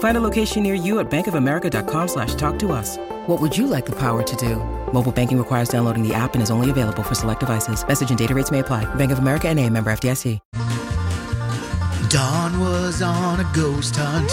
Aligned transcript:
Find 0.00 0.16
a 0.16 0.20
location 0.20 0.62
near 0.62 0.74
you 0.74 0.98
at 1.00 1.10
bankofamerica.com 1.10 2.08
slash 2.08 2.34
talk 2.34 2.58
to 2.58 2.72
us. 2.72 2.98
What 3.26 3.40
would 3.40 3.56
you 3.56 3.66
like 3.66 3.86
the 3.86 3.96
power 3.96 4.22
to 4.22 4.36
do? 4.36 4.56
Mobile 4.92 5.12
banking 5.12 5.38
requires 5.38 5.70
downloading 5.70 6.06
the 6.06 6.12
app 6.12 6.34
and 6.34 6.42
is 6.42 6.50
only 6.50 6.68
available 6.68 7.02
for 7.02 7.14
select 7.14 7.40
devices. 7.40 7.86
Message 7.86 8.10
and 8.10 8.18
data 8.18 8.34
rates 8.34 8.50
may 8.50 8.58
apply. 8.58 8.84
Bank 8.96 9.12
of 9.12 9.20
America 9.20 9.48
and 9.48 9.58
a 9.58 9.70
member 9.70 9.90
FDIC. 9.90 10.38
Dawn 12.10 12.58
was 12.58 13.02
on 13.02 13.38
a 13.40 13.52
ghost 13.54 13.94
hunt 13.96 14.30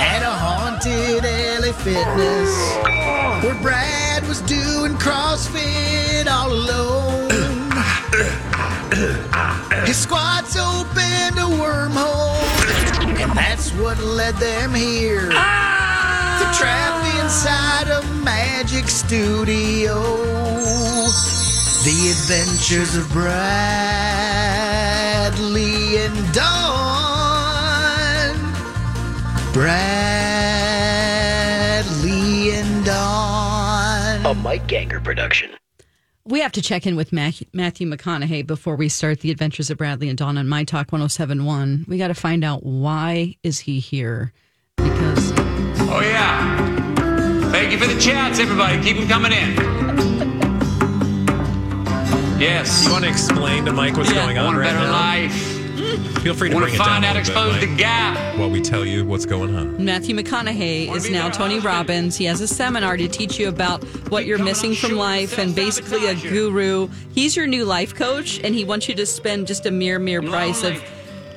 at 0.00 0.22
a 0.22 0.30
haunted 0.30 1.24
LA 1.24 1.72
Fitness 1.72 2.52
where 3.42 3.60
Brad 3.62 4.26
was 4.28 4.40
doing 4.42 4.92
CrossFit 4.94 6.28
all 6.30 6.52
alone. 6.52 7.30
His 9.86 9.96
squats 9.96 10.56
opened 10.56 11.38
a 11.38 11.48
wormhole, 11.58 12.39
and 13.20 13.32
that's 13.36 13.70
what 13.72 13.98
led 13.98 14.34
them 14.36 14.72
here. 14.74 15.28
The 15.28 16.48
trap 16.56 17.04
inside 17.22 17.88
a 17.88 18.02
magic 18.24 18.88
studio. 18.88 20.00
The 21.84 22.10
adventures 22.12 22.96
of 22.96 23.10
Bradley 23.12 23.36
and 25.98 26.32
Dawn. 26.32 26.80
Bradley 29.52 30.40
and 32.52 32.84
Dawn. 32.86 34.24
A 34.24 34.34
Mike 34.34 34.66
Ganger 34.66 35.00
production. 35.00 35.59
We 36.30 36.40
have 36.40 36.52
to 36.52 36.62
check 36.62 36.86
in 36.86 36.94
with 36.94 37.12
Matthew, 37.12 37.48
Matthew 37.52 37.90
McConaughey 37.90 38.46
before 38.46 38.76
we 38.76 38.88
start 38.88 39.18
the 39.20 39.32
adventures 39.32 39.68
of 39.68 39.78
Bradley 39.78 40.08
and 40.08 40.16
Dawn 40.16 40.38
on 40.38 40.48
My 40.48 40.62
Talk 40.62 40.92
1071. 40.92 41.86
We 41.88 41.98
got 41.98 42.08
to 42.08 42.14
find 42.14 42.44
out 42.44 42.64
why 42.64 43.36
is 43.42 43.58
he 43.58 43.80
here? 43.80 44.32
Because 44.76 45.32
Oh, 45.92 46.00
yeah. 46.00 47.50
Thank 47.50 47.72
you 47.72 47.78
for 47.78 47.92
the 47.92 47.98
chats, 48.00 48.38
everybody. 48.38 48.80
Keep 48.80 48.98
them 48.98 49.08
coming 49.08 49.32
in. 49.32 49.80
Yes. 52.40 52.86
You 52.86 52.92
want 52.92 53.04
to 53.04 53.10
explain 53.10 53.66
to 53.66 53.72
Mike 53.72 53.98
what's 53.98 54.08
Yeah. 54.10 54.24
going 54.24 54.38
I 54.38 54.40
on 54.40 54.46
want 54.46 54.56
a 54.56 54.60
right 54.60 54.72
better 54.72 54.86
now? 54.86 54.92
life. 54.92 55.49
Feel 56.22 56.34
free 56.34 56.50
to 56.50 56.54
Want 56.54 56.66
bring 56.66 56.76
to 56.76 56.82
it 56.82 56.84
down 56.84 57.02
find 57.02 57.04
out, 57.06 57.16
little 57.16 57.48
expose 57.54 57.60
the 57.60 57.76
gap. 57.76 58.38
while 58.38 58.50
we 58.50 58.60
tell 58.60 58.84
you 58.84 59.06
what's 59.06 59.24
going 59.24 59.56
on. 59.56 59.82
Matthew 59.82 60.14
McConaughey 60.14 60.94
is 60.94 61.08
now 61.08 61.30
Tony 61.30 61.60
Robbins. 61.60 62.14
He 62.14 62.26
has 62.26 62.42
a 62.42 62.46
seminar 62.46 62.98
to 62.98 63.08
teach 63.08 63.38
you 63.38 63.48
about 63.48 63.82
what 64.10 64.26
you're 64.26 64.38
missing 64.38 64.74
from 64.74 64.96
life 64.96 65.38
and 65.38 65.54
basically 65.54 66.08
a 66.08 66.14
guru. 66.14 66.88
He's 67.14 67.34
your 67.36 67.46
new 67.46 67.64
life 67.64 67.94
coach, 67.94 68.38
and 68.44 68.54
he 68.54 68.64
wants 68.64 68.86
you 68.86 68.94
to 68.96 69.06
spend 69.06 69.46
just 69.46 69.64
a 69.64 69.70
mere, 69.70 69.98
mere 69.98 70.20
price 70.20 70.62
of. 70.62 70.82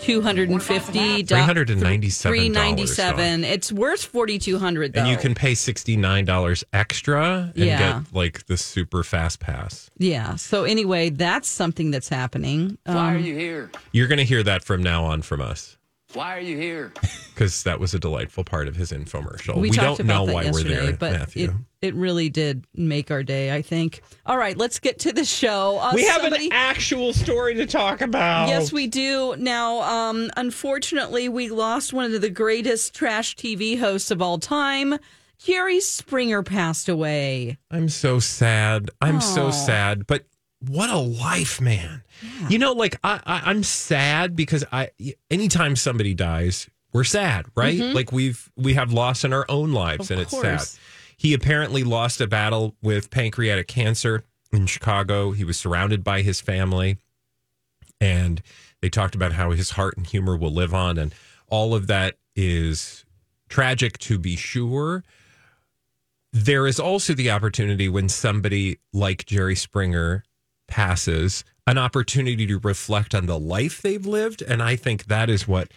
Two 0.04 0.22
hundred 0.22 0.50
and 0.50 0.62
fifty 0.62 1.24
$397 1.24 2.22
Three 2.22 2.50
ninety 2.50 2.86
seven. 2.86 3.44
It's 3.44 3.72
worth 3.72 4.04
forty 4.04 4.38
two 4.40 4.60
hundred 4.60 4.94
though. 4.94 5.02
And 5.02 5.10
you 5.10 5.18
can 5.18 5.34
pay 5.34 5.54
$69 5.54 6.64
extra 6.74 7.52
and 7.56 7.56
Yeah. 7.56 8.02
get 8.02 8.14
like 8.14 8.46
the 8.48 8.58
super 8.58 9.04
fast 9.04 9.40
pass. 9.40 9.90
Yeah. 9.98 10.36
So 10.36 10.64
anyway, 10.66 11.10
that's 11.10 11.48
something 11.50 11.92
that's 11.92 12.10
happening. 12.10 12.78
Why 12.86 13.14
are 13.14 13.18
Um, 13.18 13.24
you 13.24 13.36
here? 13.38 13.72
You're 13.92 14.08
going 14.08 14.18
to 14.20 14.26
hear 14.26 14.44
that 14.44 14.64
from 14.64 14.84
now 14.84 15.06
on 15.06 15.22
from 15.22 15.42
us 15.42 15.78
Why 16.14 16.36
are 16.38 16.42
you 16.42 16.58
here? 16.58 16.92
because 17.34 17.64
that 17.64 17.80
was 17.80 17.94
a 17.94 18.00
delightful 18.00 18.44
part 18.44 18.68
of 18.68 18.76
his 18.76 18.92
infomercial. 18.92 19.56
we, 19.56 19.62
We, 19.62 19.70
talked 19.72 19.98
don't 20.00 20.08
know 20.08 20.26
that 20.28 20.34
why 20.34 20.44
yesterday, 20.44 20.76
we're 20.76 20.82
there, 20.88 20.94
but 20.98 21.12
Matthew. 21.14 21.50
it 21.50 21.52
it 21.84 21.94
really 21.96 22.30
did 22.30 22.66
make 22.74 23.12
our 23.12 23.24
day. 23.24 23.54
I 23.54 23.62
think. 23.62 24.02
All 24.26 24.38
right, 24.38 24.58
let's 24.58 24.80
get 24.80 25.00
to 25.00 25.12
the 25.12 25.26
show. 25.26 25.78
Uh, 25.80 25.92
we 25.94 26.06
have 26.06 26.22
somebody- 26.22 26.46
an 26.48 26.54
actual 26.54 27.14
story 27.14 27.56
to 27.56 27.66
talk 27.66 28.02
about. 28.02 28.48
Yes, 28.48 28.72
we 28.72 28.88
do. 28.88 29.36
Now, 29.38 29.82
um, 29.82 30.32
unfortunately, 30.38 31.28
we 31.30 31.50
lost 31.50 31.92
one 31.94 32.14
of 32.14 32.22
the 32.22 32.30
greatest 32.30 32.96
trash 32.96 33.36
TV 33.36 33.78
hosts 33.78 34.12
of 34.12 34.22
all 34.22 34.40
time. 34.40 34.98
Jerry 35.40 35.82
Springer 35.82 36.42
passed 36.42 36.88
away. 36.88 37.58
I'm 37.70 37.90
so 37.90 38.20
sad. 38.20 38.90
I'm 39.02 39.20
so 39.20 39.52
sad. 39.52 40.08
But 40.08 40.24
what 40.66 40.90
a 40.90 40.98
life, 40.98 41.60
man. 41.60 42.04
You 42.48 42.60
know, 42.60 42.72
like 42.72 42.98
I, 43.04 43.20
I, 43.26 43.42
I'm 43.50 43.64
sad 43.64 44.38
because 44.38 44.64
I 44.72 44.92
anytime 45.30 45.76
somebody 45.76 46.14
dies, 46.14 46.70
we're 46.94 47.04
sad, 47.04 47.48
right? 47.56 47.78
Like 47.78 48.14
we've 48.14 48.50
we 48.56 48.76
have 48.76 48.94
loss 48.94 49.26
in 49.26 49.34
our 49.34 49.46
own 49.50 49.74
lives, 49.74 50.06
Mm-hmm. 50.10 50.14
Of 50.14 50.20
and 50.20 50.22
it's 50.22 50.72
sad. 50.74 50.80
He 51.24 51.34
apparently 51.34 51.84
lost 51.84 52.20
a 52.20 52.28
battle 52.28 52.76
with 52.82 53.10
pancreatic 53.10 53.68
cancer 53.68 54.24
in 54.52 54.66
Chicago. 54.66 55.32
He 55.32 55.46
was 55.46 55.58
surrounded 55.58 56.04
by 56.04 56.22
his 56.22 56.42
family, 56.42 56.98
and 58.02 58.42
they 58.82 58.90
talked 58.90 59.16
about 59.16 59.32
how 59.32 59.52
his 59.52 59.72
heart 59.72 59.96
and 59.96 60.06
humor 60.06 60.36
will 60.36 60.52
live 60.52 60.74
on, 60.74 60.98
and 60.98 61.16
all 61.48 61.74
of 61.74 61.88
that 61.88 62.18
is 62.36 63.06
tragic 63.48 63.98
to 64.00 64.20
be 64.20 64.36
sure 64.36 65.04
there 66.34 66.66
is 66.66 66.80
also 66.80 67.14
the 67.14 67.30
opportunity 67.30 67.88
when 67.88 68.10
somebody 68.10 68.80
like 68.92 69.26
Jerry 69.26 69.56
Springer 69.56 70.24
passes 70.68 71.46
an 71.68 71.78
opportunity 71.78 72.48
to 72.48 72.58
reflect 72.58 73.14
on 73.14 73.28
the 73.28 73.38
life 73.38 73.82
they've 73.82 74.06
lived. 74.06 74.42
And 74.42 74.62
I 74.62 74.76
think 74.76 75.06
that 75.06 75.30
is 75.30 75.48
what 75.48 75.72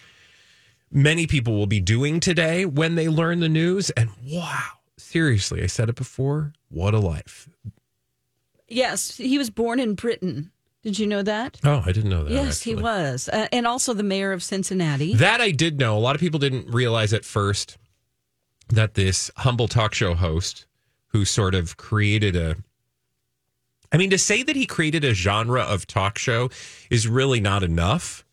many 0.91 1.27
people 1.27 1.55
will 1.55 1.67
be 1.67 1.81
doing 1.81 2.21
today 2.21 2.65
when 2.65 2.95
they 2.95 3.07
learn 3.07 3.41
the 3.41 3.51
news. 3.51 3.91
And 3.91 4.09
wow, 4.25 4.76
seriously, 4.99 5.63
I 5.63 5.67
said 5.67 5.89
it 5.89 5.95
before. 5.97 6.53
What 6.69 6.95
a 6.95 6.99
life. 6.99 7.49
Yes, 8.69 9.17
he 9.17 9.39
was 9.39 9.51
born 9.51 9.79
in 9.79 9.95
Britain. 9.95 10.51
Did 10.83 10.99
you 10.99 11.07
know 11.07 11.23
that? 11.23 11.59
Oh, 11.65 11.83
I 11.85 11.93
didn't 11.93 12.11
know 12.11 12.25
that. 12.25 12.33
yes, 12.33 12.63
he 12.63 12.75
was, 12.75 13.29
uh, 13.33 13.49
and 13.51 13.67
also 13.67 13.93
the 13.93 14.03
mayor 14.05 14.33
of 14.33 14.43
Cincinnati. 14.43 15.15
That 15.15 15.41
I 15.41 15.51
did 15.51 15.79
know. 15.81 15.97
A 15.97 15.99
lot 15.99 16.15
of 16.15 16.21
people 16.21 16.39
didn't 16.39 16.71
realize 16.73 17.13
at 17.13 17.25
first 17.25 17.77
that 18.69 18.95
this 18.95 19.31
humble 19.39 19.69
talk 19.69 19.95
show 19.95 20.15
host 20.15 20.67
who 21.09 21.25
sort 21.25 21.55
of 21.55 21.77
created 21.77 22.37
a 22.37 22.57
I 23.93 23.97
mean 23.97 24.11
to 24.11 24.19
say 24.19 24.43
that 24.43 24.57
he 24.57 24.67
created 24.67 25.05
a 25.05 25.15
genre 25.15 25.63
of 25.63 25.87
talk 25.87 26.19
show 26.19 26.51
is 26.91 27.07
really 27.07 27.41
not 27.41 27.63
enough. 27.63 28.25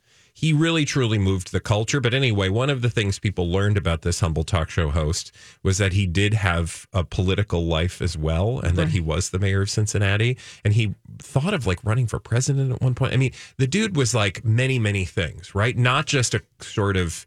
He 0.43 0.51
really 0.51 0.83
truly 0.83 1.17
moved 1.17 1.53
the 1.53 1.61
culture, 1.61 2.01
but 2.01 2.13
anyway, 2.13 2.49
one 2.49 2.69
of 2.69 2.81
the 2.81 2.89
things 2.89 3.17
people 3.17 3.49
learned 3.49 3.77
about 3.77 4.01
this 4.01 4.19
humble 4.19 4.43
talk 4.43 4.69
show 4.69 4.89
host 4.89 5.31
was 5.63 5.77
that 5.77 5.93
he 5.93 6.05
did 6.05 6.33
have 6.33 6.85
a 6.91 7.05
political 7.05 7.65
life 7.65 8.01
as 8.01 8.17
well 8.17 8.59
and 8.59 8.75
that 8.75 8.89
he 8.89 8.99
was 8.99 9.29
the 9.29 9.39
mayor 9.39 9.61
of 9.61 9.69
Cincinnati 9.69 10.37
and 10.65 10.73
he 10.73 10.95
thought 11.17 11.53
of 11.53 11.65
like 11.65 11.81
running 11.85 12.07
for 12.07 12.19
president 12.19 12.73
at 12.73 12.81
one 12.81 12.93
point. 12.93 13.13
I 13.13 13.15
mean, 13.15 13.31
the 13.57 13.67
dude 13.67 13.95
was 13.95 14.13
like 14.13 14.43
many 14.43 14.79
many 14.79 15.05
things, 15.05 15.55
right? 15.55 15.78
Not 15.78 16.07
just 16.07 16.34
a 16.34 16.41
sort 16.59 16.97
of 16.97 17.25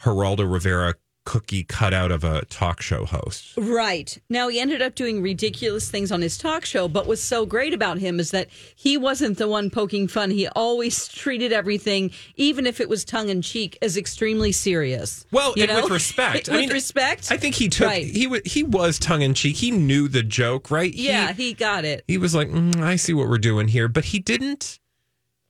Geraldo 0.00 0.50
Rivera 0.50 0.94
cookie 1.26 1.62
cut 1.64 1.92
out 1.92 2.10
of 2.10 2.24
a 2.24 2.46
talk 2.46 2.80
show 2.80 3.04
host. 3.04 3.52
Right. 3.58 4.16
Now, 4.30 4.48
he 4.48 4.58
ended 4.58 4.80
up 4.80 4.94
doing 4.94 5.20
ridiculous 5.20 5.90
things 5.90 6.10
on 6.10 6.22
his 6.22 6.38
talk 6.38 6.64
show, 6.64 6.88
but 6.88 7.06
what's 7.06 7.20
so 7.20 7.44
great 7.44 7.74
about 7.74 7.98
him 7.98 8.18
is 8.18 8.30
that 8.30 8.48
he 8.74 8.96
wasn't 8.96 9.36
the 9.36 9.46
one 9.48 9.68
poking 9.68 10.08
fun. 10.08 10.30
He 10.30 10.48
always 10.48 11.06
treated 11.22 11.52
everything, 11.52 12.12
even 12.36 12.66
if 12.66 12.80
it 12.80 12.88
was 12.88 13.04
tongue 13.04 13.28
in 13.28 13.42
cheek, 13.42 13.76
as 13.82 13.98
extremely 13.98 14.52
serious. 14.52 15.26
Well, 15.30 15.52
You 15.56 15.64
and 15.64 15.72
know? 15.72 15.82
with 15.82 15.90
respect. 15.92 16.48
with 16.48 16.72
respect? 16.72 17.30
I 17.30 17.36
think 17.36 17.56
he 17.56 17.68
took 17.68 17.88
Right. 17.88 18.06
he 18.06 18.26
wa 18.26 18.38
he 18.44 18.62
was 18.62 18.98
tongue 18.98 19.22
in 19.22 19.34
cheek. 19.34 19.56
He 19.56 19.70
knew 19.70 20.08
the 20.08 20.22
joke, 20.22 20.70
right? 20.70 20.94
Yeah, 20.94 21.32
he 21.32 21.52
got 21.52 21.84
it. 21.84 22.04
he 22.08 22.16
was 22.16 22.34
like, 22.34 22.48
"Mm, 22.48 22.76
I 22.80 22.96
see 22.96 23.12
what 23.12 23.28
we're 23.28 23.36
doing 23.38 23.68
here, 23.68 23.88
but 23.88 24.06
he 24.06 24.20
didn't 24.20 24.78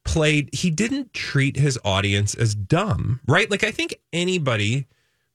play. 0.05 0.49
He 0.53 0.71
didn't 0.71 1.13
treat 1.13 1.57
his 1.57 1.79
audience 1.85 2.35
as 2.35 2.55
dumb, 2.55 3.21
right? 3.27 3.51
Like 3.51 3.63
I 3.65 3.71
think 3.71 3.97
anybody 4.13 4.87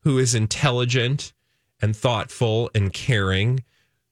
who 0.03 0.17
is 0.17 0.33
intelligent 0.35 1.33
and 1.81 1.95
thoughtful 1.95 2.69
and 2.75 2.91
caring 2.93 3.63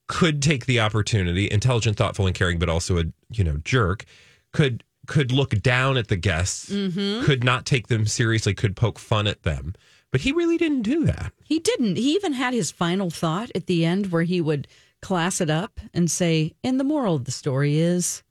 could 0.08 0.42
take 0.42 0.66
the 0.66 0.80
opportunity. 0.80 1.50
Intelligent, 1.52 1.98
thoughtful, 1.98 2.26
and 2.26 2.36
caring, 2.36 2.58
but 2.60 2.70
also 2.70 2.98
a 3.00 3.04
you 3.32 3.44
know 3.44 3.58
jerk 3.64 4.06
could 4.54 4.84
could 5.08 5.32
look 5.32 5.62
down 5.62 5.98
at 5.98 6.08
the 6.08 6.16
guests, 6.16 6.70
Mm-hmm. 6.70 7.26
could 7.26 7.44
not 7.44 7.66
take 7.66 7.88
them 7.88 8.06
seriously, 8.06 8.54
could 8.54 8.76
poke 8.76 9.00
fun 9.00 9.26
at 9.28 9.44
them. 9.44 9.74
But 10.12 10.22
he 10.22 10.32
really 10.32 10.58
didn't 10.58 10.82
do 10.84 11.06
that. 11.06 11.34
He 11.44 11.60
didn't. 11.60 11.98
He 11.98 12.14
even 12.16 12.34
had 12.34 12.54
his 12.54 12.72
final 12.72 13.10
thought 13.12 13.52
at 13.56 13.68
the 13.68 13.86
end 13.86 14.12
where 14.12 14.24
he 14.24 14.42
would 14.42 14.68
class 15.02 15.40
it 15.42 15.50
up 15.50 15.80
and 15.94 16.10
say, 16.12 16.54
and 16.64 16.80
the 16.80 16.84
moral 16.84 17.16
of 17.16 17.26
the 17.26 17.32
story 17.32 17.78
is 17.80 18.22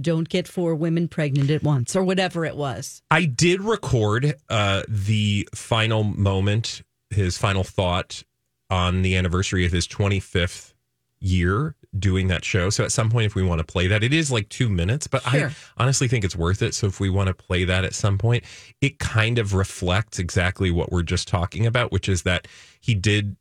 don't 0.00 0.28
get 0.28 0.48
four 0.48 0.74
women 0.74 1.08
pregnant 1.08 1.50
at 1.50 1.62
once 1.62 1.94
or 1.94 2.02
whatever 2.02 2.44
it 2.44 2.56
was. 2.56 3.02
I 3.10 3.24
did 3.24 3.60
record 3.60 4.34
uh, 4.48 4.82
the 4.88 5.48
final 5.54 6.04
moment, 6.04 6.82
his 7.10 7.38
final 7.38 7.64
thought 7.64 8.22
on 8.70 9.02
the 9.02 9.16
anniversary 9.16 9.64
of 9.64 9.72
his 9.72 9.86
25th 9.86 10.74
year 11.20 11.76
doing 11.96 12.28
that 12.28 12.44
show. 12.44 12.70
So 12.70 12.84
at 12.84 12.92
some 12.92 13.08
point, 13.08 13.26
if 13.26 13.34
we 13.34 13.42
want 13.42 13.60
to 13.60 13.64
play 13.64 13.86
that, 13.86 14.02
it 14.02 14.12
is 14.12 14.32
like 14.32 14.48
two 14.48 14.68
minutes, 14.68 15.06
but 15.06 15.22
Sure. 15.22 15.48
I 15.48 15.54
honestly 15.76 16.08
think 16.08 16.24
it's 16.24 16.34
worth 16.34 16.60
it. 16.60 16.74
So 16.74 16.88
if 16.88 16.98
we 16.98 17.08
want 17.08 17.28
to 17.28 17.34
play 17.34 17.64
that 17.64 17.84
at 17.84 17.94
some 17.94 18.18
point, 18.18 18.44
it 18.80 18.98
kind 18.98 19.38
of 19.38 19.54
reflects 19.54 20.18
exactly 20.18 20.70
what 20.70 20.90
we're 20.90 21.02
just 21.02 21.28
talking 21.28 21.66
about, 21.66 21.92
which 21.92 22.08
is 22.08 22.22
that 22.22 22.48
he 22.80 22.94
did 22.94 23.36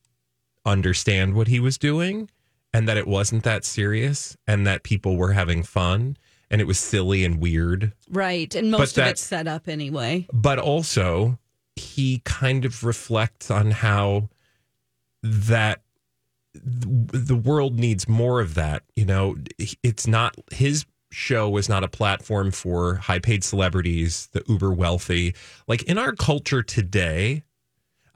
understand 0.65 1.33
what 1.33 1.47
he 1.47 1.59
was 1.59 1.77
doing 1.77 2.29
and 2.73 2.87
that 2.87 2.97
it 2.97 3.07
wasn't 3.07 3.43
that 3.43 3.65
serious 3.65 4.37
and 4.47 4.65
that 4.65 4.83
people 4.83 5.17
were 5.17 5.33
having 5.33 5.63
fun 5.63 6.15
and 6.53 6.61
it 6.61 6.65
was 6.65 6.77
silly 6.79 7.25
and 7.25 7.41
weird 7.41 7.91
Right. 8.11 8.53
And 8.53 8.69
most 8.69 8.95
that- 8.95 9.01
of 9.07 9.11
it's 9.13 9.21
set 9.23 9.47
up 9.47 9.67
anyway. 9.67 10.27
but 10.31 10.59
also 10.59 11.39
he 11.75 12.21
kind 12.23 12.63
of 12.63 12.83
reflects 12.83 13.49
on 13.49 13.71
how 13.71 14.29
that 15.23 15.81
the 16.53 17.35
world 17.35 17.79
needs 17.79 18.07
more 18.07 18.39
of 18.39 18.53
that 18.53 18.83
you 18.95 19.03
know 19.05 19.35
it's 19.81 20.05
not 20.05 20.35
his 20.51 20.85
show 21.09 21.49
was 21.49 21.67
not 21.67 21.83
a 21.83 21.87
platform 21.87 22.51
for 22.51 22.95
high 22.95 23.17
paid 23.17 23.43
celebrities 23.43 24.27
the 24.33 24.43
uber 24.47 24.71
wealthy 24.71 25.33
like 25.67 25.81
in 25.83 25.97
our 25.97 26.11
culture 26.11 26.61
today 26.61 27.41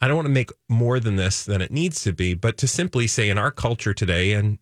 i 0.02 0.08
don't 0.08 0.16
want 0.18 0.28
to 0.28 0.32
make 0.32 0.52
more 0.70 1.00
than 1.00 1.16
this 1.16 1.44
than 1.46 1.62
it 1.64 1.72
needs 1.72 2.04
to 2.04 2.14
be 2.14 2.36
but 2.36 2.58
to 2.58 2.68
simply 2.68 3.08
say 3.08 3.28
in 3.30 3.40
our 3.40 3.50
culture 3.52 3.94
today 3.94 4.34
and 4.34 4.60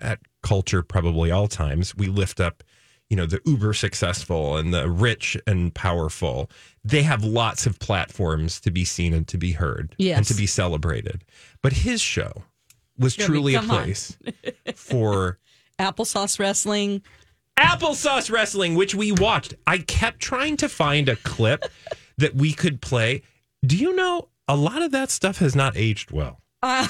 at 0.00 0.18
culture 0.42 0.82
probably 0.82 1.30
all 1.30 1.46
times 1.46 1.94
we 1.94 2.08
lift 2.08 2.40
up 2.40 2.64
you 3.10 3.16
know 3.16 3.26
the 3.26 3.40
uber 3.46 3.72
successful 3.72 4.56
and 4.56 4.74
the 4.74 4.88
rich 4.90 5.36
and 5.46 5.74
powerful 5.74 6.50
they 6.84 7.02
have 7.02 7.22
lots 7.24 7.66
of 7.66 7.78
platforms 7.78 8.60
to 8.60 8.70
be 8.70 8.84
seen 8.84 9.12
and 9.14 9.28
to 9.28 9.38
be 9.38 9.52
heard 9.52 9.94
Yes. 9.98 10.16
and 10.18 10.26
to 10.26 10.34
be 10.34 10.46
celebrated 10.46 11.22
but 11.62 11.72
his 11.72 12.00
show 12.00 12.42
was 12.98 13.14
truly 13.14 13.54
a 13.54 13.62
place 13.62 14.16
for 14.74 15.38
Applesauce 15.78 16.38
wrestling. 16.38 17.02
applesauce 17.58 18.30
wrestling 18.30 18.74
which 18.74 18.94
we 18.94 19.12
watched 19.12 19.54
i 19.66 19.78
kept 19.78 20.18
trying 20.20 20.56
to 20.56 20.68
find 20.68 21.08
a 21.08 21.16
clip 21.16 21.64
that 22.18 22.34
we 22.34 22.52
could 22.52 22.80
play 22.80 23.22
do 23.64 23.76
you 23.76 23.94
know 23.94 24.28
a 24.48 24.56
lot 24.56 24.82
of 24.82 24.90
that 24.92 25.10
stuff 25.10 25.38
has 25.38 25.54
not 25.54 25.76
aged 25.76 26.10
well 26.10 26.40
right. 26.62 26.88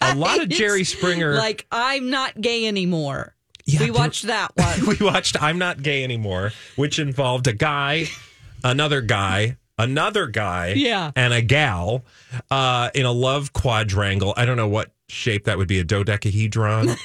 a 0.00 0.14
lot 0.14 0.40
of 0.40 0.48
jerry 0.48 0.84
springer 0.84 1.34
Like, 1.34 1.66
I'm 1.72 2.10
not 2.10 2.40
gay 2.40 2.66
anymore. 2.66 3.33
Yeah, 3.66 3.80
we 3.80 3.86
there- 3.86 3.94
watched 3.94 4.24
that 4.24 4.50
one. 4.56 4.86
we 4.86 4.96
watched 5.04 5.40
I'm 5.42 5.58
Not 5.58 5.82
Gay 5.82 6.04
Anymore, 6.04 6.52
which 6.76 6.98
involved 6.98 7.46
a 7.46 7.52
guy, 7.52 8.06
another 8.62 9.00
guy, 9.00 9.56
another 9.78 10.26
guy, 10.26 10.74
Yeah. 10.76 11.10
and 11.16 11.32
a 11.32 11.42
gal 11.42 12.04
uh, 12.50 12.90
in 12.94 13.06
a 13.06 13.12
love 13.12 13.52
quadrangle. 13.52 14.34
I 14.36 14.44
don't 14.44 14.56
know 14.56 14.68
what 14.68 14.90
shape 15.08 15.44
that 15.44 15.58
would 15.58 15.68
be 15.68 15.78
a 15.80 15.84
dodecahedron. 15.84 16.96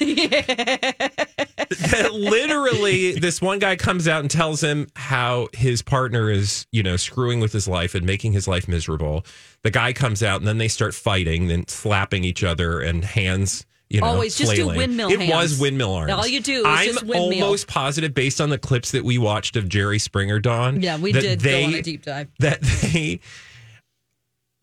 That 1.70 2.12
Literally, 2.12 3.12
this 3.12 3.40
one 3.40 3.58
guy 3.60 3.76
comes 3.76 4.08
out 4.08 4.20
and 4.22 4.30
tells 4.30 4.60
him 4.60 4.88
how 4.96 5.48
his 5.52 5.82
partner 5.82 6.28
is, 6.30 6.66
you 6.72 6.82
know, 6.82 6.96
screwing 6.96 7.38
with 7.40 7.52
his 7.52 7.68
life 7.68 7.94
and 7.94 8.04
making 8.04 8.32
his 8.32 8.48
life 8.48 8.66
miserable. 8.66 9.24
The 9.62 9.70
guy 9.70 9.92
comes 9.92 10.22
out 10.22 10.40
and 10.40 10.48
then 10.48 10.58
they 10.58 10.66
start 10.68 10.94
fighting, 10.94 11.46
then 11.46 11.68
slapping 11.68 12.24
each 12.24 12.42
other 12.42 12.80
and 12.80 13.04
hands. 13.04 13.64
You 13.90 14.00
know, 14.00 14.06
Always 14.06 14.36
just 14.36 14.52
do 14.52 14.62
flailing. 14.62 14.76
windmill 14.76 15.10
It 15.10 15.18
hands. 15.20 15.32
was 15.34 15.58
windmill 15.60 15.92
arms. 15.94 16.12
All 16.12 16.24
you 16.26 16.40
do 16.40 16.60
is 16.60 16.64
I'm 16.64 16.86
just 16.86 17.02
windmill. 17.02 17.42
almost 17.44 17.66
positive, 17.66 18.14
based 18.14 18.40
on 18.40 18.48
the 18.48 18.56
clips 18.58 18.92
that 18.92 19.04
we 19.04 19.18
watched 19.18 19.56
of 19.56 19.68
Jerry 19.68 19.98
Springer, 19.98 20.38
Dawn. 20.38 20.80
Yeah, 20.80 20.96
we 20.96 21.10
that 21.10 21.20
did 21.20 21.40
They, 21.40 21.62
go 21.62 21.66
on 21.66 21.74
a 21.74 21.82
deep 21.82 22.04
dive. 22.04 22.28
That 22.38 22.60
they 22.62 23.18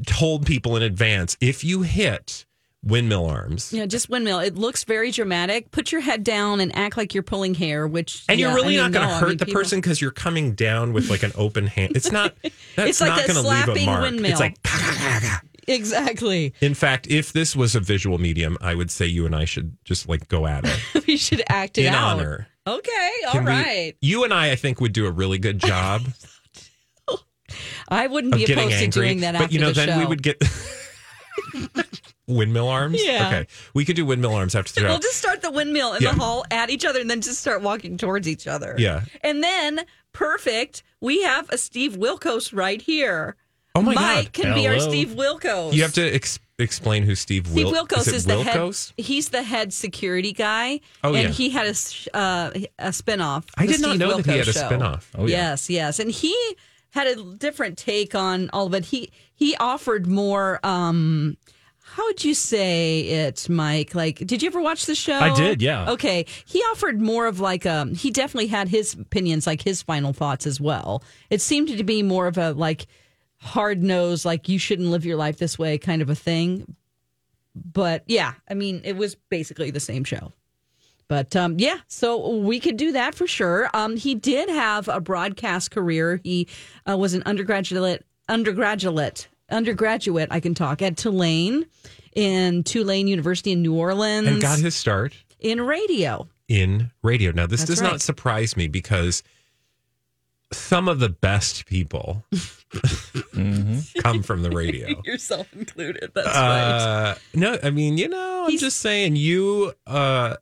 told 0.06 0.46
people 0.46 0.78
in 0.78 0.84
advance 0.84 1.36
if 1.42 1.64
you 1.66 1.82
hit 1.82 2.46
windmill 2.84 3.26
arms, 3.26 3.74
Yeah, 3.74 3.86
just 3.86 4.10
windmill. 4.10 4.40
It 4.40 4.56
looks 4.56 4.86
very 4.86 5.12
dramatic. 5.12 5.72
Put 5.72 5.92
your 5.92 6.00
head 6.00 6.24
down 6.24 6.62
and 6.62 6.74
act 6.74 6.96
like 6.96 7.14
you're 7.14 7.22
pulling 7.24 7.54
hair, 7.56 7.86
which 7.86 8.24
and 8.30 8.40
yeah, 8.40 8.48
you're 8.48 8.56
really 8.56 8.80
I 8.80 8.84
not 8.84 8.92
going 8.94 9.08
to 9.08 9.12
no, 9.12 9.18
I 9.18 9.20
hurt 9.20 9.28
mean, 9.30 9.38
the 9.40 9.46
people- 9.48 9.62
person 9.62 9.80
because 9.82 10.00
you're 10.00 10.12
coming 10.12 10.54
down 10.54 10.94
with 10.94 11.10
like 11.10 11.24
an 11.24 11.34
open 11.36 11.68
hand. 11.68 11.98
It's 11.98 12.14
not. 12.14 12.34
That's 12.78 12.92
It's 12.92 13.02
like 13.02 13.10
not 13.10 13.24
a 13.26 13.28
going 13.34 13.44
to 13.44 13.50
leave 13.50 13.60
a 13.60 13.64
slapping 13.66 13.86
mark. 13.88 14.02
windmill. 14.04 14.32
It's 14.32 14.40
like. 14.40 14.56
Exactly. 15.68 16.54
In 16.62 16.74
fact, 16.74 17.08
if 17.08 17.34
this 17.34 17.56
was 17.56 17.76
a 17.76 17.80
visual 17.80 18.18
medium, 18.18 18.58
I 18.62 18.74
would 18.74 18.90
say 18.90 19.06
you 19.06 19.26
and 19.26 19.36
I 19.36 19.46
should 19.46 19.78
just 19.84 20.08
like 20.08 20.28
go 20.30 20.48
at 20.48 20.64
it 20.66 21.06
we 21.08 21.18
should 21.18 21.44
act 21.50 21.78
it 21.78 21.86
in 21.86 21.94
out. 21.94 22.18
honor. 22.20 22.48
Okay, 22.66 23.12
all 23.28 23.32
Can 23.34 23.46
we- 23.46 23.96
you 24.02 24.24
and 24.24 24.34
I, 24.34 24.52
I 24.52 24.56
think, 24.56 24.80
would 24.82 24.94
do 24.94 25.06
a 25.08 25.12
really 25.12 25.38
good 25.40 25.60
job 25.66 26.04
I 27.90 28.08
wouldn't 28.08 28.34
be 28.34 28.44
opposed 28.44 28.78
to 28.80 28.88
doing 28.88 29.22
that 29.22 29.34
but 29.34 29.44
after 29.44 29.54
you 29.56 29.62
know, 29.62 29.68
the 29.68 29.74
then 29.74 29.88
show. 29.90 30.00
we 30.00 30.06
would 30.06 30.22
get 30.22 30.42
windmill 32.28 32.68
arms. 32.68 33.02
Yeah. 33.04 33.28
Okay, 33.28 33.48
we 33.74 33.86
could 33.86 33.96
do 33.96 34.06
windmill 34.06 34.34
arms 34.36 34.54
after 34.56 34.74
the 34.74 34.82
show. 34.82 34.88
We'll 34.88 35.00
just 35.00 35.16
start 35.18 35.42
the 35.42 35.52
windmill 35.52 35.94
in 35.94 36.02
Yeah. 36.04 36.12
the 36.12 36.20
hall 36.20 36.44
at 36.52 36.70
each 36.70 36.84
other 36.86 37.00
and 37.00 37.10
then 37.10 37.22
just 37.22 37.40
start 37.40 37.62
walking 37.62 37.98
towards 37.98 38.28
each 38.28 38.48
other. 38.48 38.76
Yeah. 38.78 39.04
And 39.22 39.42
then, 39.44 39.82
perfect, 40.12 40.84
we 41.00 41.22
have 41.24 41.50
a 41.50 41.58
Steve 41.58 41.94
Wilkos 41.98 42.54
right 42.56 42.82
here. 42.82 43.38
Oh 43.78 43.82
my 43.82 43.94
Mike 43.94 44.24
god! 44.26 44.34
can 44.34 44.54
be 44.54 44.68
our 44.68 44.76
Hello. 44.76 44.90
Steve 44.90 45.10
Wilkos. 45.10 45.74
You 45.74 45.82
have 45.84 45.94
to 45.94 46.14
ex- 46.14 46.40
explain 46.60 47.04
who 47.04 47.16
Steve, 47.16 47.48
Steve 47.48 47.66
Wil- 47.66 47.74
Wilkos 47.86 48.12
is, 48.14 48.26
it 48.26 48.30
the 48.30 48.36
Wilkos? 48.44 48.94
head. 48.98 49.06
He's 49.06 49.30
the 49.30 49.44
head 49.44 49.74
security 49.74 50.34
guy. 50.34 50.80
Oh, 51.04 51.14
and 51.14 51.28
yeah. 51.28 51.30
he 51.30 51.50
had 51.50 51.68
a 51.68 52.18
uh, 52.18 52.52
a 52.80 52.90
spinoff. 52.90 53.46
I 53.58 53.66
the 53.66 53.74
did 53.74 53.82
not 53.82 53.90
Steve 53.92 54.00
know 54.00 54.18
that 54.18 54.26
he 54.26 54.32
Wilkos 54.32 54.38
had 54.38 54.48
a 54.48 54.54
show. 54.54 54.70
spinoff. 54.70 55.04
Oh, 55.16 55.22
yeah. 55.28 55.38
Yes, 55.50 55.70
yes, 55.70 56.00
and 56.00 56.12
he 56.12 56.36
had 56.92 57.08
a 57.08 57.24
different 57.36 57.78
take 57.78 58.16
on 58.16 58.50
all 58.54 58.66
of 58.68 58.74
it. 58.74 58.86
He 58.86 59.12
he 59.34 59.56
offered 59.58 60.08
more. 60.08 60.60
um 60.66 61.38
how 61.90 62.06
would 62.06 62.24
you 62.24 62.34
say 62.34 63.00
it, 63.00 63.48
Mike? 63.50 63.96
Like, 63.96 64.18
did 64.18 64.44
you 64.44 64.48
ever 64.48 64.60
watch 64.62 64.86
the 64.88 64.94
show? 64.94 65.16
I 65.16 65.34
did, 65.34 65.62
yeah. 65.62 65.90
Okay. 65.92 66.26
He 66.46 66.60
offered 66.60 67.00
more 67.02 67.28
of 67.28 67.40
like 67.40 67.66
um 67.66 67.94
he 67.96 68.12
definitely 68.12 68.48
had 68.48 68.68
his 68.68 68.94
opinions, 68.94 69.48
like 69.48 69.62
his 69.62 69.82
final 69.84 70.12
thoughts 70.14 70.46
as 70.46 70.60
well. 70.60 71.02
It 71.30 71.40
seemed 71.42 71.70
to 71.70 71.84
be 71.84 72.04
more 72.04 72.28
of 72.28 72.38
a 72.38 72.52
like 72.52 72.88
hard 73.40 73.84
nosed, 73.84 74.26
like 74.26 74.50
you 74.50 74.60
shouldn't 74.60 74.90
live 74.90 75.06
your 75.06 75.18
life 75.18 75.38
this 75.38 75.58
way 75.58 75.78
kind 75.78 76.02
of 76.02 76.10
a 76.10 76.16
thing. 76.16 76.76
But 77.56 78.04
yeah, 78.08 78.34
I 78.50 78.54
mean, 78.54 78.82
it 78.84 78.98
was 78.98 79.16
basically 79.30 79.72
the 79.72 79.80
same 79.80 80.04
show. 80.04 80.32
But 81.08 81.36
um, 81.36 81.56
yeah, 81.58 81.78
so 81.88 82.38
we 82.38 82.60
could 82.60 82.76
do 82.78 82.92
that 82.92 83.16
for 83.16 83.28
sure. 83.28 83.70
Um, 83.74 83.96
he 83.96 84.14
did 84.14 84.50
have 84.50 84.90
a 84.90 85.00
broadcast 85.00 85.72
career. 85.72 86.20
He 86.24 86.48
uh, 86.90 86.98
was 86.98 87.14
an 87.14 87.24
undergraduate, 87.26 88.06
undergraduate, 88.28 89.28
undergraduate. 89.50 90.28
I 90.32 90.40
can 90.42 90.54
talk 90.54 90.82
at 90.82 90.98
Tulane 90.98 91.66
in 92.14 92.64
Tulane 92.64 93.08
University 93.08 93.54
in 93.54 93.62
New 93.62 93.76
Orleans 93.76 94.28
and 94.28 94.42
got 94.42 94.60
his 94.60 94.76
start 94.76 95.14
in 95.40 95.62
radio. 95.62 96.28
in 96.50 96.92
radio. 97.04 97.32
Now, 97.32 97.48
this 97.48 97.62
That's 97.62 97.70
does 97.70 97.82
right. 97.82 97.92
not 97.92 98.02
surprise 98.02 98.58
me 98.58 98.68
because 98.68 99.24
some 100.52 100.88
of 100.88 101.00
the 101.00 101.10
best 101.10 101.66
people 101.66 102.24
come 104.02 104.24
from 104.24 104.44
the 104.44 104.50
radio. 104.52 105.02
Yourself 105.06 105.52
included. 105.54 106.12
That's 106.14 106.28
right. 106.28 106.72
Uh, 106.72 107.16
no, 107.34 107.58
I 107.64 107.70
mean, 107.70 107.98
you 107.98 108.08
know, 108.08 108.46
I'm 108.48 108.58
just 108.58 108.80
saying 108.80 109.16
you 109.16 109.74
uh 109.86 110.38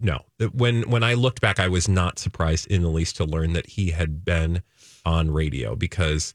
no. 0.00 0.20
When 0.52 0.88
when 0.88 1.02
I 1.02 1.14
looked 1.14 1.40
back 1.40 1.58
I 1.58 1.68
was 1.68 1.88
not 1.88 2.18
surprised 2.18 2.66
in 2.68 2.82
the 2.82 2.88
least 2.88 3.16
to 3.16 3.24
learn 3.24 3.52
that 3.54 3.66
he 3.66 3.90
had 3.90 4.24
been 4.24 4.62
on 5.04 5.30
radio 5.30 5.74
because 5.74 6.34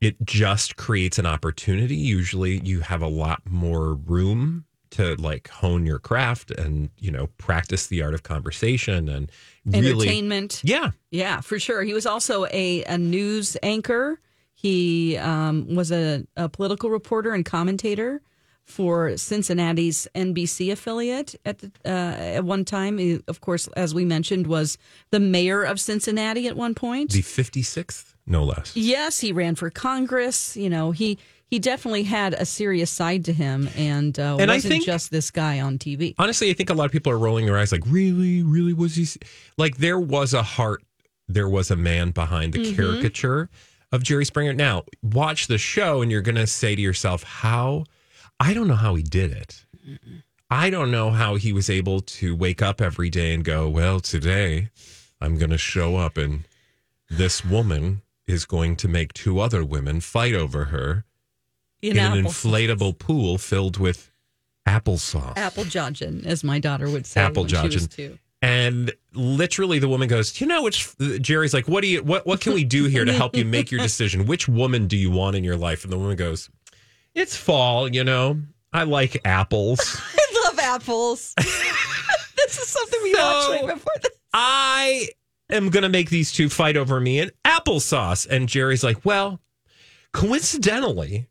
it 0.00 0.16
just 0.24 0.76
creates 0.76 1.18
an 1.18 1.26
opportunity. 1.26 1.96
Usually 1.96 2.60
you 2.60 2.80
have 2.80 3.02
a 3.02 3.08
lot 3.08 3.42
more 3.48 3.94
room 3.94 4.64
to 4.90 5.14
like 5.16 5.48
hone 5.48 5.86
your 5.86 5.98
craft 5.98 6.50
and, 6.50 6.90
you 6.98 7.10
know, 7.10 7.28
practice 7.38 7.86
the 7.86 8.02
art 8.02 8.14
of 8.14 8.22
conversation 8.22 9.08
and 9.08 9.30
really 9.66 10.06
Entertainment. 10.06 10.60
Yeah. 10.64 10.90
Yeah, 11.10 11.40
for 11.40 11.58
sure. 11.58 11.82
He 11.82 11.92
was 11.94 12.06
also 12.06 12.46
a, 12.46 12.84
a 12.84 12.98
news 12.98 13.56
anchor. 13.62 14.20
He 14.54 15.16
um, 15.16 15.74
was 15.74 15.92
a, 15.92 16.26
a 16.36 16.48
political 16.48 16.90
reporter 16.90 17.32
and 17.34 17.44
commentator 17.44 18.22
for 18.64 19.16
Cincinnati's 19.16 20.06
NBC 20.14 20.70
affiliate 20.70 21.34
at 21.46 21.58
the, 21.58 21.72
uh, 21.86 21.88
at 21.88 22.44
one 22.44 22.64
time. 22.64 22.98
He, 22.98 23.20
of 23.26 23.40
course, 23.40 23.66
as 23.68 23.94
we 23.94 24.04
mentioned, 24.04 24.46
was 24.46 24.76
the 25.10 25.20
mayor 25.20 25.62
of 25.62 25.80
Cincinnati 25.80 26.46
at 26.48 26.56
one 26.56 26.74
point. 26.74 27.12
The 27.12 27.22
56th, 27.22 28.14
no 28.26 28.44
less. 28.44 28.76
yes, 28.76 29.20
he 29.20 29.32
ran 29.32 29.54
for 29.54 29.70
Congress. 29.70 30.54
You 30.56 30.68
know, 30.68 30.90
he 30.90 31.18
he 31.50 31.58
definitely 31.58 32.02
had 32.04 32.34
a 32.34 32.44
serious 32.44 32.90
side 32.90 33.24
to 33.26 33.32
him, 33.32 33.68
and 33.76 34.18
uh, 34.18 34.36
And 34.38 34.50
wasn't 34.50 34.72
think- 34.72 34.84
just 34.84 35.10
this 35.10 35.30
guy 35.30 35.60
on 35.60 35.78
TV. 35.78 36.14
honestly, 36.18 36.50
I 36.50 36.52
think 36.52 36.70
a 36.70 36.74
lot 36.74 36.84
of 36.86 36.92
people 36.92 37.10
are 37.12 37.18
rolling 37.18 37.46
their 37.46 37.58
eyes 37.58 37.72
like, 37.72 37.84
really, 37.86 38.42
really 38.42 38.72
was 38.72 38.94
he? 38.96 39.06
Like 39.56 39.78
there 39.78 39.98
was 39.98 40.34
a 40.34 40.42
heart 40.42 40.82
there 41.30 41.48
was 41.48 41.70
a 41.70 41.76
man 41.76 42.10
behind 42.10 42.54
the 42.54 42.74
caricature 42.74 43.50
of 43.92 44.02
Jerry 44.02 44.24
Springer. 44.24 44.54
Now, 44.54 44.84
watch 45.02 45.46
the 45.46 45.58
show 45.58 46.00
and 46.00 46.10
you're 46.10 46.22
going 46.22 46.36
to 46.36 46.46
say 46.46 46.74
to 46.74 46.80
yourself, 46.80 47.22
how? 47.22 47.84
I 48.40 48.54
don't 48.54 48.66
know 48.66 48.76
how 48.76 48.94
he 48.94 49.02
did 49.02 49.32
it. 49.32 49.64
I 50.50 50.70
don't 50.70 50.90
know 50.90 51.10
how 51.10 51.34
he 51.34 51.52
was 51.52 51.68
able 51.68 52.00
to 52.00 52.34
wake 52.34 52.62
up 52.62 52.80
every 52.80 53.10
day 53.10 53.34
and 53.34 53.44
go, 53.44 53.68
well, 53.68 54.00
today 54.00 54.70
I'm 55.20 55.36
going 55.36 55.50
to 55.50 55.58
show 55.58 55.96
up 55.96 56.16
and 56.16 56.44
this 57.10 57.44
woman 57.44 58.00
is 58.26 58.46
going 58.46 58.76
to 58.76 58.88
make 58.88 59.12
two 59.12 59.38
other 59.40 59.62
women 59.64 60.00
fight 60.00 60.34
over 60.34 60.66
her 60.66 61.04
In, 61.82 61.96
in 61.96 61.98
an 61.98 62.24
inflatable 62.24 62.98
pool 62.98 63.38
filled 63.38 63.76
with 63.78 64.10
applesauce. 64.66 65.36
apple 65.36 65.64
Johnson, 65.64 66.22
as 66.26 66.42
my 66.44 66.58
daughter 66.58 66.90
would 66.90 67.06
say. 67.06 67.20
Apple 67.20 67.44
when 67.44 67.48
she 67.50 67.56
was 67.56 67.72
Johnson. 67.74 67.88
two. 67.90 68.18
And 68.42 68.92
literally, 69.14 69.78
the 69.80 69.88
woman 69.88 70.08
goes, 70.08 70.40
"You 70.40 70.46
know, 70.46 70.62
which 70.62 70.88
Jerry's 71.20 71.52
like, 71.54 71.66
what 71.66 71.80
do 71.82 71.88
you, 71.88 72.02
what, 72.02 72.24
what 72.26 72.40
can 72.40 72.52
we 72.54 72.62
do 72.64 72.84
here 72.84 73.04
to 73.04 73.12
help 73.12 73.34
you 73.36 73.44
make 73.44 73.70
your 73.72 73.80
decision? 73.82 74.26
Which 74.26 74.46
woman 74.48 74.86
do 74.86 74.96
you 74.96 75.10
want 75.10 75.34
in 75.36 75.42
your 75.44 75.56
life?" 75.56 75.82
And 75.84 75.92
the 75.92 75.98
woman 75.98 76.14
goes, 76.16 76.48
"It's 77.14 77.36
fall, 77.36 77.88
you 77.92 78.04
know. 78.04 78.40
I 78.72 78.82
like 78.84 79.20
apples. 79.24 79.80
I 80.14 80.44
love 80.46 80.58
apples. 80.60 81.34
this 81.38 82.58
is 82.58 82.68
something 82.68 83.00
we 83.02 83.12
So- 83.14 83.20
watched 83.22 83.62
right 83.62 83.74
before 83.74 83.92
this. 84.02 84.12
I 84.32 85.08
am 85.50 85.70
gonna 85.70 85.88
make 85.88 86.10
these 86.10 86.30
two 86.30 86.48
fight 86.48 86.76
over 86.76 87.00
me 87.00 87.18
and 87.18 87.32
applesauce." 87.44 88.24
And 88.28 88.48
Jerry's 88.48 88.84
like, 88.84 89.04
"Well, 89.04 89.40
coincidentally, 90.12 91.26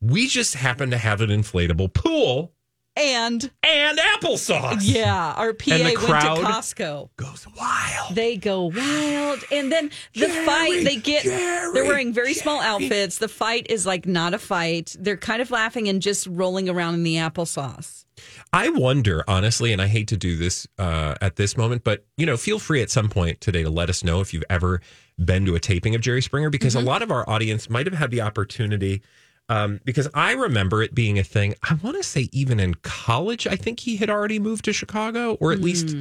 we 0.00 0.26
just 0.26 0.54
happen 0.54 0.90
to 0.90 0.98
have 0.98 1.20
an 1.20 1.30
inflatable 1.30 1.92
pool 1.92 2.52
And 2.96 3.50
and 3.62 3.98
applesauce." 3.98 4.78
yeah, 4.82 5.32
our 5.36 5.52
PA 5.52 5.78
went 5.82 5.96
crowd- 5.96 6.36
to 6.36 6.42
Costco. 6.42 7.10
goes 7.16 7.46
wild. 7.56 8.14
They 8.14 8.36
go 8.36 8.64
wild, 8.64 9.44
and 9.52 9.70
then 9.70 9.90
the 10.14 10.26
Jerry, 10.26 10.46
fight. 10.46 10.84
They 10.84 10.96
get. 10.96 11.22
Jerry, 11.24 11.72
they're 11.72 11.84
wearing 11.84 12.12
very 12.12 12.34
small 12.34 12.60
outfits. 12.60 13.18
The 13.18 13.28
fight 13.28 13.66
is 13.70 13.86
like 13.86 14.06
not 14.06 14.34
a 14.34 14.38
fight. 14.38 14.96
They're 14.98 15.16
kind 15.16 15.40
of 15.42 15.50
laughing 15.50 15.88
and 15.88 16.00
just 16.02 16.26
rolling 16.28 16.68
around 16.68 16.94
in 16.94 17.02
the 17.04 17.16
applesauce. 17.16 18.04
I 18.52 18.68
wonder, 18.70 19.22
honestly, 19.28 19.72
and 19.72 19.80
I 19.80 19.86
hate 19.86 20.08
to 20.08 20.16
do 20.16 20.36
this 20.36 20.66
uh, 20.76 21.14
at 21.20 21.36
this 21.36 21.56
moment, 21.56 21.84
but 21.84 22.04
you 22.16 22.26
know, 22.26 22.36
feel 22.36 22.58
free 22.58 22.82
at 22.82 22.90
some 22.90 23.08
point 23.08 23.40
today 23.40 23.62
to 23.62 23.70
let 23.70 23.88
us 23.90 24.02
know 24.02 24.20
if 24.20 24.34
you've 24.34 24.42
ever 24.50 24.80
been 25.24 25.44
to 25.46 25.54
a 25.54 25.60
taping 25.60 25.94
of 25.94 26.00
Jerry 26.00 26.20
Springer, 26.22 26.50
because 26.50 26.74
a 26.74 26.80
lot 26.80 27.02
of 27.02 27.12
our 27.12 27.28
audience 27.30 27.70
might 27.70 27.86
have 27.86 27.94
had 27.94 28.10
the 28.10 28.20
opportunity. 28.22 29.02
Um, 29.50 29.80
because 29.84 30.08
I 30.12 30.32
remember 30.32 30.82
it 30.82 30.94
being 30.94 31.18
a 31.18 31.24
thing. 31.24 31.54
I 31.62 31.74
want 31.74 31.96
to 31.96 32.02
say 32.02 32.28
even 32.32 32.60
in 32.60 32.74
college, 32.74 33.46
I 33.46 33.56
think 33.56 33.80
he 33.80 33.96
had 33.96 34.10
already 34.10 34.38
moved 34.38 34.66
to 34.66 34.74
Chicago, 34.74 35.34
or 35.40 35.52
at 35.52 35.60
least 35.60 35.96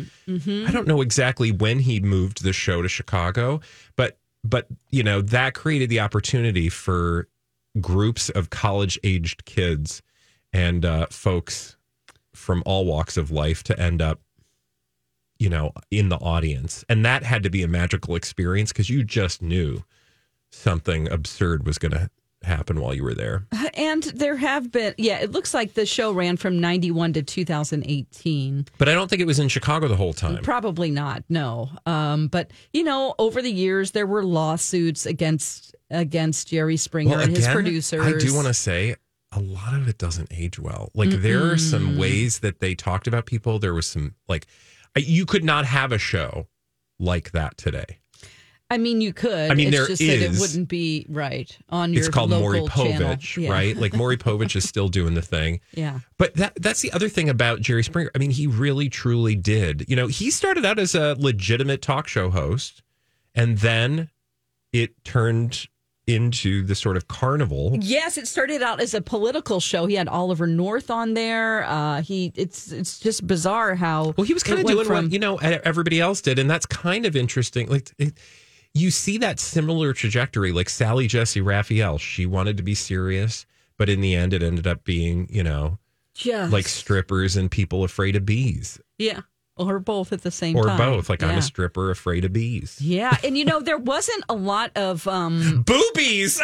I 0.67 0.71
don't 0.71 0.87
know 0.87 1.01
exactly 1.01 1.51
when 1.51 1.79
he 1.79 2.01
moved 2.01 2.43
the 2.43 2.51
show 2.51 2.81
to 2.81 2.89
Chicago, 2.89 3.61
but 3.95 4.17
but 4.43 4.67
you 4.91 5.03
know 5.03 5.21
that 5.21 5.53
created 5.53 5.89
the 5.89 5.99
opportunity 6.01 6.69
for 6.69 7.27
groups 7.79 8.29
of 8.29 8.49
college 8.49 8.99
aged 9.03 9.45
kids 9.45 10.01
and 10.51 10.83
uh, 10.85 11.05
folks 11.09 11.77
from 12.33 12.63
all 12.65 12.85
walks 12.85 13.17
of 13.17 13.31
life 13.31 13.63
to 13.63 13.79
end 13.79 14.01
up 14.01 14.19
you 15.39 15.49
know 15.49 15.71
in 15.91 16.09
the 16.09 16.17
audience 16.17 16.83
and 16.89 17.05
that 17.05 17.23
had 17.23 17.43
to 17.43 17.49
be 17.49 17.63
a 17.63 17.67
magical 17.67 18.15
experience 18.15 18.71
because 18.71 18.89
you 18.89 19.03
just 19.03 19.41
knew 19.41 19.83
something 20.51 21.11
absurd 21.11 21.65
was 21.65 21.77
going 21.77 21.91
to 21.91 22.09
happen 22.43 22.79
while 22.79 22.93
you 22.93 23.03
were 23.03 23.13
there 23.15 23.45
And 23.73 24.03
there 24.03 24.37
have 24.37 24.71
been, 24.71 24.95
yeah, 24.97 25.19
it 25.19 25.31
looks 25.31 25.53
like 25.53 25.73
the 25.73 25.85
show 25.85 26.11
ran 26.11 26.37
from 26.37 26.59
91 26.59 27.13
to 27.13 27.23
2018. 27.23 28.65
but 28.77 28.89
i 28.89 28.93
don't 28.93 29.09
think 29.09 29.21
it 29.21 29.25
was 29.27 29.39
in 29.39 29.47
chicago 29.47 29.87
the 29.87 29.95
whole 29.95 30.13
time 30.13 30.43
Probably 30.43 30.91
not, 30.91 31.23
no. 31.29 31.69
Um, 31.85 32.27
but, 32.27 32.51
you 32.73 32.83
know, 32.83 33.15
over 33.19 33.41
the 33.41 33.51
years, 33.51 33.91
there 33.91 34.07
were 34.07 34.23
lawsuits 34.23 35.05
against 35.05 35.75
against 35.89 36.49
Jerry 36.49 36.77
Springer 36.77 37.19
and 37.19 37.35
his 37.35 37.47
producers. 37.47 38.05
I 38.05 38.17
do 38.17 38.33
want 38.33 38.47
to 38.47 38.53
say 38.53 38.95
a 39.31 39.39
lot 39.39 39.73
of 39.73 39.87
it 39.87 39.97
doesn't 39.97 40.29
age 40.31 40.59
well. 40.59 40.89
Like 40.93 41.09
there 41.09 41.51
are 41.51 41.57
some 41.57 41.97
ways 41.97 42.39
that 42.39 42.59
they 42.59 42.75
talked 42.75 43.07
about 43.07 43.25
people. 43.25 43.59
There 43.59 43.73
was 43.73 43.87
some 43.87 44.15
like 44.27 44.47
you 44.95 45.25
could 45.25 45.43
not 45.43 45.65
have 45.65 45.91
a 45.91 45.97
show 45.97 46.47
like 46.99 47.31
that 47.31 47.57
today. 47.57 47.99
I 48.69 48.77
mean, 48.77 48.99
you 48.99 49.13
could. 49.13 49.49
I 49.49 49.53
mean, 49.53 49.67
it's 49.69 49.77
there 49.77 49.87
just 49.87 49.99
that 50.01 50.09
it 50.09 50.21
is- 50.23 50.39
wouldn't 50.41 50.67
be 50.67 51.05
right 51.07 51.57
on 51.69 51.93
your 51.93 51.99
It's 52.01 52.09
called 52.09 52.31
Maury. 52.31 52.59
Povich, 52.61 53.41
Yeah. 53.41 53.49
right? 53.51 53.75
Like 53.77 53.93
Maury 53.95 54.17
Povich 54.27 54.55
is 54.57 54.67
still 54.67 54.89
doing 54.89 55.13
the 55.13 55.21
thing. 55.21 55.61
Yeah. 55.73 55.99
But 56.17 56.33
that 56.35 56.53
that's 56.61 56.81
the 56.81 56.91
other 56.91 57.07
thing 57.07 57.29
about 57.29 57.61
Jerry 57.61 57.83
Springer. 57.83 58.11
I 58.13 58.17
mean, 58.17 58.31
he 58.31 58.45
really 58.45 58.89
truly 58.89 59.35
did. 59.35 59.85
You 59.87 59.95
know, 59.95 60.07
he 60.07 60.31
started 60.31 60.65
out 60.65 60.79
as 60.79 60.95
a 60.95 61.15
legitimate 61.17 61.81
talk 61.81 62.07
show 62.09 62.29
host 62.29 62.83
and 63.33 63.57
then 63.59 64.09
it 64.73 65.01
turned 65.05 65.67
into 66.07 66.63
the 66.63 66.73
sort 66.75 66.95
of 66.97 67.07
carnival. 67.09 67.77
Yes, 67.81 68.17
it 68.17 68.27
started 68.27 68.61
out 68.61 68.79
as 68.81 68.93
a 68.93 69.01
political 69.01 69.59
show. 69.59 69.85
He 69.85 69.95
had 69.95 70.07
Oliver 70.07 70.47
North 70.47 70.89
on 70.89 71.13
there. 71.13 71.63
Uh, 71.65 72.01
he 72.01 72.31
it's 72.35 72.71
it's 72.71 72.99
just 72.99 73.25
bizarre 73.27 73.75
how 73.75 74.13
Well, 74.17 74.25
he 74.25 74.33
was 74.33 74.43
kind 74.43 74.59
of 74.59 74.65
doing 74.65 74.85
from 74.85 75.05
what 75.05 75.11
you 75.13 75.19
know 75.19 75.37
everybody 75.37 75.99
else 76.01 76.21
did, 76.21 76.39
and 76.39 76.49
that's 76.49 76.65
kind 76.65 77.05
of 77.05 77.15
interesting. 77.15 77.67
Like 77.69 77.91
it, 77.97 78.13
you 78.73 78.91
see 78.91 79.17
that 79.19 79.39
similar 79.39 79.93
trajectory, 79.93 80.51
like 80.51 80.69
Sally 80.69 81.07
Jessy 81.07 81.41
Raphael. 81.41 81.97
She 81.97 82.25
wanted 82.25 82.57
to 82.57 82.63
be 82.63 82.75
serious, 82.75 83.45
but 83.77 83.89
in 83.89 84.01
the 84.01 84.15
end, 84.15 84.33
it 84.33 84.43
ended 84.43 84.67
up 84.67 84.83
being 84.83 85.27
you 85.31 85.43
know 85.43 85.77
just 86.13 86.51
like 86.51 86.67
strippers 86.67 87.35
and 87.35 87.49
people 87.49 87.83
afraid 87.83 88.15
of 88.15 88.25
bees, 88.25 88.79
yeah, 88.97 89.21
or 89.57 89.79
both 89.79 90.13
at 90.13 90.21
the 90.21 90.31
same 90.31 90.55
or 90.55 90.65
time, 90.65 90.79
Or 90.79 90.95
both. 90.97 91.09
Like 91.09 91.23
I'm 91.23 91.37
a 91.37 91.41
stripper 91.41 91.91
afraid 91.91 92.25
of 92.25 92.33
bees. 92.33 92.77
Yeah, 92.81 93.15
and 93.23 93.37
you 93.37 93.45
know 93.45 93.59
there 93.59 93.77
wasn't 93.77 94.23
a 94.29 94.33
lot 94.35 94.71
of 94.75 95.07
um 95.07 95.63
Boobies. 95.65 96.41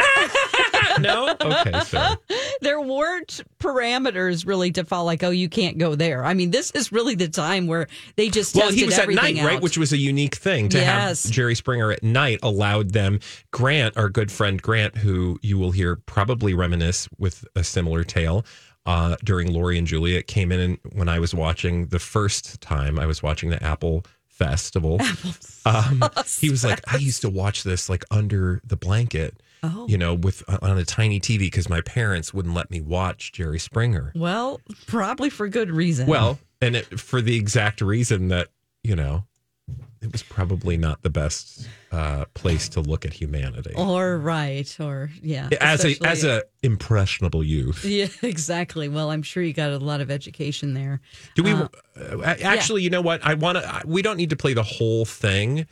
no. 1.00 1.36
Okay. 1.40 1.80
So 1.82 2.16
there 2.62 2.82
weren't 2.82 3.42
parameters 3.60 4.46
really 4.46 4.72
to 4.72 4.84
follow 4.84 5.06
like 5.06 5.24
oh 5.24 5.30
you 5.30 5.50
can't 5.50 5.78
go 5.78 5.96
there. 5.96 6.24
I 6.26 6.34
mean 6.34 6.52
this 6.52 6.72
is 6.72 6.92
really 6.92 7.16
the 7.16 7.30
time 7.30 7.68
where 7.68 7.88
they 8.16 8.30
just 8.30 8.56
well, 8.56 8.66
tested 8.66 8.80
he 8.80 8.86
was 8.86 8.96
at 8.96 9.04
everything 9.04 9.36
night, 9.38 9.46
right? 9.46 9.62
Which 9.62 9.78
was 9.78 9.94
a 9.94 9.98
unique 9.98 10.36
thing 10.36 10.70
to 10.70 10.78
Yes. 10.78 11.24
have 11.24 11.32
Jerry 11.32 11.56
Springer 11.56 11.92
at 11.92 12.04
night 12.04 12.40
allowed 12.44 12.92
them. 12.92 13.20
Grant, 13.52 13.96
our 13.98 14.10
good 14.10 14.32
friend 14.32 14.62
Grant, 14.62 14.98
who 14.98 15.40
you 15.42 15.58
will 15.58 15.72
hear 15.72 15.96
probably 15.96 16.54
reminisce 16.54 17.08
with 17.18 17.46
a 17.56 17.64
similar 17.64 18.04
tale 18.04 18.46
uh, 18.86 19.16
during 19.24 19.52
Lori 19.54 19.78
and 19.78 19.88
Julia, 19.88 20.22
came 20.24 20.52
in 20.52 20.60
and 20.60 20.78
when 20.94 21.10
I 21.10 21.20
was 21.20 21.34
watching 21.34 21.88
the 21.88 22.00
first 22.00 22.62
time 22.62 23.00
I 23.00 23.06
was 23.06 23.24
watching 23.24 23.50
the 23.50 23.62
Apple 23.64 24.06
Festival. 24.28 25.00
Um, 25.66 26.04
he 26.42 26.50
was 26.50 26.66
like, 26.66 26.82
I 26.94 26.98
used 26.98 27.22
to 27.22 27.30
watch 27.30 27.64
this 27.64 27.88
like 27.88 28.04
under 28.12 28.60
the 28.66 28.76
blanket. 28.76 29.42
Oh. 29.64 29.88
You 29.88 29.98
know, 29.98 30.14
with 30.14 30.44
on 30.62 30.78
a 30.78 30.84
tiny 30.84 31.22
TV 31.22 31.40
because 31.40 31.70
my 31.70 31.80
parents 31.80 32.34
wouldn't 32.34 32.54
let 32.54 32.70
me 32.70 32.82
watch 32.82 33.32
Jerry 33.32 33.60
Springer. 33.60 34.12
well, 34.14 34.60
probably 34.88 35.30
for 35.30 35.48
good 35.48 35.72
reason. 35.72 36.06
Well, 36.06 36.38
and 36.60 36.76
it, 36.76 37.00
for 37.00 37.22
the 37.22 37.38
exact 37.38 37.80
reason 37.80 38.28
that 38.28 38.50
you 38.84 38.94
know, 38.94 39.24
it 40.04 40.12
was 40.12 40.22
probably 40.22 40.76
not 40.78 41.02
the 41.02 41.10
best 41.10 41.68
uh, 41.92 42.26
place 42.34 42.68
to 42.70 42.82
look 42.82 43.06
at 43.06 43.14
humanity 43.14 43.72
or 43.76 44.18
right 44.18 44.76
or 44.80 45.10
yeah. 45.22 45.48
as 45.62 45.86
a 45.86 45.96
as 46.06 46.24
a 46.24 46.44
impressionable 46.62 47.44
youth. 47.44 47.86
Yeah, 47.94 48.08
exactly. 48.22 48.90
Well, 48.90 49.10
I'm 49.12 49.24
sure 49.24 49.42
you 49.42 49.54
got 49.54 49.72
a 49.72 49.78
lot 49.78 50.02
of 50.02 50.12
education 50.12 50.74
there. 50.74 51.00
Do 51.36 51.44
we 51.44 51.52
Uh, 51.54 51.68
uh, 51.96 52.36
actually? 52.44 52.84
You 52.84 52.90
know 52.90 53.02
what? 53.02 53.26
I 53.26 53.34
want 53.36 53.58
to. 53.60 53.82
We 53.86 54.02
don't 54.02 54.18
need 54.18 54.30
to 54.32 54.36
play 54.36 54.54
the 54.54 54.64
whole 54.64 55.06
thing, 55.06 55.66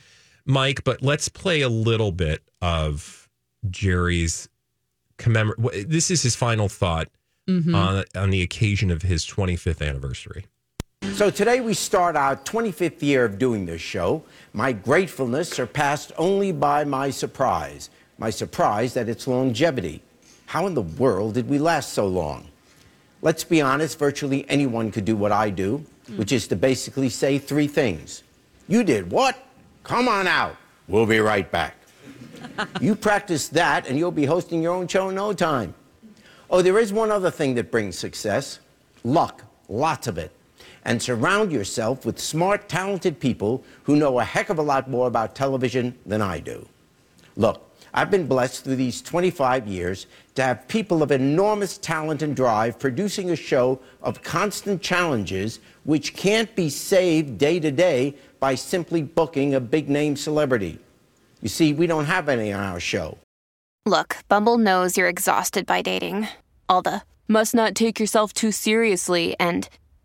Mike, 0.46 0.82
but 0.84 1.02
let's 1.02 1.28
play 1.28 1.60
a 1.60 1.68
little 1.68 2.12
bit 2.12 2.42
of 2.62 3.28
Jerry's 3.70 4.48
commemor. 5.18 5.56
This 5.86 6.10
is 6.10 6.22
his 6.22 6.34
final 6.36 6.68
thought 6.68 7.08
Mm-hmm. 7.48 7.74
on 7.74 8.04
on 8.14 8.30
the 8.30 8.40
occasion 8.40 8.92
of 8.92 9.02
his 9.02 9.26
25th 9.26 9.84
anniversary. 9.86 10.46
So 11.10 11.30
today 11.30 11.60
we 11.60 11.74
start 11.74 12.16
our 12.16 12.36
25th 12.36 13.02
year 13.02 13.24
of 13.24 13.38
doing 13.38 13.66
this 13.66 13.82
show. 13.82 14.22
My 14.52 14.72
gratefulness 14.72 15.50
surpassed 15.50 16.10
only 16.16 16.52
by 16.52 16.84
my 16.84 17.10
surprise. 17.10 17.90
My 18.18 18.30
surprise 18.30 18.96
at 18.96 19.08
its 19.08 19.26
longevity. 19.26 20.00
How 20.46 20.66
in 20.66 20.74
the 20.74 20.82
world 20.82 21.34
did 21.34 21.48
we 21.48 21.58
last 21.58 21.92
so 21.92 22.06
long? 22.06 22.48
Let's 23.20 23.44
be 23.44 23.60
honest, 23.60 23.98
virtually 23.98 24.48
anyone 24.48 24.90
could 24.90 25.04
do 25.04 25.14
what 25.14 25.32
I 25.32 25.50
do, 25.50 25.84
which 26.16 26.32
is 26.32 26.48
to 26.48 26.56
basically 26.56 27.08
say 27.08 27.38
three 27.38 27.68
things. 27.68 28.22
You 28.66 28.82
did 28.82 29.10
what? 29.10 29.36
Come 29.84 30.08
on 30.08 30.26
out. 30.26 30.56
We'll 30.88 31.06
be 31.06 31.20
right 31.20 31.50
back. 31.50 31.76
you 32.80 32.94
practice 32.96 33.48
that, 33.48 33.86
and 33.86 33.98
you'll 33.98 34.12
be 34.12 34.24
hosting 34.24 34.62
your 34.62 34.74
own 34.74 34.88
show 34.88 35.08
in 35.08 35.16
no 35.16 35.32
time. 35.32 35.74
Oh, 36.48 36.62
there 36.62 36.78
is 36.78 36.92
one 36.92 37.10
other 37.10 37.30
thing 37.30 37.54
that 37.56 37.70
brings 37.70 37.98
success 37.98 38.60
luck, 39.04 39.44
lots 39.68 40.06
of 40.06 40.16
it. 40.16 40.32
And 40.84 41.00
surround 41.00 41.52
yourself 41.52 42.04
with 42.04 42.18
smart, 42.18 42.68
talented 42.68 43.20
people 43.20 43.64
who 43.84 43.96
know 43.96 44.18
a 44.18 44.24
heck 44.24 44.50
of 44.50 44.58
a 44.58 44.62
lot 44.62 44.90
more 44.90 45.06
about 45.06 45.34
television 45.34 45.96
than 46.04 46.20
I 46.20 46.40
do. 46.40 46.66
Look, 47.36 47.70
I've 47.94 48.10
been 48.10 48.26
blessed 48.26 48.64
through 48.64 48.76
these 48.76 49.02
25 49.02 49.68
years 49.68 50.06
to 50.34 50.42
have 50.42 50.66
people 50.66 51.02
of 51.02 51.12
enormous 51.12 51.76
talent 51.76 52.22
and 52.22 52.34
drive 52.34 52.78
producing 52.78 53.30
a 53.30 53.36
show 53.36 53.80
of 54.02 54.22
constant 54.22 54.80
challenges 54.80 55.60
which 55.84 56.14
can't 56.14 56.54
be 56.56 56.70
saved 56.70 57.38
day 57.38 57.60
to 57.60 57.70
day 57.70 58.14
by 58.40 58.54
simply 58.54 59.02
booking 59.02 59.54
a 59.54 59.60
big 59.60 59.90
name 59.90 60.16
celebrity. 60.16 60.78
You 61.42 61.48
see, 61.48 61.72
we 61.72 61.86
don't 61.86 62.06
have 62.06 62.28
any 62.28 62.52
on 62.52 62.62
our 62.62 62.80
show. 62.80 63.18
Look, 63.84 64.16
Bumble 64.28 64.58
knows 64.58 64.96
you're 64.96 65.08
exhausted 65.08 65.66
by 65.66 65.82
dating. 65.82 66.28
All 66.68 66.82
the 66.82 67.02
must 67.28 67.54
not 67.54 67.74
take 67.74 68.00
yourself 68.00 68.32
too 68.32 68.52
seriously 68.52 69.36
and 69.38 69.68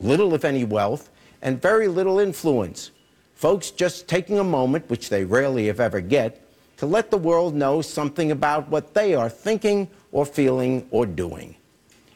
little 0.00 0.34
if 0.34 0.44
any 0.44 0.64
wealth, 0.64 1.10
and 1.42 1.60
very 1.60 1.88
little 1.88 2.18
influence. 2.18 2.90
Folks 3.34 3.70
just 3.70 4.08
taking 4.08 4.38
a 4.38 4.44
moment, 4.44 4.88
which 4.90 5.08
they 5.08 5.24
rarely 5.24 5.68
if 5.68 5.80
ever 5.80 6.00
get, 6.00 6.42
to 6.76 6.86
let 6.86 7.10
the 7.10 7.18
world 7.18 7.54
know 7.54 7.82
something 7.82 8.30
about 8.30 8.68
what 8.68 8.94
they 8.94 9.14
are 9.14 9.28
thinking 9.28 9.88
or 10.12 10.24
feeling 10.24 10.86
or 10.90 11.06
doing. 11.06 11.54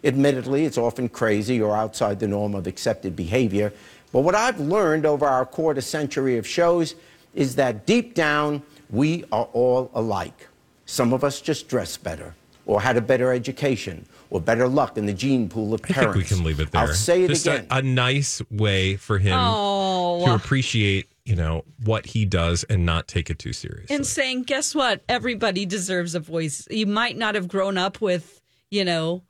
Admittedly, 0.02 0.64
it's 0.64 0.78
often 0.78 1.08
crazy 1.08 1.60
or 1.60 1.76
outside 1.76 2.20
the 2.20 2.28
norm 2.28 2.54
of 2.54 2.66
accepted 2.66 3.16
behavior, 3.16 3.72
but 4.12 4.20
what 4.20 4.34
I've 4.34 4.60
learned 4.60 5.06
over 5.06 5.26
our 5.26 5.44
quarter 5.46 5.80
century 5.80 6.38
of 6.38 6.46
shows 6.46 6.94
is 7.34 7.56
that 7.56 7.86
deep 7.86 8.14
down, 8.14 8.62
we 8.90 9.24
are 9.32 9.48
all 9.52 9.90
alike. 9.94 10.46
Some 10.86 11.12
of 11.12 11.24
us 11.24 11.40
just 11.40 11.68
dress 11.68 11.96
better, 11.96 12.34
or 12.66 12.80
had 12.80 12.96
a 12.96 13.00
better 13.00 13.32
education, 13.32 14.06
or 14.30 14.40
better 14.40 14.66
luck 14.68 14.96
in 14.98 15.06
the 15.06 15.12
gene 15.12 15.48
pool 15.48 15.74
of 15.74 15.82
parents. 15.82 15.98
I 15.98 16.12
think 16.12 16.16
we 16.16 16.24
can 16.36 16.44
leave 16.44 16.60
it 16.60 16.70
there. 16.72 16.80
I'll 16.82 16.88
say 16.88 17.24
it 17.24 17.28
Just 17.28 17.46
again. 17.46 17.66
A, 17.70 17.76
a 17.78 17.82
nice 17.82 18.42
way 18.50 18.96
for 18.96 19.18
him 19.18 19.36
Oh. 19.38 20.24
to 20.26 20.34
appreciate, 20.34 21.08
you 21.24 21.36
know, 21.36 21.64
what 21.84 22.06
he 22.06 22.24
does 22.24 22.64
and 22.64 22.84
not 22.84 23.06
take 23.08 23.30
it 23.30 23.38
too 23.38 23.52
seriously. 23.52 23.94
and 23.94 24.06
saying, 24.06 24.42
guess 24.44 24.74
what? 24.74 25.02
Everybody 25.08 25.66
deserves 25.66 26.14
a 26.14 26.20
voice. 26.20 26.66
You 26.70 26.86
might 26.86 27.16
not 27.16 27.34
have 27.34 27.48
grown 27.48 27.78
up 27.78 28.00
with, 28.00 28.40
you 28.70 28.84
know, 28.84 29.22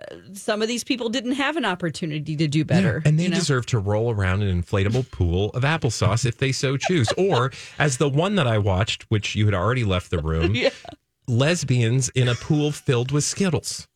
uh, 0.00 0.14
some 0.32 0.62
of 0.62 0.68
these 0.68 0.84
people 0.84 1.08
didn't 1.08 1.32
have 1.32 1.56
an 1.56 1.64
opportunity 1.64 2.36
to 2.36 2.46
do 2.46 2.64
better. 2.64 3.02
and 3.04 3.18
they 3.18 3.24
you 3.24 3.28
know? 3.30 3.34
deserve 3.36 3.66
to 3.66 3.78
roll 3.80 4.12
around 4.12 4.42
an 4.42 4.62
inflatable 4.62 5.10
pool 5.10 5.50
of 5.50 5.64
applesauce 5.64 6.24
if 6.24 6.38
they 6.38 6.52
so 6.52 6.76
choose. 6.76 7.08
Or, 7.18 7.50
as 7.80 7.96
the 7.96 8.08
one 8.08 8.36
that 8.36 8.46
I 8.46 8.58
watched, 8.58 9.02
which 9.10 9.34
you 9.34 9.44
had 9.46 9.54
already 9.54 9.84
left 9.84 10.10
the 10.10 10.20
room, 10.20 10.56
lesbians 11.26 12.08
in 12.10 12.28
a 12.28 12.34
pool 12.34 12.70
filled 12.72 13.10
with 13.12 13.24
Skittles. 13.24 13.86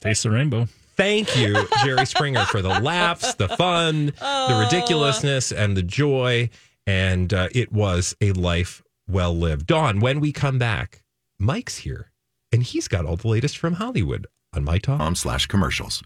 Taste 0.00 0.22
the 0.22 0.30
rainbow. 0.30 0.68
Thank 0.96 1.36
you, 1.36 1.66
Jerry 1.84 2.06
Springer, 2.06 2.44
for 2.46 2.60
the 2.60 2.80
laughs, 2.80 3.34
the 3.34 3.48
fun, 3.48 4.06
the 4.06 4.66
ridiculousness, 4.68 5.52
and 5.52 5.76
the 5.76 5.82
joy. 5.82 6.50
And 6.86 7.32
uh, 7.32 7.48
it 7.54 7.70
was 7.70 8.16
a 8.20 8.32
life 8.32 8.82
well 9.08 9.36
lived. 9.36 9.66
Dawn, 9.66 10.00
when 10.00 10.18
we 10.20 10.32
come 10.32 10.58
back, 10.58 11.02
Mike's 11.38 11.78
here, 11.78 12.10
and 12.50 12.62
he's 12.62 12.88
got 12.88 13.04
all 13.04 13.16
the 13.16 13.28
latest 13.28 13.58
from 13.58 13.74
Hollywood 13.74 14.26
on 14.52 14.64
My 14.64 14.78
Talk. 14.78 14.98
com 14.98 15.14
slash 15.14 15.46
commercials. 15.46 16.02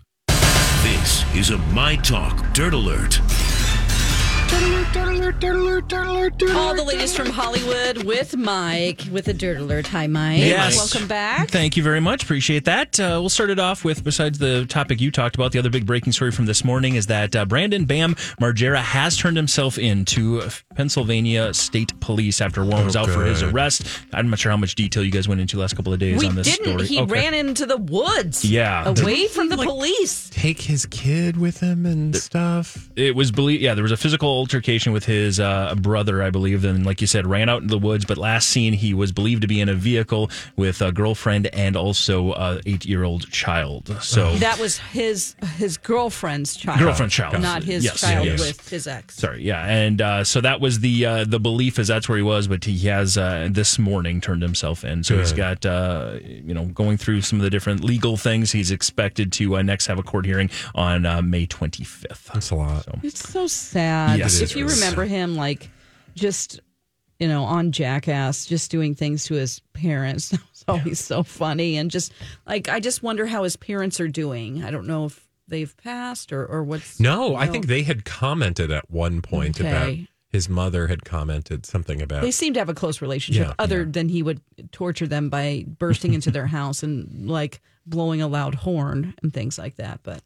This 0.83 1.25
is 1.35 1.51
a 1.51 1.59
My 1.59 1.97
Talk 1.97 2.53
Dirt 2.53 2.75
Alert. 2.75 3.21
All 6.55 6.75
the 6.75 6.85
latest 6.87 7.17
from 7.17 7.27
Hollywood 7.31 8.05
with 8.05 8.37
Mike 8.37 9.03
with 9.11 9.27
a 9.29 9.33
dirt 9.35 9.57
alert. 9.59 9.87
Hi, 9.89 10.07
Mike. 10.07 10.39
Yes. 10.41 10.77
Welcome 10.77 11.09
back. 11.09 11.49
Thank 11.51 11.77
you 11.77 11.83
very 11.83 12.01
much. 12.01 12.23
Appreciate 12.23 12.65
that. 12.67 12.99
Uh, 13.01 13.19
we'll 13.21 13.29
start 13.29 13.51
it 13.51 13.59
off 13.59 13.85
with, 13.85 14.05
besides 14.05 14.39
the 14.39 14.65
topic 14.67 15.01
you 15.01 15.11
talked 15.11 15.35
about, 15.35 15.53
the 15.53 15.59
other 15.59 15.71
big 15.71 15.87
breaking 15.87 16.13
story 16.13 16.31
from 16.31 16.47
this 16.47 16.65
morning 16.65 16.95
is 16.95 17.07
that 17.07 17.35
uh, 17.35 17.45
Brandon 17.45 17.85
Bam 17.87 18.15
Margera 18.41 18.79
has 18.81 19.17
turned 19.17 19.37
himself 19.37 19.79
in 19.79 20.05
to 20.07 20.43
Pennsylvania 20.77 21.53
State 21.55 21.99
Police 22.01 22.41
after 22.41 22.63
a 22.63 22.65
warrant 22.67 22.87
was 22.87 22.97
Oh, 22.97 23.01
out 23.01 23.09
for 23.09 23.25
his 23.25 23.43
arrest. 23.43 23.87
I'm 24.13 24.31
not 24.31 24.39
sure 24.39 24.51
how 24.51 24.57
much 24.59 24.75
detail 24.75 25.03
you 25.03 25.11
guys 25.11 25.27
went 25.29 25.41
into 25.41 25.59
last 25.59 25.75
couple 25.77 25.93
of 25.93 25.99
days 25.99 26.19
we 26.21 26.27
on 26.29 26.35
this 26.35 26.47
didn't. 26.57 26.67
story. 26.75 26.87
He 26.87 27.01
Okay. 27.01 27.13
ran 27.13 27.35
into 27.35 27.67
the 27.67 27.79
woods. 27.79 28.45
Yeah. 28.45 28.89
Away 28.89 29.27
from 29.29 29.49
the 29.49 29.57
like- 29.57 29.69
police. 29.69 30.29
Take 30.31 30.61
his 30.61 30.87
kid 30.87 31.37
with 31.37 31.61
him 31.61 31.87
and 31.87 32.15
stuff. 32.17 32.91
it 32.97 33.15
was 33.17 33.31
believe 33.31 33.61
yeah 33.61 33.75
there 33.75 33.83
was 33.83 33.93
a 33.93 33.97
physical 33.97 34.42
altercation 34.43 34.93
with 34.93 35.05
his 35.05 35.39
uh, 35.39 35.73
brother 35.77 36.21
i 36.21 36.31
believe 36.31 36.65
and 36.65 36.85
like 36.85 37.01
you 37.01 37.07
said 37.07 37.25
ran 37.29 37.49
out 37.49 37.63
into 37.63 37.71
the 37.73 37.79
woods 37.79 38.05
but 38.05 38.19
last 38.19 38.49
seen 38.49 38.73
he 38.73 38.93
was 38.93 39.13
believed 39.13 39.41
to 39.43 39.47
be 39.47 39.61
in 39.61 39.69
a 39.69 39.75
vehicle 39.75 40.29
with 40.57 40.83
a 40.83 40.91
girlfriend 40.91 41.47
and 41.55 41.77
also 41.77 42.33
a 42.33 42.61
eight 42.67 42.85
year 42.85 43.05
old 43.05 43.31
child 43.31 43.97
so 44.03 44.35
That 44.37 44.59
was 44.59 44.79
his 44.79 45.37
his 45.57 45.77
girlfriend's 45.79 46.57
child. 46.57 46.81
Girlfriend's 46.81 47.15
child. 47.15 47.41
Not 47.41 47.63
his 47.63 47.85
Yes, 47.85 48.01
child 48.01 48.27
yes. 48.27 48.41
with 48.41 48.69
his 48.69 48.87
ex. 48.89 49.15
sorry 49.15 49.43
yeah 49.45 49.65
and 49.65 50.01
uh, 50.03 50.25
so 50.25 50.41
that 50.41 50.61
was 50.61 50.81
the 50.81 51.07
uh, 51.07 51.25
the 51.25 51.39
belief 51.39 51.79
is 51.79 51.87
that's 51.87 52.09
where 52.09 52.19
he 52.19 52.23
was 52.25 52.49
but 52.49 52.65
he 52.65 52.77
has 52.89 53.17
uh, 53.17 53.49
this 53.51 53.79
morning 53.79 54.21
turned 54.21 54.43
himself 54.43 54.85
in 54.85 55.05
so 55.05 55.17
he's 55.19 55.33
got 55.33 55.65
uh, 55.65 56.19
you 56.25 56.53
know 56.55 56.65
going 56.67 56.97
through 56.97 57.21
some 57.21 57.39
of 57.39 57.45
the 57.45 57.51
different 57.51 57.85
legal 57.85 58.17
things 58.17 58.51
he's 58.51 58.73
expected 58.73 59.31
to 59.33 59.57
uh, 59.57 59.63
next 59.63 59.87
have 59.87 59.99
a 60.01 60.03
court 60.03 60.27
hearing 60.27 60.51
on 60.75 61.07
uh, 61.07 61.23
may 61.23 61.47
25th 61.47 62.33
That's 62.33 62.51
a 62.51 62.57
lot. 62.57 62.85
It's 63.05 63.29
so 63.29 63.47
sad. 63.47 64.19
Yes, 64.19 64.32
if 64.41 64.57
you 64.57 64.67
remember 64.67 65.05
him, 65.05 65.37
like 65.37 65.69
just 66.15 66.61
you 67.19 67.29
know 67.29 67.45
on 67.45 67.73
Jackass, 67.73 68.47
just 68.47 68.71
doing 68.71 68.95
things 68.95 69.25
to 69.27 69.35
his 69.35 69.61
parents. 69.73 70.35
That 70.65 70.69
was 70.69 70.79
always 70.81 71.01
so 71.01 71.23
funny, 71.25 71.77
and 71.77 71.91
just 71.91 72.13
like 72.47 72.69
I 72.69 72.79
just 72.79 73.03
wonder 73.03 73.27
how 73.27 73.43
his 73.43 73.57
parents 73.57 73.99
are 73.99 74.07
doing. 74.07 74.63
I 74.63 74.71
don't 74.71 74.87
know 74.87 75.07
if 75.07 75.29
they've 75.49 75.77
passed 75.77 76.33
or 76.33 76.47
or 76.47 76.63
what's. 76.63 77.01
No, 77.01 77.35
I 77.35 77.49
think 77.49 77.67
they 77.67 77.83
had 77.83 78.05
commented 78.05 78.71
at 78.71 78.89
one 78.89 79.23
point 79.23 79.59
about 79.59 79.97
his 80.33 80.49
mother 80.49 80.87
had 80.87 81.05
commented 81.05 81.67
something 81.67 82.01
about 82.01 82.23
They 82.23 82.31
seem 82.31 82.55
to 82.55 82.61
have 82.61 82.71
a 82.71 82.75
close 82.75 83.03
relationship, 83.03 83.49
Yeah, 83.49 83.55
other 83.59 83.85
than 83.85 84.09
he 84.09 84.23
would 84.23 84.41
torture 84.73 85.07
them 85.07 85.29
by 85.29 85.67
bursting 85.67 86.15
into 86.15 86.31
their 86.31 86.47
house 86.59 86.83
and 86.83 87.29
like 87.29 87.61
blowing 87.85 88.23
a 88.23 88.29
loud 88.29 88.55
horn 88.55 89.15
and 89.23 89.35
things 89.35 89.59
like 89.59 89.77
that. 89.77 90.01
But 90.03 90.23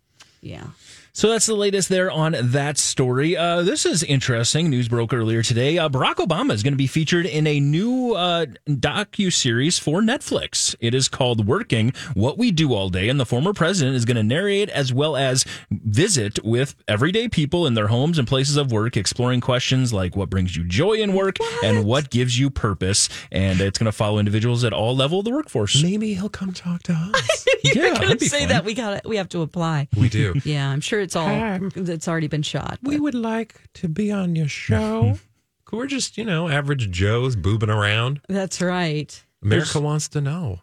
yeah, 0.46 0.66
So 1.12 1.30
that's 1.30 1.46
the 1.46 1.54
latest 1.56 1.88
there 1.88 2.10
on 2.10 2.36
that 2.40 2.76
story. 2.78 3.36
Uh, 3.36 3.62
this 3.62 3.84
is 3.86 4.02
interesting. 4.02 4.68
News 4.70 4.86
broke 4.88 5.12
earlier 5.14 5.42
today. 5.42 5.78
Uh, 5.78 5.88
Barack 5.88 6.16
Obama 6.16 6.52
is 6.52 6.62
going 6.62 6.74
to 6.74 6.78
be 6.78 6.86
featured 6.86 7.24
in 7.26 7.46
a 7.46 7.58
new 7.58 8.12
uh, 8.14 8.46
docu 8.68 9.32
series 9.32 9.78
for 9.78 10.00
Netflix. 10.02 10.74
It 10.78 10.94
is 10.94 11.08
called 11.08 11.46
"Working: 11.46 11.92
What 12.14 12.36
We 12.38 12.50
Do 12.52 12.74
All 12.74 12.90
Day," 12.90 13.08
and 13.08 13.18
the 13.18 13.26
former 13.26 13.52
president 13.52 13.96
is 13.96 14.04
going 14.04 14.16
to 14.18 14.22
narrate 14.22 14.68
as 14.68 14.92
well 14.92 15.16
as 15.16 15.44
visit 15.70 16.38
with 16.44 16.74
everyday 16.86 17.28
people 17.28 17.66
in 17.66 17.74
their 17.74 17.88
homes 17.88 18.18
and 18.18 18.28
places 18.28 18.56
of 18.56 18.70
work, 18.70 18.96
exploring 18.96 19.40
questions 19.40 19.92
like 19.92 20.14
what 20.16 20.30
brings 20.30 20.54
you 20.56 20.64
joy 20.64 20.94
in 20.94 21.14
work 21.14 21.38
and 21.64 21.84
what 21.84 22.10
gives 22.10 22.38
you 22.38 22.50
purpose. 22.50 23.08
And 23.32 23.60
it's 23.60 23.78
going 23.78 23.86
to 23.86 23.92
follow 23.92 24.18
individuals 24.18 24.64
at 24.64 24.72
all 24.72 24.94
level 24.94 25.18
of 25.20 25.24
the 25.24 25.30
workforce. 25.32 25.82
maybe 25.82 26.14
he'll 26.14 26.28
come 26.28 26.52
talk 26.52 26.82
to 26.84 26.92
us. 26.92 27.46
yeah, 27.64 27.94
gonna 27.94 27.98
that'd 28.00 28.18
be 28.20 28.28
say 28.28 28.40
fun. 28.40 28.48
that 28.50 28.64
we 28.64 28.74
got 28.74 29.02
to 29.02 29.08
we 29.08 29.16
have 29.16 29.28
to 29.30 29.40
apply. 29.42 29.88
we 29.96 30.08
do. 30.08 30.34
Yeah, 30.44 30.70
I'm 30.70 30.80
sure 30.80 31.00
it's 31.00 31.16
all 31.16 31.28
it's 31.74 32.08
already 32.08 32.28
been 32.28 32.42
shot. 32.42 32.78
We 32.82 32.96
but- 32.96 33.02
would 33.02 33.14
like 33.14 33.54
to 33.74 33.88
be 33.88 34.10
on 34.12 34.36
your 34.36 34.48
show. 34.48 35.18
We're 35.72 35.86
just, 35.86 36.16
you 36.16 36.24
know, 36.24 36.48
average 36.48 36.90
Joes 36.92 37.34
boobing 37.36 37.68
around. 37.68 38.20
That's 38.28 38.60
right. 38.62 39.22
America 39.42 39.80
wants 39.80 40.08
to 40.10 40.20
know. 40.20 40.60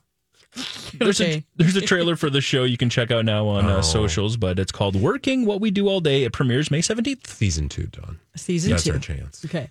There's 0.94 1.20
a 1.20 1.44
there's 1.56 1.76
a 1.76 1.82
trailer 1.82 2.16
for 2.16 2.30
the 2.30 2.40
show 2.42 2.64
you 2.64 2.78
can 2.78 2.90
check 2.90 3.10
out 3.12 3.26
now 3.26 3.48
on 3.48 3.66
Oh. 3.66 3.78
uh, 3.78 3.82
socials, 3.82 4.38
but 4.38 4.60
it's 4.60 4.72
called 4.72 4.96
"Working 4.96 5.46
What 5.46 5.60
We 5.62 5.72
Do 5.72 5.88
All 5.90 6.00
Day." 6.00 6.24
It 6.24 6.32
premieres 6.32 6.70
May 6.72 6.82
seventeenth. 6.82 7.26
Season 7.28 7.68
two, 7.70 7.88
Dawn. 7.88 8.20
Season 8.36 8.72
That's 8.72 8.84
two. 8.84 8.94
our 8.94 9.00
chance. 9.00 9.44
Okay. 9.46 9.70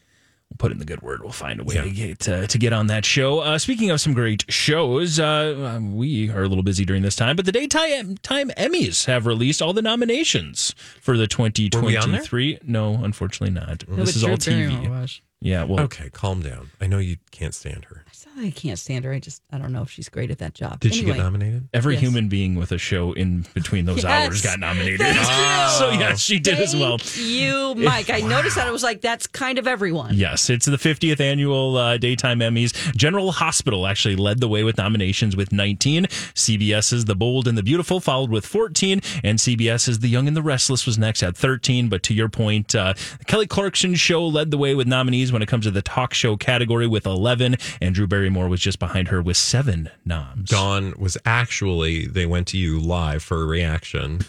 We'll 0.63 0.69
put 0.69 0.73
in 0.73 0.79
the 0.79 0.85
good 0.85 1.03
word. 1.03 1.23
We'll 1.23 1.33
find 1.33 1.59
a 1.61 1.65
way 1.65 1.75
Yeah. 1.75 1.83
to 1.83 1.91
get 1.91 2.29
uh, 2.29 2.47
to 2.47 2.59
get 2.59 2.73
on 2.73 2.87
that 2.87 3.05
show. 3.05 3.41
Uh, 3.41 3.59
speaking 3.59 3.91
of 3.91 4.01
some 4.01 4.13
great 4.15 4.45
shows, 4.49 5.19
uh, 5.19 5.81
we 5.83 6.31
are 6.31 6.45
a 6.45 6.49
little 6.49 6.63
busy 6.63 6.85
during 6.85 7.03
this 7.03 7.17
time, 7.17 7.35
but 7.37 7.45
the 7.47 7.53
daytime 7.53 8.17
time 8.19 8.51
Emmys 8.51 9.07
have 9.07 9.27
released 9.27 9.61
all 9.61 9.73
the 9.73 9.83
nominations 9.83 10.75
for 11.01 11.17
the 11.17 11.27
Were 11.37 11.45
we 11.47 11.97
on 11.97 12.13
there? 12.13 12.21
2023. 12.21 12.59
No, 12.65 13.03
unfortunately 13.03 13.53
not. 13.55 13.89
No, 13.89 13.97
this 13.97 14.15
is 14.17 14.23
all 14.23 14.37
Drew 14.37 14.69
TV. 14.69 15.21
Yeah, 15.41 15.65
well, 15.65 15.81
Okay, 15.81 16.09
calm 16.11 16.41
down. 16.43 16.71
I 16.81 16.87
know 16.87 16.99
you 16.99 17.17
can't 17.33 17.55
stand 17.55 17.87
her. 17.87 18.05
I 18.39 18.51
can't 18.51 18.79
stand 18.79 19.05
her. 19.05 19.13
I 19.13 19.19
just 19.19 19.43
I 19.53 19.59
don't 19.59 19.73
know 19.73 19.83
if 19.83 19.91
she's 19.91 20.09
great 20.09 20.31
at 20.31 20.39
that 20.39 20.55
job. 20.55 20.81
Did 20.81 20.95
she 20.95 21.05
get 21.05 21.17
nominated? 21.19 21.69
Every 21.75 21.95
Yes. 21.95 22.03
human 22.03 22.29
being 22.29 22.55
with 22.55 22.73
a 22.73 22.79
show 22.79 23.13
in 23.13 23.45
between 23.55 23.85
those 23.85 24.03
Yes. 24.03 24.27
hours 24.29 24.43
got 24.43 24.59
nominated. 24.59 25.01
Thank 25.01 25.17
you. 25.17 25.79
so 25.79 25.91
yes, 25.91 26.21
she 26.21 26.39
did 26.39 26.59
as 26.59 26.75
well. 26.75 26.99
You, 27.17 27.75
Mike. 27.75 28.09
I 28.11 28.21
noticed 28.21 28.57
that. 28.57 28.67
I 28.67 28.71
was 28.71 28.83
like, 28.83 29.01
that's 29.01 29.27
kind 29.27 29.59
of 29.59 29.67
everyone. 29.67 30.15
Yes, 30.15 30.49
it's 30.51 30.67
the 30.67 30.77
50th 30.79 31.21
annual 31.21 31.77
uh, 31.77 31.97
Daytime 31.99 32.41
Emmys. 32.41 32.73
General 32.97 33.33
Hospital 33.33 33.87
actually 33.87 34.17
led 34.17 34.41
the 34.41 34.49
way 34.49 34.65
with 34.65 34.79
nominations 34.79 35.37
with 35.37 35.53
19. 35.53 36.07
CBS's 36.35 37.05
The 37.05 37.15
Bold 37.15 37.47
and 37.47 37.57
the 37.57 37.63
Beautiful 37.63 38.01
followed 38.01 38.31
with 38.31 38.47
14, 38.47 39.01
and 39.23 39.39
CBS's 39.39 39.99
The 40.01 40.09
Young 40.09 40.27
and 40.27 40.37
the 40.37 40.43
Restless 40.43 40.87
was 40.87 40.99
next 40.99 41.23
at 41.23 41.37
13. 41.37 41.89
But 41.89 42.03
to 42.05 42.15
your 42.15 42.29
point, 42.29 42.75
uh, 42.75 42.95
Kelly 43.27 43.47
Clarkson's 43.47 44.01
Show 44.01 44.27
led 44.27 44.51
the 44.51 44.59
way 44.59 44.75
with 44.75 44.87
nominees 44.87 45.33
when 45.33 45.43
it 45.43 45.49
comes 45.49 45.65
to 45.67 45.71
the 45.71 45.83
talk 45.83 46.15
show 46.15 46.37
category 46.37 46.87
with 46.87 47.07
11, 47.07 47.57
and 47.81 47.95
Drew 47.95 48.07
Barrymore 48.23 48.49
was 48.49 48.61
just 48.61 48.79
behind 48.79 49.09
her 49.09 49.21
with 49.21 49.37
seven 49.37 49.91
noms. 50.05 50.49
Dawn 50.49 50.95
was 50.97 51.19
actually, 51.25 52.07
they 52.07 52.25
went 52.25 52.47
to 52.49 52.57
you 52.57 52.79
live 52.79 53.21
for 53.21 53.43
a 53.43 53.45
reaction. 53.45 54.21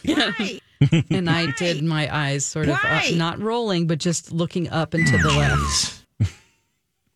and 1.11 1.29
I 1.29 1.51
did 1.59 1.83
my 1.83 2.09
eyes 2.11 2.43
sort 2.43 2.69
of 2.69 2.73
uh, 2.73 2.79
Why? 2.81 3.11
not 3.13 3.39
rolling, 3.39 3.85
but 3.85 3.99
just 3.99 4.31
looking 4.31 4.67
up 4.71 4.95
and 4.95 5.05
to 5.05 5.17
the 5.19 5.27
left. 5.29 6.05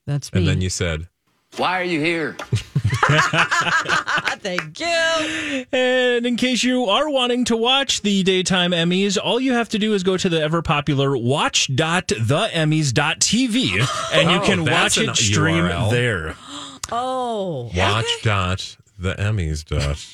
That's 0.05 0.31
me. 0.31 0.39
And 0.41 0.47
then 0.47 0.61
you 0.61 0.69
said, 0.69 1.07
Why 1.55 1.79
are 1.79 1.83
you 1.83 1.99
here? 1.99 2.35
Thank 4.39 4.79
you. 4.79 5.65
And 5.71 6.25
in 6.25 6.35
case 6.35 6.63
you 6.63 6.85
are 6.85 7.09
wanting 7.09 7.45
to 7.45 7.57
watch 7.57 8.01
the 8.01 8.23
daytime 8.23 8.71
Emmys, 8.71 9.17
all 9.21 9.39
you 9.39 9.53
have 9.53 9.69
to 9.69 9.79
do 9.79 9.93
is 9.93 10.03
go 10.03 10.17
to 10.17 10.29
the 10.29 10.41
ever 10.41 10.61
popular 10.61 11.17
watch.theemmys.tv 11.17 14.13
and 14.13 14.29
you 14.29 14.37
Oh, 14.37 14.45
can 14.45 14.63
that's 14.65 14.97
watch 14.97 15.07
it 15.07 15.15
stream 15.15 15.63
URL. 15.65 15.89
there. 15.89 16.35
Oh, 16.91 17.71
watch 17.75 18.05
dot 18.23 18.77
the 18.99 19.15
Emmys 19.15 19.65
dot 19.65 20.05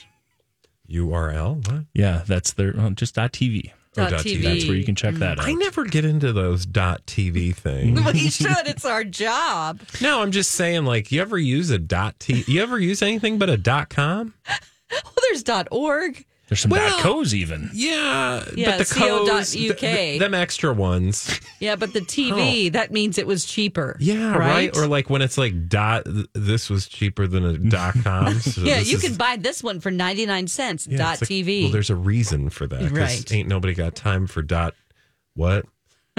URL. 0.90 1.68
What? 1.72 1.86
Yeah, 1.94 2.24
that's 2.26 2.54
their 2.54 2.74
oh, 2.78 2.90
just 2.92 3.16
.tv. 3.16 3.72
Or 3.96 4.04
Dot 4.04 4.12
dot 4.12 4.20
TV. 4.22 4.44
That's 4.44 4.66
where 4.66 4.76
you 4.76 4.84
can 4.84 4.96
check 4.96 5.16
mm. 5.16 5.20
that 5.20 5.40
out. 5.40 5.46
I 5.46 5.54
never 5.54 5.86
get 5.86 6.04
into 6.04 6.34
those 6.34 6.66
dot 6.66 7.06
TV 7.06 7.56
things. 7.56 8.04
we 8.14 8.30
should. 8.30 8.68
It's 8.68 8.86
our 8.86 9.04
job. 9.04 9.82
no, 10.02 10.22
I'm 10.22 10.32
just 10.32 10.52
saying, 10.52 10.86
like, 10.86 11.12
you 11.12 11.22
ever 11.22 11.38
use 11.38 11.70
a 11.70 11.78
dot 11.78 12.20
T? 12.20 12.44
You 12.48 12.64
ever 12.64 12.80
use 12.80 13.02
anything 13.04 13.38
but 13.38 13.50
a 13.50 13.58
dot 13.58 13.90
com? 13.90 14.34
Well, 14.48 15.14
there's 15.22 15.44
dot 15.44 15.68
.org. 15.72 16.26
There's 16.54 16.62
some 16.62 16.70
Well- 16.70 17.00
.co's 17.00 17.34
even. 17.34 17.72
Yeah, 17.74 18.46
Yeah, 18.56 18.78
but 18.78 18.88
the 18.88 18.94
co 18.94 19.26
dot 19.26 19.46
th- 19.48 19.72
UK. 19.72 19.80
th- 19.80 20.20
them 20.20 20.36
extra 20.36 20.72
ones. 20.72 21.40
Yeah, 21.60 21.76
but 21.76 21.94
the 21.94 22.02
TV 22.02 22.68
oh. 22.68 22.70
that 22.74 22.92
means 22.92 23.18
it 23.18 23.26
was 23.26 23.44
cheaper. 23.44 23.96
Oh. 24.00 24.04
Yeah, 24.04 24.34
right? 24.34 24.38
right. 24.72 24.78
Or 24.78 24.86
like 24.86 25.10
when 25.10 25.24
it's 25.24 25.36
like 25.36 25.68
dot. 25.68 26.06
th- 26.06 26.28
This 26.34 26.70
was 26.70 26.88
cheaper 26.88 27.26
than 27.26 27.44
a 27.44 27.58
dot 27.58 27.96
com. 28.04 28.40
so 28.40 28.62
yeah, 28.62 28.78
you 28.78 28.98
is- 28.98 29.02
can 29.02 29.16
buy 29.16 29.36
this 29.36 29.64
one 29.64 29.80
for 29.80 29.90
ninety 29.90 30.28
nine 30.28 30.46
cents. 30.46 30.86
yeah, 30.86 30.98
dot 31.00 31.14
it's 31.14 31.22
like- 31.24 31.30
TV. 31.32 31.64
Well, 31.64 31.72
there's 31.72 31.90
a 31.90 31.96
reason 31.96 32.52
for 32.52 32.68
that. 32.68 32.82
'cause 32.82 32.92
Right. 32.92 33.32
Ain't 33.32 33.50
nobody 33.50 33.74
got 33.74 33.96
time 33.96 34.28
for 34.28 34.44
dot. 34.44 34.76
What? 35.34 35.66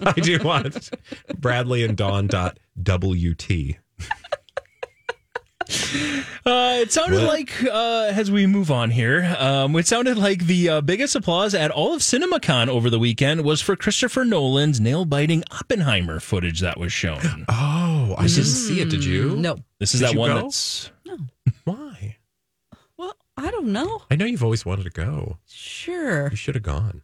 I 0.00 0.12
do 0.12 0.38
want 0.44 0.90
Bradley 1.36 1.82
and 1.84 1.96
Dawn 1.96 2.28
dot 2.28 2.60
WT. 2.80 3.78
Uh, 6.44 6.78
it 6.80 6.92
sounded 6.92 7.18
What? 7.22 7.26
like, 7.28 7.64
uh, 7.64 8.10
as 8.14 8.30
we 8.30 8.46
move 8.46 8.70
on 8.70 8.90
here, 8.90 9.34
um, 9.38 9.74
it 9.76 9.86
sounded 9.86 10.16
like 10.16 10.46
the 10.46 10.68
uh, 10.68 10.80
biggest 10.80 11.16
applause 11.16 11.54
at 11.54 11.70
all 11.72 11.92
of 11.94 12.02
CinemaCon 12.02 12.68
over 12.68 12.88
the 12.88 12.98
weekend 13.00 13.42
was 13.42 13.60
for 13.60 13.74
Christopher 13.74 14.24
Nolan's 14.24 14.80
nail 14.80 15.04
biting 15.04 15.42
Oppenheimer 15.50 16.20
footage 16.20 16.60
that 16.60 16.78
was 16.78 16.92
shown. 16.92 17.46
Oh, 18.08 18.14
I 18.18 18.28
didn't 18.28 18.44
see 18.44 18.80
it. 18.80 18.88
Did 18.90 19.04
you? 19.04 19.34
no. 19.36 19.56
This 19.80 19.92
is 19.94 20.00
Did 20.00 20.10
that 20.10 20.12
you 20.14 20.20
one 20.20 20.30
go? 20.30 20.42
that's. 20.42 20.90
Why? 21.64 22.16
Well, 22.96 23.16
I 23.36 23.50
don't 23.50 23.66
know. 23.72 24.02
I 24.10 24.14
know 24.16 24.24
you've 24.26 24.44
always 24.44 24.64
wanted 24.64 24.84
to 24.84 24.90
go. 24.90 25.38
Sure. 25.48 26.28
You 26.30 26.36
should 26.36 26.54
have 26.54 26.62
gone. 26.62 27.02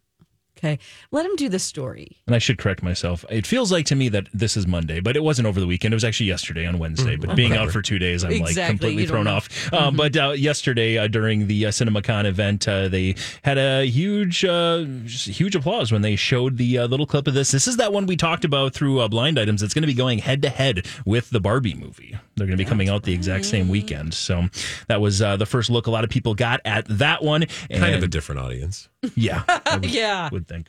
Okay. 0.62 0.78
Let 1.10 1.26
him 1.26 1.34
do 1.34 1.48
the 1.48 1.58
story. 1.58 2.18
And 2.28 2.36
I 2.36 2.38
should 2.38 2.56
correct 2.56 2.84
myself. 2.84 3.24
It 3.28 3.48
feels 3.48 3.72
like 3.72 3.84
to 3.86 3.96
me 3.96 4.08
that 4.10 4.28
this 4.32 4.56
is 4.56 4.64
Monday, 4.64 5.00
but 5.00 5.16
it 5.16 5.24
wasn't 5.24 5.48
over 5.48 5.58
the 5.58 5.66
weekend. 5.66 5.92
It 5.92 5.96
was 5.96 6.04
actually 6.04 6.26
yesterday 6.26 6.66
on 6.66 6.78
Wednesday. 6.78 7.16
But 7.16 7.34
being 7.34 7.54
out 7.56 7.72
for 7.72 7.82
two 7.82 7.98
days, 7.98 8.22
I'm 8.22 8.38
like 8.38 8.54
completely 8.54 9.06
thrown 9.06 9.24
know. 9.24 9.34
off. 9.34 9.72
Um, 9.72 9.96
but 9.96 10.16
uh, 10.16 10.30
yesterday 10.30 10.98
uh, 10.98 11.08
during 11.08 11.48
the 11.48 11.66
uh, 11.66 11.70
CinemaCon 11.70 12.26
event, 12.26 12.68
uh, 12.68 12.86
they 12.86 13.16
had 13.42 13.58
a 13.58 13.84
huge, 13.86 14.44
uh, 14.44 14.84
huge 15.06 15.56
applause 15.56 15.90
when 15.90 16.02
they 16.02 16.14
showed 16.14 16.58
the 16.58 16.78
uh, 16.78 16.86
little 16.86 17.06
clip 17.06 17.26
of 17.26 17.34
this. 17.34 17.50
This 17.50 17.66
is 17.66 17.78
that 17.78 17.92
one 17.92 18.06
we 18.06 18.16
talked 18.16 18.44
about 18.44 18.72
through 18.72 19.00
uh, 19.00 19.08
blind 19.08 19.40
items. 19.40 19.64
It's 19.64 19.74
going 19.74 19.82
to 19.82 19.88
be 19.88 19.94
going 19.94 20.20
head 20.20 20.42
to 20.42 20.48
head 20.48 20.86
with 21.04 21.30
the 21.30 21.40
Barbie 21.40 21.74
movie. 21.74 22.16
They're 22.36 22.46
going 22.46 22.56
to 22.56 22.64
be 22.64 22.68
coming 22.68 22.88
out 22.88 23.02
the 23.02 23.14
exact 23.14 23.46
same 23.46 23.68
weekend. 23.68 24.14
So 24.14 24.44
that 24.86 25.00
was 25.00 25.20
uh, 25.20 25.36
the 25.36 25.46
first 25.46 25.70
look 25.70 25.88
a 25.88 25.90
lot 25.90 26.04
of 26.04 26.10
people 26.10 26.34
got 26.34 26.60
at 26.64 26.86
that 26.86 27.24
one. 27.24 27.46
Kind 27.68 27.96
of 27.96 28.02
a 28.04 28.08
different 28.08 28.40
audience. 28.40 28.88
Yeah, 29.14 29.42
would, 29.74 29.84
Yeah. 29.86 30.28
would 30.32 30.46
think. 30.48 30.68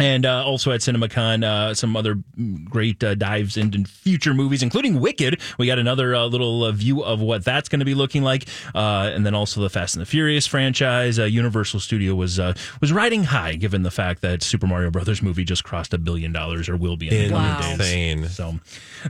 And 0.00 0.24
uh, 0.24 0.44
also 0.44 0.70
at 0.70 0.78
CinemaCon, 0.78 1.42
uh, 1.42 1.74
some 1.74 1.96
other 1.96 2.18
great 2.66 3.02
uh, 3.02 3.16
dives 3.16 3.56
into 3.56 3.82
future 3.84 4.32
movies, 4.32 4.62
including 4.62 5.00
Wicked. 5.00 5.40
We 5.58 5.66
got 5.66 5.80
another 5.80 6.14
uh, 6.14 6.26
little 6.26 6.62
uh, 6.62 6.70
view 6.70 7.02
of 7.02 7.20
what 7.20 7.44
that's 7.44 7.68
going 7.68 7.80
to 7.80 7.84
be 7.84 7.96
looking 7.96 8.22
like, 8.22 8.46
uh, 8.76 9.10
and 9.12 9.26
then 9.26 9.34
also 9.34 9.60
the 9.60 9.68
Fast 9.68 9.96
and 9.96 10.00
the 10.02 10.06
Furious 10.06 10.46
franchise. 10.46 11.18
Uh, 11.18 11.24
Universal 11.24 11.80
Studio 11.80 12.14
was 12.14 12.38
uh, 12.38 12.54
was 12.80 12.92
riding 12.92 13.24
high, 13.24 13.56
given 13.56 13.82
the 13.82 13.90
fact 13.90 14.22
that 14.22 14.40
Super 14.44 14.68
Mario 14.68 14.92
Brothers 14.92 15.20
movie 15.20 15.42
just 15.42 15.64
crossed 15.64 15.92
a 15.92 15.98
billion 15.98 16.30
dollars, 16.32 16.68
or 16.68 16.76
will 16.76 16.96
be 16.96 17.08
in 17.08 17.30
the 17.30 17.34
Wow. 17.34 17.58
coming 17.60 17.78
days. 17.78 17.88
Insane. 17.88 18.28
So 18.28 18.60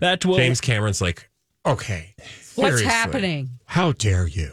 that 0.01 0.25
will 0.25 0.37
James 0.37 0.63
Cameron's 0.63 1.03
like, 1.03 1.29
okay. 1.67 2.15
What's 2.55 2.79
seriously, 2.79 2.87
happening? 2.87 3.51
How 3.67 3.93
dare 3.93 4.27
you? 4.27 4.53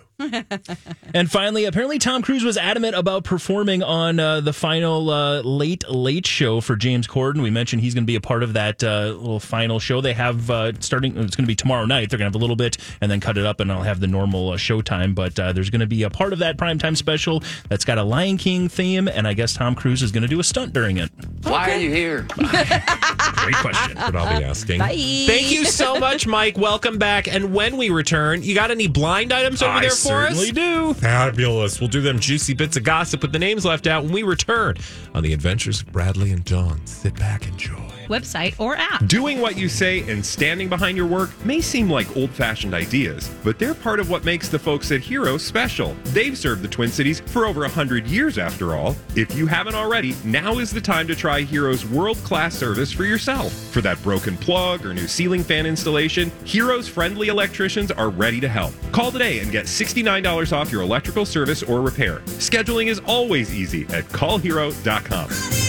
And 1.13 1.31
finally, 1.31 1.65
apparently 1.65 1.97
Tom 1.97 2.21
Cruise 2.21 2.43
was 2.43 2.57
adamant 2.57 2.95
about 2.95 3.23
performing 3.23 3.83
on 3.83 4.19
uh, 4.19 4.41
the 4.41 4.53
final 4.53 5.09
uh, 5.09 5.41
Late 5.41 5.87
Late 5.89 6.27
Show 6.27 6.61
for 6.61 6.75
James 6.75 7.07
Corden. 7.07 7.41
We 7.41 7.49
mentioned 7.49 7.81
he's 7.81 7.93
going 7.93 8.03
to 8.03 8.07
be 8.07 8.15
a 8.15 8.21
part 8.21 8.43
of 8.43 8.53
that 8.53 8.83
uh, 8.83 9.15
little 9.17 9.39
final 9.39 9.79
show 9.79 10.01
they 10.01 10.13
have 10.13 10.49
uh, 10.49 10.73
starting. 10.79 11.17
It's 11.17 11.35
going 11.35 11.45
to 11.45 11.47
be 11.47 11.55
tomorrow 11.55 11.85
night. 11.85 12.09
They're 12.09 12.19
going 12.19 12.31
to 12.31 12.35
have 12.35 12.41
a 12.41 12.43
little 12.43 12.55
bit 12.55 12.77
and 13.01 13.09
then 13.09 13.19
cut 13.19 13.37
it 13.37 13.45
up, 13.45 13.59
and 13.59 13.71
I'll 13.71 13.83
have 13.83 13.99
the 13.99 14.07
normal 14.07 14.51
uh, 14.51 14.57
show 14.57 14.81
time. 14.81 15.13
But 15.13 15.39
uh, 15.39 15.53
there's 15.53 15.69
going 15.69 15.81
to 15.81 15.87
be 15.87 16.03
a 16.03 16.09
part 16.09 16.33
of 16.33 16.39
that 16.39 16.57
primetime 16.57 16.97
special 16.97 17.43
that's 17.69 17.85
got 17.85 17.97
a 17.97 18.03
Lion 18.03 18.37
King 18.37 18.67
theme, 18.67 19.07
and 19.07 19.27
I 19.27 19.33
guess 19.33 19.53
Tom 19.53 19.75
Cruise 19.75 20.03
is 20.03 20.11
going 20.11 20.23
to 20.23 20.29
do 20.29 20.39
a 20.39 20.43
stunt 20.43 20.73
during 20.73 20.97
it. 20.97 21.11
Why 21.43 21.71
are 21.71 21.77
you 21.77 21.91
here? 21.91 22.27
Great 22.35 23.55
question. 23.55 23.97
What 23.97 24.15
I'll 24.15 24.39
be 24.39 24.43
asking. 24.43 24.79
Bye. 24.79 24.95
Thank 25.27 25.51
you 25.51 25.65
so 25.65 25.99
much, 25.99 26.27
Mike. 26.27 26.57
Welcome 26.57 26.97
back. 26.97 27.27
And 27.27 27.53
when 27.53 27.77
we 27.77 27.89
return, 27.89 28.43
you 28.43 28.55
got 28.55 28.71
any 28.71 28.87
blind 28.87 29.31
items 29.31 29.61
over 29.61 29.71
I 29.71 29.81
there 29.81 29.89
for 30.05 30.21
us? 30.21 30.29
certainly 30.29 30.51
do. 30.51 30.93
Fabulous. 30.95 31.79
We'll 31.79 31.89
do 31.89 32.01
them 32.01 32.19
juicy 32.19 32.53
bits 32.53 32.77
of 32.77 32.83
gossip 32.83 33.21
with 33.21 33.31
the 33.31 33.39
names 33.39 33.65
left 33.65 33.87
out 33.87 34.03
when 34.03 34.13
we 34.13 34.23
return 34.23 34.75
on 35.13 35.23
the 35.23 35.33
adventures 35.33 35.81
of 35.81 35.91
Bradley 35.91 36.31
and 36.31 36.43
Dawn. 36.43 36.85
Sit 36.85 37.15
back, 37.15 37.47
enjoy. 37.47 37.84
Website 38.07 38.59
or 38.59 38.75
app. 38.75 39.05
Doing 39.07 39.39
what 39.41 39.57
you 39.57 39.69
say 39.69 40.07
and 40.09 40.25
standing 40.25 40.69
behind 40.69 40.97
your 40.97 41.07
work 41.07 41.29
may 41.45 41.61
seem 41.61 41.89
like 41.89 42.15
old 42.15 42.29
fashioned 42.31 42.73
ideas, 42.73 43.29
but 43.43 43.59
they're 43.59 43.73
part 43.73 43.99
of 43.99 44.09
what 44.09 44.25
makes 44.25 44.49
the 44.49 44.59
folks 44.59 44.91
at 44.91 45.01
Hero 45.01 45.37
special. 45.37 45.95
They've 46.05 46.37
served 46.37 46.61
the 46.61 46.67
Twin 46.67 46.89
Cities 46.89 47.21
for 47.21 47.45
over 47.45 47.61
100 47.61 48.07
years, 48.07 48.37
after 48.37 48.75
all. 48.75 48.95
If 49.15 49.35
you 49.35 49.47
haven't 49.47 49.75
already, 49.75 50.15
now 50.23 50.59
is 50.59 50.71
the 50.71 50.81
time 50.81 51.07
to 51.07 51.15
try 51.15 51.41
Hero's 51.41 51.85
world 51.85 52.17
class 52.17 52.55
service 52.55 52.91
for 52.91 53.05
yourself. 53.05 53.53
For 53.71 53.81
that 53.81 54.01
broken 54.03 54.37
plug 54.37 54.85
or 54.85 54.93
new 54.93 55.07
ceiling 55.07 55.43
fan 55.43 55.65
installation, 55.65 56.31
Hero's 56.43 56.87
friendly 56.87 57.27
electricians 57.27 57.91
are 57.91 58.09
ready 58.09 58.39
to 58.41 58.47
help. 58.47 58.73
Call 58.91 59.11
today 59.11 59.39
and 59.39 59.51
get 59.51 59.65
$69 59.65 60.53
off 60.53 60.71
your 60.71 60.81
electrical 60.81 61.25
service 61.25 61.63
or 61.63 61.81
repair. 61.81 62.19
Scheduling 62.37 62.87
is 62.87 62.99
always 62.99 63.53
easy 63.53 63.83
at 63.89 64.05
callhero.com. 64.09 65.64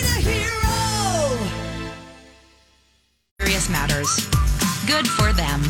Serious 3.66 3.70
matters. 3.70 4.16
Good 4.86 5.08
for 5.08 5.32
them. 5.32 5.62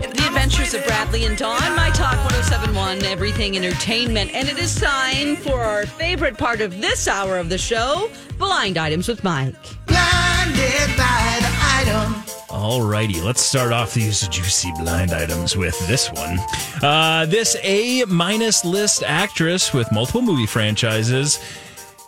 The 0.00 0.26
Adventures 0.26 0.74
of 0.74 0.84
Bradley 0.84 1.24
and 1.24 1.36
Dawn, 1.36 1.74
My 1.74 1.90
Talk 1.90 2.16
1071, 2.24 3.04
Everything 3.04 3.56
Entertainment. 3.56 4.32
And 4.34 4.48
it 4.48 4.58
is 4.58 4.80
time 4.80 5.36
for 5.36 5.60
our 5.60 5.86
favorite 5.86 6.38
part 6.38 6.60
of 6.60 6.80
this 6.80 7.08
hour 7.08 7.38
of 7.38 7.48
the 7.48 7.58
show 7.58 8.10
Blind 8.38 8.78
Items 8.78 9.08
with 9.08 9.24
Mike. 9.24 9.54
Blinded 9.86 10.96
by 10.96 11.38
the 11.40 11.52
item. 11.74 12.14
Alrighty, 12.48 13.22
let's 13.24 13.40
start 13.40 13.72
off 13.72 13.94
these 13.94 14.26
juicy 14.28 14.70
blind 14.78 15.12
items 15.12 15.56
with 15.56 15.78
this 15.88 16.12
one. 16.12 16.38
Uh, 16.82 17.26
this 17.26 17.56
A 17.62 18.04
minus 18.04 18.64
list 18.64 19.02
actress 19.02 19.72
with 19.72 19.90
multiple 19.90 20.22
movie 20.22 20.46
franchises. 20.46 21.40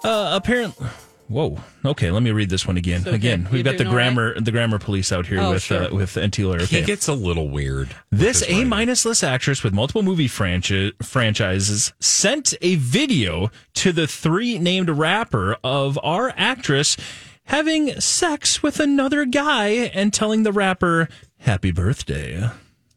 Uh, 0.05 0.31
apparently. 0.35 0.87
Whoa. 1.29 1.59
Okay, 1.85 2.11
let 2.11 2.23
me 2.23 2.31
read 2.31 2.51
this 2.51 2.67
one 2.67 2.77
again. 2.77 3.01
okay. 3.01 3.15
Again, 3.15 3.43
You 3.43 3.49
we've 3.57 3.65
got 3.65 3.73
the 3.73 3.79
doing 3.85 3.89
all 3.89 3.95
right? 3.97 4.15
grammar 4.15 4.41
the 4.41 4.53
grammar 4.53 4.79
police 4.79 5.11
out 5.11 5.27
here 5.27 5.41
Oh, 5.41 5.51
with 5.53 5.63
sure. 5.63 5.85
uh, 5.85 5.95
with 5.95 6.15
Enty 6.15 6.45
Lawyer. 6.47 6.61
Okay. 6.63 6.81
He 6.81 6.87
gets 6.87 7.09
a 7.09 7.15
little 7.15 7.49
weird. 7.49 7.89
This 8.13 8.45
A 8.49 8.65
minus 8.65 9.05
list 9.05 9.25
actress 9.25 9.63
with 9.65 9.73
multiple 9.75 10.03
movie 10.03 10.29
franchi- 10.29 10.93
franchises 11.03 11.93
sent 12.01 12.55
a 12.63 12.77
video 12.77 13.51
to 13.75 13.93
the 13.93 14.07
three 14.07 14.59
named 14.59 14.89
rapper 14.89 15.57
of 15.65 15.99
our 16.03 16.33
actress 16.37 16.97
having 17.47 18.01
sex 18.01 18.63
with 18.63 18.79
another 18.81 19.25
guy 19.25 19.69
and 19.69 20.13
telling 20.13 20.43
the 20.45 20.53
rapper 20.53 21.09
happy 21.39 21.71
birthday. 21.71 22.49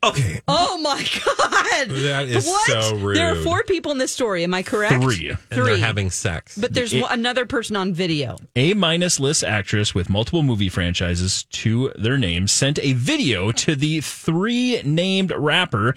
Okay. 0.03 0.39
Oh 0.47 0.77
my 0.77 0.97
god. 1.25 1.89
That 1.89 2.27
is 2.29 2.45
what? 2.47 2.67
so 2.67 2.95
rude. 2.95 3.17
There 3.17 3.31
are 3.31 3.35
four 3.43 3.63
people 3.63 3.91
in 3.91 3.97
this 3.97 4.12
story. 4.13 4.43
Am 4.43 4.53
I 4.53 4.63
correct? 4.63 5.01
Three. 5.03 5.29
And 5.29 5.38
Three. 5.51 5.63
they're 5.65 5.77
having 5.77 6.09
sex. 6.09 6.57
But 6.57 6.73
there's 6.73 6.93
It- 6.93 7.03
another 7.09 7.45
person 7.45 7.75
on 7.75 7.93
video. 7.93 8.38
A 8.55 8.73
minus 8.75 9.19
list 9.19 9.43
actress 9.43 9.93
with 9.93 10.09
multiple 10.09 10.41
movie 10.43 10.69
franchises 10.69 11.43
to 11.51 11.91
their 11.97 12.17
name 12.17 12.47
sent 12.47 12.79
a 12.79 12.93
video 12.93 13.51
to 13.51 13.75
the 13.75 13.99
three 14.01 14.81
named 14.83 15.31
rapper 15.35 15.95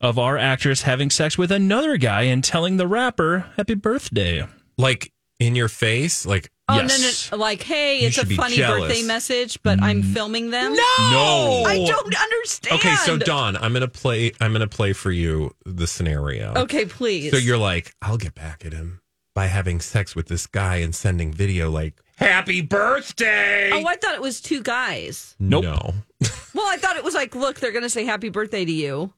of 0.00 0.18
our 0.18 0.36
actress 0.38 0.82
having 0.82 1.10
sex 1.10 1.36
with 1.38 1.52
another 1.52 1.96
guy 1.96 2.22
and 2.22 2.42
telling 2.44 2.76
the 2.78 2.86
rapper 2.86 3.46
happy 3.56 3.74
birthday. 3.74 4.46
like 4.78 5.12
in 5.40 5.54
your 5.56 5.68
face, 5.68 6.24
like 6.24 6.50
Oh 6.68 6.76
Yes. 6.76 7.30
no, 7.30 7.36
no, 7.36 7.42
like 7.42 7.62
hey, 7.62 8.00
You 8.00 8.06
it's 8.08 8.18
a 8.18 8.24
funny 8.24 8.56
jealous. 8.56 8.82
birthday 8.88 9.02
message, 9.02 9.62
but 9.62 9.82
I'm 9.82 10.02
mm. 10.02 10.14
filming 10.14 10.50
them. 10.50 10.72
No! 10.72 11.62
I 11.66 11.84
don't 11.86 12.14
understand. 12.18 12.76
Okay, 12.76 12.94
so 12.96 13.18
Dawn, 13.18 13.56
I'm 13.56 13.72
gonna 13.74 13.86
play. 13.86 14.32
I'm 14.40 14.52
gonna 14.52 14.66
play 14.66 14.94
for 14.94 15.10
you 15.10 15.54
the 15.66 15.86
scenario. 15.86 16.54
Okay, 16.56 16.86
please. 16.86 17.32
So 17.32 17.36
you're 17.36 17.58
like, 17.58 17.94
I'll 18.00 18.16
get 18.16 18.34
back 18.34 18.64
at 18.64 18.72
him 18.72 19.00
by 19.34 19.46
having 19.46 19.80
sex 19.80 20.16
with 20.16 20.28
this 20.28 20.46
guy 20.46 20.76
and 20.76 20.94
sending 20.94 21.32
video 21.34 21.70
like, 21.70 22.00
"Happy 22.16 22.62
birthday." 22.62 23.70
Oh, 23.70 23.86
I 23.86 23.96
thought 23.96 24.14
it 24.14 24.22
was 24.22 24.40
two 24.40 24.62
guys. 24.62 25.36
Nope. 25.38 25.64
No. 25.64 25.94
Well, 26.54 26.66
I 26.72 26.76
thought 26.76 26.96
it 26.96 27.02
was 27.02 27.14
like, 27.14 27.34
look, 27.34 27.58
they're 27.58 27.72
gonna 27.72 27.90
say 27.90 28.04
happy 28.04 28.28
birthday 28.28 28.64
to 28.64 28.72
you. 28.72 29.12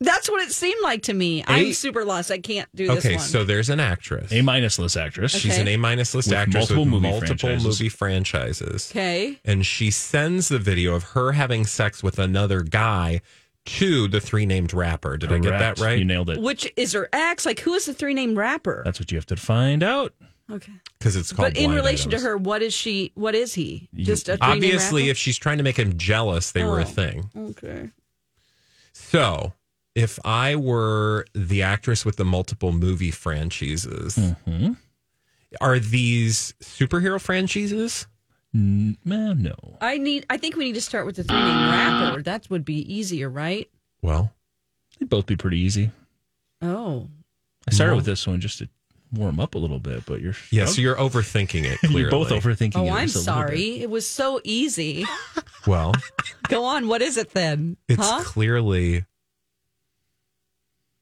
That's 0.00 0.28
what 0.28 0.42
it 0.42 0.52
seemed 0.52 0.82
like 0.82 1.02
to 1.04 1.14
me. 1.14 1.42
I'm 1.46 1.72
super 1.72 2.04
lost. 2.04 2.30
I 2.30 2.38
can't 2.38 2.68
do 2.74 2.86
this 2.86 3.04
Okay, 3.06 3.16
one. 3.16 3.24
so 3.24 3.44
there's 3.44 3.70
an 3.70 3.80
actress. 3.80 4.30
A 4.30 4.42
minus 4.42 4.78
list 4.78 4.96
actress. 4.96 5.34
Okay. 5.34 5.40
She's 5.40 5.56
an 5.58 5.68
A 5.68 5.78
minus 5.78 6.14
list 6.14 6.28
With 6.28 6.36
actress 6.36 6.54
multiple 6.70 6.84
with 6.84 6.92
movie 6.92 7.08
multiple 7.08 7.36
franchises. 7.38 7.80
movie 7.80 7.88
franchises. 7.88 8.90
okay. 8.92 9.40
And 9.44 9.64
she 9.64 9.90
sends 9.90 10.48
the 10.48 10.58
video 10.58 10.94
of 10.94 11.02
her 11.14 11.32
having 11.32 11.64
sex 11.64 12.02
with 12.02 12.18
another 12.18 12.62
guy 12.62 13.22
to 13.64 14.06
the 14.08 14.20
three 14.20 14.44
named 14.44 14.74
rapper. 14.74 15.16
Did 15.16 15.32
I 15.32 15.38
get 15.38 15.58
that 15.58 15.78
right? 15.80 15.98
You 15.98 16.04
nailed 16.04 16.28
it. 16.30 16.40
Which 16.42 16.70
is 16.76 16.92
her 16.92 17.08
ex? 17.12 17.46
Like, 17.46 17.60
who 17.60 17.72
is 17.72 17.86
the 17.86 17.94
three 17.94 18.12
named 18.14 18.36
rapper? 18.36 18.82
That's 18.84 19.00
what 19.00 19.10
you 19.10 19.16
have 19.16 19.26
to 19.26 19.36
find 19.36 19.82
out. 19.82 20.12
Okay. 20.52 20.72
Because 20.98 21.16
it's 21.16 21.32
called. 21.32 21.54
But 21.54 21.58
in 21.60 21.72
relation 21.72 22.10
Items. 22.10 22.22
to 22.22 22.28
her, 22.28 22.36
what 22.36 22.62
is 22.62 22.72
she? 22.74 23.12
What 23.14 23.34
is 23.34 23.54
he? 23.54 23.88
Just 23.94 24.28
a 24.28 24.36
three 24.36 24.46
obviously, 24.46 25.02
name 25.04 25.10
if 25.10 25.16
she's 25.16 25.38
trying 25.38 25.56
to 25.58 25.64
make 25.64 25.76
him 25.78 25.96
jealous, 25.98 26.52
they 26.52 26.62
were 26.64 26.78
a 26.80 26.82
Oh. 26.82 26.84
thing. 26.84 27.30
Okay. 27.36 27.90
So, 28.92 29.52
if 29.96 30.18
I 30.24 30.54
were 30.54 31.24
the 31.34 31.62
actress 31.62 32.04
with 32.04 32.16
the 32.16 32.24
multiple 32.24 32.70
movie 32.70 33.10
franchises, 33.10 34.14
Mm-hmm. 34.16 34.74
are 35.60 35.78
these 35.80 36.54
superhero 36.62 37.20
franchises? 37.20 38.06
N- 38.54 38.96
no. 39.04 39.54
I 39.80 39.98
need. 39.98 40.24
I 40.30 40.36
think 40.36 40.54
we 40.56 40.66
need 40.66 40.74
to 40.74 40.80
start 40.80 41.06
with 41.06 41.16
the 41.16 41.24
three 41.24 41.36
name 41.36 41.70
rapper. 41.70 42.22
That 42.22 42.48
would 42.50 42.64
be 42.64 42.80
easier, 42.94 43.28
right? 43.28 43.68
Well, 44.02 44.32
They'd 44.98 45.08
both 45.10 45.26
be 45.26 45.36
pretty 45.36 45.58
easy. 45.58 45.90
Oh. 46.62 47.08
I 47.68 47.72
started 47.72 47.92
No. 47.92 47.96
with 47.96 48.06
this 48.06 48.26
one 48.26 48.40
just 48.40 48.58
to 48.58 48.68
warm 49.12 49.40
up 49.40 49.54
a 49.54 49.58
little 49.58 49.78
bit, 49.78 50.06
but 50.06 50.20
you're 50.20 50.34
yeah. 50.50 50.64
So 50.66 50.80
you're 50.80 50.96
overthinking 50.96 51.64
it. 51.64 51.78
Clearly, 51.80 52.00
you're 52.02 52.10
both 52.10 52.28
overthinking 52.30 52.76
Oh, 52.76 52.84
it. 52.86 52.90
I'm 52.92 53.08
just 53.08 53.26
a 53.26 53.30
little 53.30 53.42
bit. 53.44 53.48
sorry. 53.50 53.80
It 53.80 53.90
was 53.90 54.06
so 54.06 54.40
easy. 54.44 55.04
Well, 55.66 55.92
Go 56.48 56.64
on. 56.64 56.86
What 56.88 57.02
is 57.02 57.16
it 57.16 57.30
then? 57.32 57.76
it's 57.88 58.00
huh? 58.08 58.22
clearly. 58.24 59.04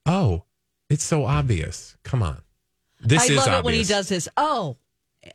Oh, 0.07 0.45
it's 0.91 1.05
so 1.05 1.25
obvious. 1.25 1.97
Come 2.05 2.23
on, 2.23 2.43
this 3.01 3.23
I 3.23 3.25
is 3.27 3.37
love 3.37 3.49
obvious. 3.49 3.59
it 3.59 3.65
when 3.65 3.75
he 3.75 3.85
does 3.85 4.09
this. 4.09 4.29
Oh, 4.37 4.77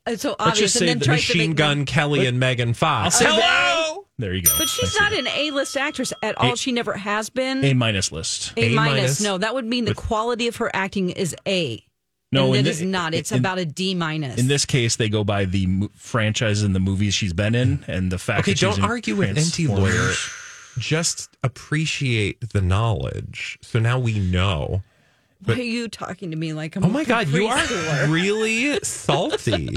it's 0.06 0.22
so 0.22 0.36
obvious. 0.40 0.40
Let's 0.40 0.40
obvious, 0.40 0.60
just 0.60 0.76
and 0.76 0.80
say 0.80 0.86
then 0.88 1.00
the 1.00 1.06
tries 1.06 1.22
to 1.28 1.34
Machine 1.34 1.50
make 1.52 1.58
Gun 1.58 1.78
them- 1.80 1.86
Kelly 1.86 2.26
and 2.28 2.40
Megan 2.40 2.74
Fox. 2.74 3.20
Hello. 3.20 4.06
There 4.20 4.34
you 4.34 4.42
go. 4.42 4.52
But 4.58 4.68
she's 4.68 4.92
see 4.92 5.00
not 5.00 5.12
that. 5.12 5.20
an 5.20 5.28
A 5.28 5.52
list 5.52 5.78
actress 5.78 6.12
at 6.22 6.38
all. 6.38 6.54
A- 6.54 6.58
she 6.58 6.72
never 6.74 6.94
has 6.94 7.30
been. 7.30 7.64
A 7.64 7.74
minus 7.74 8.12
list. 8.12 8.52
A 8.58 8.66
A 8.66 8.70
minus. 8.76 8.94
minus. 9.02 9.22
No, 9.22 9.38
that 9.38 9.54
would 9.54 9.66
mean 9.66 9.86
the 9.86 9.94
quality 9.96 10.48
of 10.48 10.58
her 10.58 10.70
acting 10.76 11.10
is 11.10 11.34
A. 11.48 11.84
No, 12.32 12.48
and 12.48 12.56
in 12.56 12.60
it 12.60 12.64
the- 12.66 12.70
is 12.70 12.82
not. 12.84 13.14
It's 13.16 13.32
in- 13.32 13.40
about 13.40 13.58
a 13.60 13.66
D 13.66 13.96
minus. 13.96 14.38
In 14.38 14.48
this 14.48 14.66
case, 14.66 14.98
they 14.98 15.08
go 15.10 15.24
by 15.24 15.46
the 15.46 15.66
mo- 15.68 15.90
franchises 15.96 16.64
and 16.64 16.76
the 16.76 16.80
movies 16.82 17.14
she's 17.16 17.34
been 17.34 17.56
in, 17.56 17.84
and 17.88 18.12
the 18.12 18.20
fact. 18.20 18.42
Okay, 18.42 18.52
that 18.52 18.60
she's 18.60 18.70
don't 18.76 18.80
in 18.80 18.86
argue 18.86 19.16
with 19.16 19.30
NT 19.32 19.66
Transformers. 19.66 20.30
Lawyer. 20.80 20.89
Just 20.89 21.38
appreciate 21.44 22.50
the 22.52 22.62
knowledge. 22.62 23.58
So 23.62 23.80
now 23.80 24.00
we 24.00 24.20
know. 24.20 24.84
Why 25.46 25.54
are 25.54 25.58
you 25.62 25.88
talking 25.88 26.32
to 26.32 26.38
me 26.38 26.52
like 26.52 26.76
I'm 26.76 26.84
Oh 26.84 26.89
my 26.89 27.06
god, 27.06 27.30
you 27.30 27.48
are 27.48 27.65
really 28.10 28.78
salty. 28.84 29.68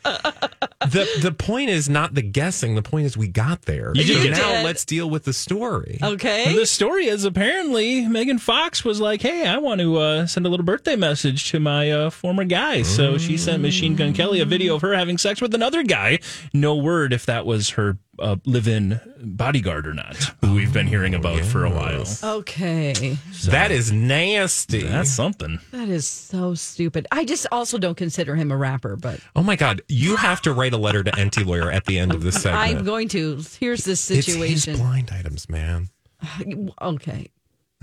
the 0.00 1.06
the 1.20 1.34
point 1.36 1.68
is 1.68 1.90
not 1.90 2.14
the 2.14 2.22
guessing. 2.22 2.74
The 2.74 2.82
point 2.82 3.04
is 3.04 3.14
we 3.14 3.28
got 3.28 3.62
there. 3.62 3.92
You 3.94 4.02
so 4.02 4.22
did. 4.22 4.30
now 4.32 4.62
let's 4.64 4.86
deal 4.86 5.10
with 5.10 5.24
the 5.24 5.34
story. 5.34 5.98
Okay. 6.02 6.54
The 6.56 6.64
story 6.64 7.06
is 7.06 7.26
apparently 7.26 8.08
Megan 8.08 8.38
Fox 8.38 8.82
was 8.82 8.98
like, 8.98 9.20
"Hey, 9.20 9.46
I 9.46 9.58
want 9.58 9.82
to 9.82 9.98
uh, 9.98 10.26
send 10.26 10.46
a 10.46 10.48
little 10.48 10.64
birthday 10.64 10.96
message 10.96 11.50
to 11.50 11.60
my 11.60 11.90
uh, 11.90 12.08
former 12.10 12.44
guy." 12.44 12.80
So 12.80 13.18
she 13.18 13.36
sent 13.36 13.60
Machine 13.60 13.94
Gun 13.94 14.14
Kelly 14.14 14.40
a 14.40 14.46
video 14.46 14.74
of 14.74 14.80
her 14.80 14.94
having 14.94 15.18
sex 15.18 15.42
with 15.42 15.54
another 15.54 15.82
guy. 15.82 16.18
No 16.54 16.76
word 16.76 17.12
if 17.12 17.26
that 17.26 17.44
was 17.44 17.70
her 17.70 17.98
uh, 18.22 18.36
live-in 18.46 19.00
bodyguard 19.18 19.86
or 19.86 19.94
not, 19.94 20.16
who 20.40 20.54
we've 20.54 20.72
been 20.72 20.86
hearing 20.86 21.14
about 21.14 21.40
for 21.44 21.64
a 21.64 21.70
while. 21.70 22.04
okay. 22.38 23.18
that 23.46 23.70
is 23.70 23.92
nasty. 23.92 24.82
That's 24.84 25.10
something. 25.10 25.58
That 25.72 25.88
is 25.88 26.06
so 26.06 26.54
stupid. 26.54 27.06
I 27.10 27.24
just 27.24 27.46
also 27.52 27.78
don't 27.78 27.96
consider 27.96 28.36
him 28.36 28.50
a 28.50 28.56
rapper, 28.56 28.96
but 28.96 29.20
oh 29.36 29.42
my 29.42 29.56
god, 29.56 29.82
you 29.88 30.16
have 30.16 30.40
to 30.42 30.52
write 30.52 30.72
a 30.72 30.78
letter 30.78 31.02
to 31.02 31.10
Enty 31.12 31.44
lawyer 31.44 31.70
at 31.70 31.84
the 31.84 31.98
end 31.98 32.12
of 32.12 32.22
this 32.22 32.40
segment. 32.42 32.78
I'm 32.78 32.84
going 32.84 33.08
to. 33.08 33.42
Here's 33.60 33.84
the 33.84 33.92
it's 33.92 34.08
his 34.08 34.24
situation. 34.24 34.76
blind 34.76 35.10
items, 35.10 35.48
man. 35.48 35.88
Okay. 36.80 37.28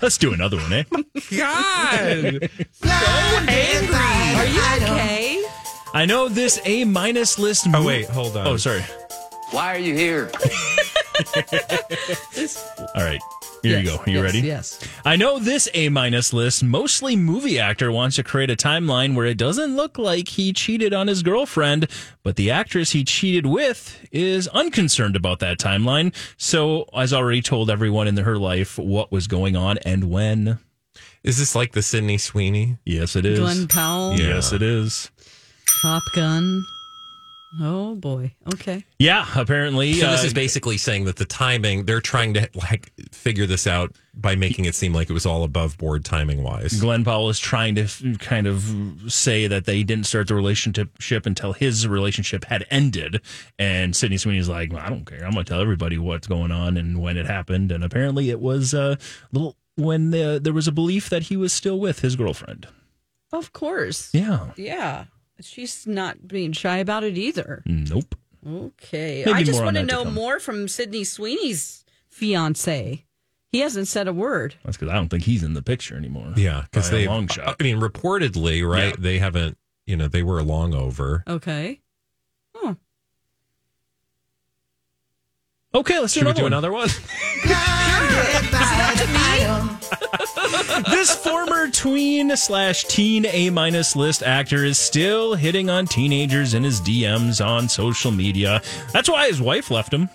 Let's 0.02 0.18
do 0.18 0.34
another 0.34 0.58
one, 0.58 0.72
eh? 0.72 0.84
God, 1.38 2.50
so 2.72 2.90
angry. 2.90 3.96
Are 4.38 4.46
you 4.46 4.62
okay? 4.86 5.44
I 5.94 6.06
know 6.06 6.30
this 6.30 6.62
A 6.64 6.86
minus 6.86 7.38
list. 7.38 7.68
Oh 7.74 7.86
wait, 7.86 8.08
hold 8.08 8.38
on. 8.38 8.48
Oh, 8.48 8.58
sorry. 8.58 8.84
Why 9.52 9.76
are 9.76 9.80
you 9.80 9.96
here? 9.96 10.32
All 12.96 13.04
right. 13.04 13.20
Here 13.64 13.80
you 13.80 13.86
go. 13.86 13.98
Are 13.98 14.10
you 14.10 14.18
yes, 14.18 14.24
ready? 14.24 14.40
Yes. 14.40 14.80
I 15.04 15.16
know 15.16 15.40
this 15.40 15.68
A 15.74 15.90
minus 15.90 16.32
list, 16.32 16.64
mostly 16.64 17.16
movie 17.16 17.60
actor, 17.60 17.92
wants 17.92 18.16
to 18.16 18.24
create 18.24 18.50
a 18.50 18.56
timeline 18.56 19.16
where 19.16 19.26
it 19.26 19.38
doesn't 19.38 19.76
look 19.76 19.98
like 19.98 20.30
he 20.30 20.54
cheated 20.54 20.94
on 20.94 21.08
his 21.08 21.24
girlfriend, 21.24 21.90
but 22.24 22.36
the 22.36 22.52
actress 22.52 22.92
he 22.92 23.04
cheated 23.04 23.46
with 23.46 24.08
is 24.12 24.48
unconcerned 24.50 25.16
about 25.16 25.40
that 25.40 25.58
timeline. 25.58 26.16
So, 26.38 26.86
has 26.94 27.12
already 27.12 27.42
told 27.42 27.70
everyone 27.70 28.08
in 28.08 28.16
her 28.18 28.38
life 28.38 28.78
what 28.78 29.12
was 29.12 29.28
going 29.28 29.56
on 29.58 29.78
and 29.80 30.10
when. 30.10 30.60
Is 31.24 31.38
this 31.38 31.56
like 31.56 31.74
the 31.74 31.82
Sydney 31.82 32.18
Sweeney? 32.18 32.78
Yes, 32.86 33.16
it 33.16 33.26
is. 33.26 33.40
Glen 33.40 33.68
Powell. 33.68 34.18
Yes, 34.18 34.54
it 34.54 34.62
is. 34.62 35.12
Top 35.82 36.04
Gun. 36.16 36.64
Oh 37.60 37.96
boy. 37.96 38.36
Okay. 38.54 38.86
Yeah, 39.00 39.26
apparently. 39.36 39.94
So 39.94 40.12
this 40.12 40.24
uh, 40.24 40.28
is 40.28 40.34
basically 40.34 40.78
saying 40.78 41.06
that 41.06 41.16
the 41.16 41.26
timing 41.26 41.86
they're 41.86 42.02
trying 42.02 42.36
to 42.36 42.48
like 42.54 42.92
figure 43.12 43.48
this 43.48 43.66
out 43.66 43.96
by 44.14 44.36
making 44.36 44.66
it 44.66 44.76
seem 44.76 44.94
like 44.94 45.10
it 45.10 45.14
was 45.14 45.26
all 45.26 45.44
above 45.44 45.78
board 45.78 46.06
timing 46.06 46.44
wise. 46.44 46.80
Glen 46.80 47.04
Powell 47.04 47.30
is 47.30 47.40
trying 47.40 47.76
to 47.76 47.84
f- 47.84 48.04
kind 48.20 48.46
of 48.46 49.02
say 49.08 49.48
that 49.48 49.66
they 49.66 49.82
didn't 49.82 50.06
start 50.06 50.28
the 50.28 50.36
relationship 50.36 51.26
until 51.26 51.54
his 51.54 51.88
relationship 51.88 52.46
had 52.46 52.66
ended. 52.70 53.22
And 53.58 53.96
Sydney 53.96 54.18
Sweeney's 54.18 54.50
like, 54.50 54.72
well, 54.72 54.84
I 54.86 54.90
don't 54.90 55.06
care. 55.06 55.26
I'm 55.26 55.32
going 55.32 55.46
to 55.46 55.50
tell 55.50 55.62
everybody 55.62 55.98
what's 55.98 56.28
going 56.28 56.52
on 56.52 56.78
and 56.78 57.02
when 57.02 57.18
it 57.18 57.26
happened. 57.26 57.72
And 57.72 57.84
apparently 57.84 58.30
it 58.30 58.40
was 58.40 58.74
uh, 58.74 58.96
little 59.32 59.56
when 59.76 60.12
the, 60.12 60.40
there 60.44 60.54
was 60.54 60.68
a 60.68 60.72
belief 60.74 61.10
that 61.10 61.24
he 61.24 61.38
was 61.38 61.54
still 61.54 61.80
with 61.80 62.02
his 62.02 62.16
girlfriend. 62.16 62.68
Of 63.32 63.54
course. 63.54 64.14
Yeah. 64.14 64.52
Yeah. 64.58 65.06
She's 65.42 65.88
not 65.88 66.28
being 66.28 66.52
shy 66.52 66.78
about 66.78 67.04
it 67.04 67.18
either. 67.18 67.64
Nope. 67.66 68.16
Okay. 68.48 69.24
Maybe 69.26 69.38
I 69.38 69.44
just 69.44 69.62
want 69.64 69.76
to 69.78 69.84
that 69.84 69.90
to 69.90 70.04
know 70.06 70.12
more 70.12 70.40
from 70.40 70.68
Sydney 70.68 71.04
Sweeney's 71.04 71.84
fiance. 72.08 73.06
He 73.52 73.60
hasn't 73.60 73.88
said 73.88 74.08
a 74.08 74.14
word. 74.14 74.56
That's 74.64 74.78
because 74.78 74.92
I 74.92 74.96
don't 74.96 75.10
think 75.10 75.24
he's 75.24 75.44
in 75.44 75.54
the 75.56 75.62
picture 75.64 75.96
anymore. 75.96 76.34
Yeah, 76.38 76.64
because 76.64 76.92
they 76.92 77.08
long 77.08 77.28
shot. 77.28 77.56
I 77.60 77.64
mean, 77.64 77.80
reportedly, 77.80 78.68
right? 78.68 78.90
Yeah. 78.90 78.96
They 78.98 79.20
haven't. 79.20 79.58
You 79.88 79.98
know, 79.98 80.08
they 80.08 80.22
were 80.22 80.38
a 80.38 80.44
long 80.44 80.76
over. 80.76 81.24
Okay. 81.28 81.80
Oh. 82.54 82.76
Okay, 85.72 86.00
let's 86.00 86.14
do 86.16 86.22
Should 86.22 86.26
we 86.26 86.32
another 86.32 86.40
do 86.40 86.44
one. 86.46 86.54
another 86.54 86.72
one? 86.72 86.90
this 90.92 91.16
former 91.16 91.70
tween 91.70 92.36
slash 92.36 92.86
teen 92.86 93.28
A 93.28 93.52
minus 93.52 93.96
list 93.96 94.24
actor 94.24 94.66
is 94.66 94.80
still 94.80 95.36
hitting 95.36 95.70
on 95.70 95.86
teenagers 95.86 96.56
in 96.56 96.64
his 96.64 96.82
DMs 96.82 97.46
on 97.46 97.70
social 97.70 98.10
media. 98.10 98.64
That's 98.94 99.10
why 99.10 99.28
his 99.28 99.40
wife 99.42 99.70
left 99.70 99.94
him. 99.94 100.10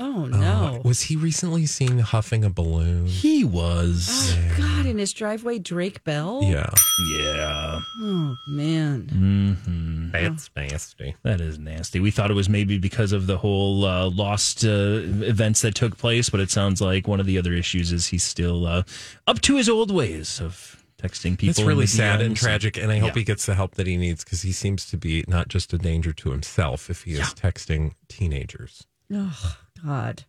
Oh 0.00 0.26
no! 0.26 0.76
Uh, 0.76 0.78
was 0.84 1.02
he 1.02 1.16
recently 1.16 1.66
seen 1.66 1.98
huffing 1.98 2.44
a 2.44 2.50
balloon? 2.50 3.06
He 3.06 3.42
was. 3.44 4.08
Oh 4.36 4.54
God! 4.58 4.86
In 4.86 4.98
his 4.98 5.12
driveway, 5.12 5.58
Drake 5.58 6.04
Bell. 6.04 6.40
Yeah. 6.42 6.70
Yeah. 7.10 7.80
Oh 8.00 8.36
man. 8.46 9.08
hmm 9.08 10.10
That's 10.12 10.50
nasty. 10.56 11.16
That 11.24 11.40
is 11.40 11.58
nasty. 11.58 11.98
We 12.00 12.10
thought 12.10 12.30
it 12.30 12.34
was 12.34 12.48
maybe 12.48 12.78
because 12.78 13.12
of 13.12 13.26
the 13.26 13.38
whole 13.38 13.84
uh, 13.84 14.08
lost 14.10 14.64
uh, 14.64 14.68
events 14.68 15.62
that 15.62 15.74
took 15.74 15.96
place, 15.98 16.30
but 16.30 16.40
it 16.40 16.50
sounds 16.50 16.80
like 16.80 17.08
one 17.08 17.18
of 17.20 17.26
the 17.26 17.38
other 17.38 17.52
issues 17.52 17.92
is 17.92 18.06
he's 18.08 18.24
still 18.24 18.66
uh, 18.66 18.82
up 19.26 19.40
to 19.42 19.56
his 19.56 19.68
old 19.68 19.90
ways 19.92 20.40
of 20.40 20.84
texting 21.02 21.36
people. 21.38 21.50
It's 21.50 21.60
really 21.60 21.84
the 21.84 21.88
sad 21.90 22.20
and 22.20 22.36
tragic, 22.36 22.76
and 22.76 22.90
I 22.92 22.98
hope 22.98 23.10
Yeah. 23.14 23.20
he 23.20 23.24
gets 23.24 23.46
the 23.46 23.54
help 23.54 23.74
that 23.76 23.86
he 23.86 23.96
needs 23.96 24.22
because 24.24 24.42
he 24.42 24.52
seems 24.52 24.86
to 24.90 24.96
be 24.96 25.24
not 25.28 25.48
just 25.48 25.72
a 25.72 25.78
danger 25.78 26.12
to 26.12 26.30
himself 26.30 26.88
if 26.88 27.02
he 27.02 27.12
is 27.14 27.34
texting 27.34 27.92
teenagers. 28.08 28.86
Oh 29.12 29.56
God. 29.84 30.24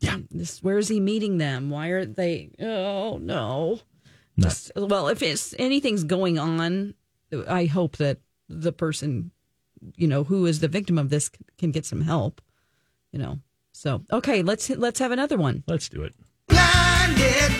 Yeah. 0.00 0.14
Um, 0.14 0.28
this. 0.30 0.62
Where 0.62 0.78
is 0.78 0.88
he 0.88 1.00
meeting 1.00 1.38
them? 1.38 1.70
Why 1.70 1.88
are 1.88 2.04
they? 2.04 2.50
Oh 2.60 3.18
no. 3.18 3.80
No. 4.36 4.42
Just- 4.44 4.72
well, 4.76 5.08
if 5.08 5.22
it's 5.22 5.54
anything's 5.58 6.04
going 6.04 6.38
on, 6.38 6.94
I 7.48 7.64
hope 7.66 7.96
that 7.96 8.18
the 8.48 8.72
person, 8.72 9.30
you 9.96 10.06
know, 10.06 10.24
who 10.24 10.46
is 10.46 10.60
the 10.60 10.68
victim 10.68 10.98
of 10.98 11.08
this 11.08 11.30
can 11.58 11.70
get 11.70 11.86
some 11.86 12.02
help. 12.02 12.40
You 13.12 13.18
know. 13.18 13.38
So 13.72 14.02
okay, 14.12 14.42
let's 14.42 14.68
let's 14.70 14.98
have 14.98 15.12
another 15.12 15.36
one. 15.38 15.64
Let's 15.66 15.88
do 15.88 16.02
it. 16.02 16.14
Blinded 16.48 16.56
by 16.58 17.14
the 17.16 17.34
item. 17.46 17.55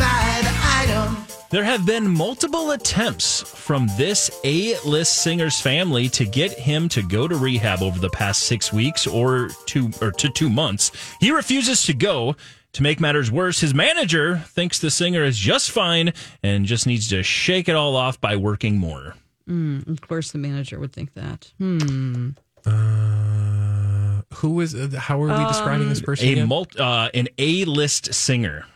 There 1.48 1.64
have 1.64 1.86
been 1.86 2.08
multiple 2.08 2.72
attempts 2.72 3.40
from 3.42 3.88
this 3.96 4.30
A 4.44 4.78
list 4.80 5.22
singer's 5.22 5.60
family 5.60 6.08
to 6.10 6.24
get 6.24 6.52
him 6.52 6.88
to 6.90 7.02
go 7.02 7.28
to 7.28 7.36
rehab 7.36 7.82
over 7.82 8.00
the 8.00 8.10
past 8.10 8.42
six 8.42 8.72
weeks 8.72 9.06
or 9.06 9.50
two 9.66 9.90
or 10.02 10.10
to 10.12 10.28
two 10.28 10.50
months. 10.50 10.90
He 11.20 11.30
refuses 11.30 11.84
to 11.84 11.94
go. 11.94 12.36
To 12.72 12.82
make 12.82 13.00
matters 13.00 13.30
worse, 13.30 13.60
his 13.60 13.72
manager 13.72 14.38
thinks 14.48 14.78
the 14.80 14.90
singer 14.90 15.24
is 15.24 15.38
just 15.38 15.70
fine 15.70 16.12
and 16.42 16.66
just 16.66 16.86
needs 16.86 17.08
to 17.08 17.22
shake 17.22 17.68
it 17.70 17.74
all 17.76 17.96
off 17.96 18.20
by 18.20 18.36
working 18.36 18.76
more. 18.76 19.14
Mm, 19.48 19.88
of 19.88 20.00
course, 20.02 20.32
the 20.32 20.38
manager 20.38 20.78
would 20.78 20.92
think 20.92 21.14
that. 21.14 21.52
Hmm. 21.58 22.30
Uh, 22.66 24.22
who 24.34 24.60
is? 24.60 24.74
Uh, 24.74 24.90
how 24.98 25.22
are 25.22 25.28
we 25.38 25.44
describing 25.46 25.88
this 25.88 26.02
person? 26.02 26.28
A 26.28 26.32
again? 26.32 26.48
mul- 26.48 26.66
uh, 26.78 27.08
an 27.14 27.28
A 27.38 27.64
list 27.64 28.12
singer. 28.12 28.66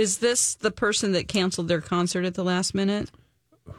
Is 0.00 0.18
this 0.18 0.54
the 0.54 0.70
person 0.70 1.12
that 1.12 1.28
canceled 1.28 1.68
their 1.68 1.80
concert 1.80 2.24
at 2.24 2.34
the 2.34 2.44
last 2.44 2.74
minute? 2.74 3.10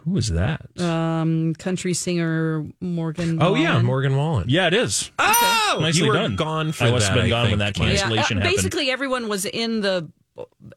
Who 0.05 0.15
is 0.17 0.29
that? 0.29 0.61
Um, 0.79 1.53
country 1.55 1.93
singer 1.93 2.65
Morgan. 2.79 3.41
oh 3.41 3.55
yeah, 3.55 3.81
Morgan 3.81 4.15
Wallen. 4.15 4.45
Yeah, 4.47 4.67
it 4.67 4.73
is. 4.73 5.11
Oh, 5.19 5.77
Nicely 5.81 6.01
you 6.03 6.07
were 6.07 6.13
done. 6.13 6.35
gone 6.35 6.71
for 6.71 6.85
I 6.85 6.91
must 6.91 7.07
that. 7.07 7.13
have 7.13 7.23
been 7.23 7.25
I 7.25 7.29
gone 7.29 7.49
when 7.49 7.59
that 7.59 7.73
cancellation 7.75 8.13
Yeah, 8.13 8.21
uh, 8.21 8.21
happened. 8.23 8.41
basically 8.43 8.89
everyone 8.91 9.27
was 9.27 9.45
in 9.45 9.81
the 9.81 10.09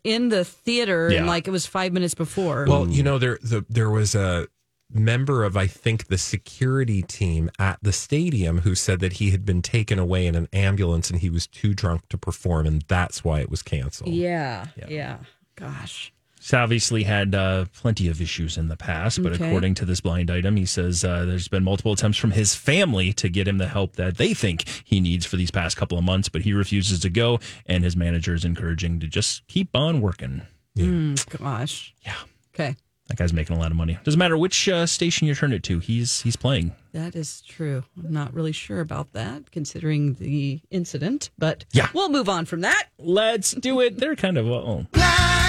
in 0.02 0.30
the 0.30 0.44
theater 0.44 1.08
and 1.08 1.26
like 1.26 1.46
it 1.46 1.50
was 1.52 1.64
five 1.66 1.92
minutes 1.92 2.14
before. 2.14 2.64
Well, 2.68 2.88
you 2.88 3.02
know, 3.02 3.18
there 3.18 3.38
the, 3.42 3.64
there 3.68 3.90
was 3.90 4.14
a 4.16 4.48
member 4.92 5.44
of 5.44 5.56
I 5.56 5.66
think 5.68 6.06
the 6.08 6.18
security 6.18 7.02
team 7.02 7.50
at 7.58 7.78
the 7.82 7.92
stadium 7.92 8.60
who 8.60 8.74
said 8.74 9.00
that 9.00 9.14
he 9.14 9.30
had 9.30 9.44
been 9.44 9.62
taken 9.62 9.98
away 9.98 10.26
in 10.26 10.34
an 10.34 10.48
ambulance 10.52 11.08
and 11.10 11.20
he 11.20 11.30
was 11.30 11.46
too 11.46 11.72
drunk 11.74 12.08
to 12.08 12.18
perform, 12.18 12.66
and 12.66 12.82
that's 12.88 13.22
why 13.24 13.40
it 13.40 13.50
was 13.50 13.62
canceled. 13.62 14.10
yeah, 14.10 14.66
yeah, 14.88 15.18
Gosh. 15.56 16.12
He's 16.40 16.52
obviously 16.52 17.04
had 17.04 17.34
uh, 17.34 17.64
plenty 17.72 18.06
of 18.08 18.20
issues 18.20 18.58
in 18.58 18.68
the 18.68 18.76
past, 18.76 19.22
but 19.22 19.32
Okay. 19.32 19.46
according 19.46 19.74
to 19.76 19.86
this 19.86 20.02
blind 20.02 20.30
item, 20.30 20.56
he 20.56 20.66
says 20.66 21.02
uh, 21.02 21.24
there's 21.24 21.48
been 21.48 21.64
multiple 21.64 21.92
attempts 21.94 22.18
from 22.18 22.32
his 22.32 22.54
family 22.54 23.14
to 23.14 23.30
get 23.30 23.48
him 23.48 23.56
the 23.56 23.68
help 23.68 23.96
that 23.96 24.18
they 24.18 24.34
think 24.34 24.64
he 24.84 25.00
needs 25.00 25.24
for 25.24 25.36
these 25.36 25.50
past 25.50 25.78
couple 25.78 25.96
of 25.96 26.04
months, 26.04 26.28
but 26.28 26.42
he 26.42 26.52
refuses 26.52 27.00
to 27.00 27.08
go, 27.08 27.40
and 27.64 27.82
his 27.82 27.96
manager 27.96 28.34
is 28.34 28.44
encouraging 28.44 29.00
to 29.00 29.06
just 29.06 29.46
keep 29.46 29.74
on 29.74 30.02
working. 30.02 30.42
Mm, 30.76 31.38
gosh. 31.38 31.94
Yeah. 32.04 32.16
Okay. 32.54 32.76
That 33.08 33.16
guy's 33.18 33.32
making 33.34 33.56
a 33.56 33.58
lot 33.58 33.70
of 33.70 33.76
money. 33.76 33.98
Doesn't 34.04 34.18
matter 34.18 34.36
which 34.36 34.66
uh, 34.68 34.84
station 34.86 35.26
you 35.28 35.34
turn 35.34 35.52
it 35.52 35.62
to, 35.64 35.78
he's 35.78 36.22
he's 36.22 36.36
playing. 36.36 36.74
That 36.92 37.14
is 37.14 37.42
true. 37.42 37.84
I'm 38.02 38.12
not 38.12 38.32
really 38.32 38.52
sure 38.52 38.80
about 38.80 39.12
that 39.12 39.50
considering 39.50 40.14
the 40.14 40.60
incident, 40.70 41.30
but 41.38 41.64
Yeah. 41.72 41.88
we'll 41.94 42.08
move 42.08 42.28
on 42.30 42.44
from 42.46 42.60
that. 42.62 42.88
Let's 42.98 43.52
do 43.52 43.80
it. 43.80 43.98
They're 43.98 44.16
kind 44.16 44.38
of 44.38 44.46
oh, 44.46 44.86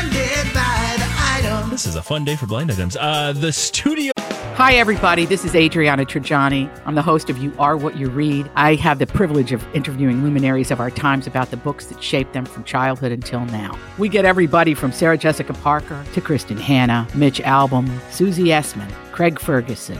Blinded 0.05 0.53
by 0.53 0.95
the 0.97 1.15
item. 1.17 1.69
this 1.71 1.87
is 1.87 1.95
a 1.95 2.01
fun 2.01 2.25
day 2.25 2.35
for 2.35 2.45
blind 2.45 2.71
items. 2.71 2.95
Uh, 2.95 3.33
the 3.33 3.51
studio. 3.51 4.11
Hi, 4.17 4.75
everybody. 4.75 5.25
This 5.25 5.43
is 5.43 5.55
Adriana 5.55 6.05
Trigiani. 6.05 6.69
I'm 6.85 6.93
the 6.93 7.01
host 7.01 7.29
of 7.29 7.39
You 7.39 7.53
Are 7.57 7.75
What 7.75 7.97
You 7.97 8.09
Read. 8.09 8.49
I 8.55 8.75
have 8.75 8.99
the 8.99 9.07
privilege 9.07 9.51
of 9.51 9.65
interviewing 9.75 10.23
luminaries 10.23 10.69
of 10.69 10.79
our 10.79 10.91
times 10.91 11.25
about 11.25 11.49
the 11.49 11.57
books 11.57 11.87
that 11.87 12.03
shaped 12.03 12.33
them 12.33 12.45
from 12.45 12.63
childhood 12.65 13.11
until 13.11 13.45
now. 13.45 13.77
We 13.97 14.07
get 14.07 14.25
everybody 14.25 14.75
from 14.75 14.91
Sarah 14.91 15.17
Jessica 15.17 15.53
Parker 15.53 16.05
to 16.13 16.21
Kristin 16.21 16.59
Hannah, 16.59 17.07
Mitch 17.15 17.39
Albom, 17.39 17.89
Susie 18.11 18.45
Essman, 18.45 18.91
Craig 19.11 19.39
Ferguson, 19.39 19.99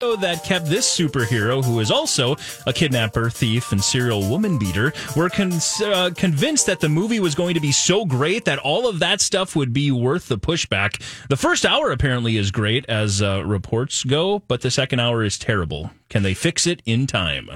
That 0.00 0.42
kept 0.44 0.64
this 0.66 0.88
superhero, 0.98 1.62
who 1.62 1.78
is 1.80 1.90
also 1.90 2.34
a 2.66 2.72
kidnapper, 2.72 3.28
thief, 3.28 3.70
and 3.70 3.84
serial 3.84 4.26
woman 4.30 4.58
beater, 4.58 4.94
were 5.14 5.28
con- 5.28 5.52
uh, 5.84 6.10
convinced 6.16 6.66
that 6.66 6.80
the 6.80 6.88
movie 6.88 7.20
was 7.20 7.34
going 7.34 7.52
to 7.54 7.60
be 7.60 7.70
so 7.70 8.06
great 8.06 8.46
that 8.46 8.58
all 8.58 8.88
of 8.88 8.98
that 9.00 9.20
stuff 9.20 9.54
would 9.54 9.74
be 9.74 9.90
worth 9.90 10.28
the 10.28 10.38
pushback. 10.38 11.02
The 11.28 11.36
first 11.36 11.66
hour 11.66 11.90
apparently 11.90 12.38
is 12.38 12.50
great 12.50 12.86
as 12.88 13.20
uh, 13.20 13.44
reports 13.44 14.02
go, 14.04 14.38
but 14.48 14.62
the 14.62 14.70
second 14.70 15.00
hour 15.00 15.22
is 15.22 15.38
terrible. 15.38 15.90
Can 16.08 16.22
they 16.22 16.32
fix 16.34 16.66
it 16.66 16.80
in 16.86 17.06
time? 17.06 17.50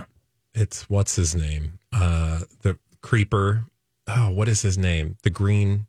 It's 0.52 0.88
what's 0.90 1.16
his 1.16 1.34
name? 1.34 1.78
Uh, 1.92 2.40
the 2.60 2.78
creeper. 3.00 3.64
Oh, 4.06 4.30
what 4.30 4.48
is 4.48 4.60
his 4.60 4.76
name? 4.76 5.16
The 5.22 5.30
green, 5.30 5.86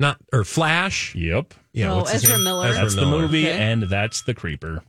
not 0.00 0.16
or 0.32 0.44
Flash. 0.44 1.14
Yep. 1.14 1.52
Yeah. 1.74 1.92
Oh, 1.92 2.04
Ezra? 2.04 2.38
Miller. 2.38 2.68
Ezra 2.68 2.80
That's 2.82 2.94
the 2.94 3.04
movie, 3.04 3.46
Okay. 3.48 3.58
and 3.58 3.82
that's 3.82 4.22
the 4.22 4.32
creeper. 4.32 4.82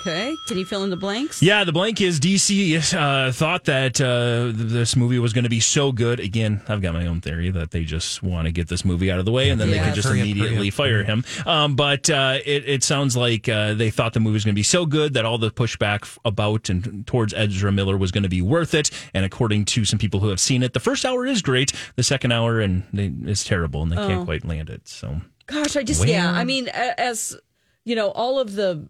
Okay. 0.00 0.36
Can 0.46 0.56
you 0.58 0.64
fill 0.64 0.84
in 0.84 0.90
the 0.90 0.96
blanks? 0.96 1.42
Yeah, 1.42 1.64
the 1.64 1.72
blank 1.72 2.00
is 2.00 2.20
DC 2.20 2.94
uh, 2.94 3.32
thought 3.32 3.64
that 3.64 4.00
uh, 4.00 4.52
this 4.54 4.94
movie 4.94 5.18
was 5.18 5.32
going 5.32 5.42
to 5.42 5.50
be 5.50 5.58
so 5.58 5.90
good. 5.90 6.20
Again, 6.20 6.62
I've 6.68 6.80
got 6.80 6.94
my 6.94 7.06
own 7.06 7.20
theory 7.20 7.50
that 7.50 7.72
they 7.72 7.82
just 7.82 8.22
want 8.22 8.46
to 8.46 8.52
get 8.52 8.68
this 8.68 8.84
movie 8.84 9.10
out 9.10 9.18
of 9.18 9.24
the 9.24 9.32
way, 9.32 9.50
and 9.50 9.60
then 9.60 9.70
they 9.70 9.76
Yeah. 9.76 9.86
could 9.86 9.94
just 9.96 10.08
immediately 10.08 10.68
up, 10.68 10.74
fire 10.74 11.02
him. 11.02 11.24
Um, 11.46 11.74
but 11.74 12.08
uh, 12.08 12.38
it, 12.46 12.68
it 12.68 12.84
sounds 12.84 13.16
like 13.16 13.48
uh, 13.48 13.74
they 13.74 13.90
thought 13.90 14.12
the 14.12 14.20
movie 14.20 14.34
was 14.34 14.44
going 14.44 14.54
to 14.54 14.58
be 14.58 14.62
so 14.62 14.86
good 14.86 15.14
that 15.14 15.24
all 15.24 15.36
the 15.36 15.50
pushback 15.50 16.16
about 16.24 16.68
and 16.70 17.04
towards 17.06 17.34
Ezra 17.34 17.72
Miller 17.72 17.96
was 17.96 18.12
going 18.12 18.22
to 18.22 18.28
be 18.28 18.40
worth 18.40 18.74
it. 18.74 18.90
And 19.14 19.24
according 19.24 19.64
to 19.66 19.84
some 19.84 19.98
people 19.98 20.20
who 20.20 20.28
have 20.28 20.40
seen 20.40 20.62
it, 20.62 20.74
the 20.74 20.80
first 20.80 21.04
hour 21.04 21.26
is 21.26 21.42
great. 21.42 21.72
The 21.96 22.04
second 22.04 22.30
hour 22.30 22.60
and 22.60 22.84
they, 22.92 23.12
is 23.30 23.42
terrible, 23.42 23.82
and 23.82 23.90
they 23.90 23.96
Oh. 23.96 24.06
can't 24.06 24.24
quite 24.24 24.44
land 24.44 24.70
it. 24.70 24.86
So 24.86 25.20
Gosh, 25.46 25.76
I 25.76 25.82
just, 25.82 26.06
yeah. 26.06 26.30
I 26.30 26.44
mean, 26.44 26.68
as, 26.68 27.36
you 27.84 27.96
know, 27.96 28.10
all 28.10 28.38
of 28.38 28.54
the 28.54 28.86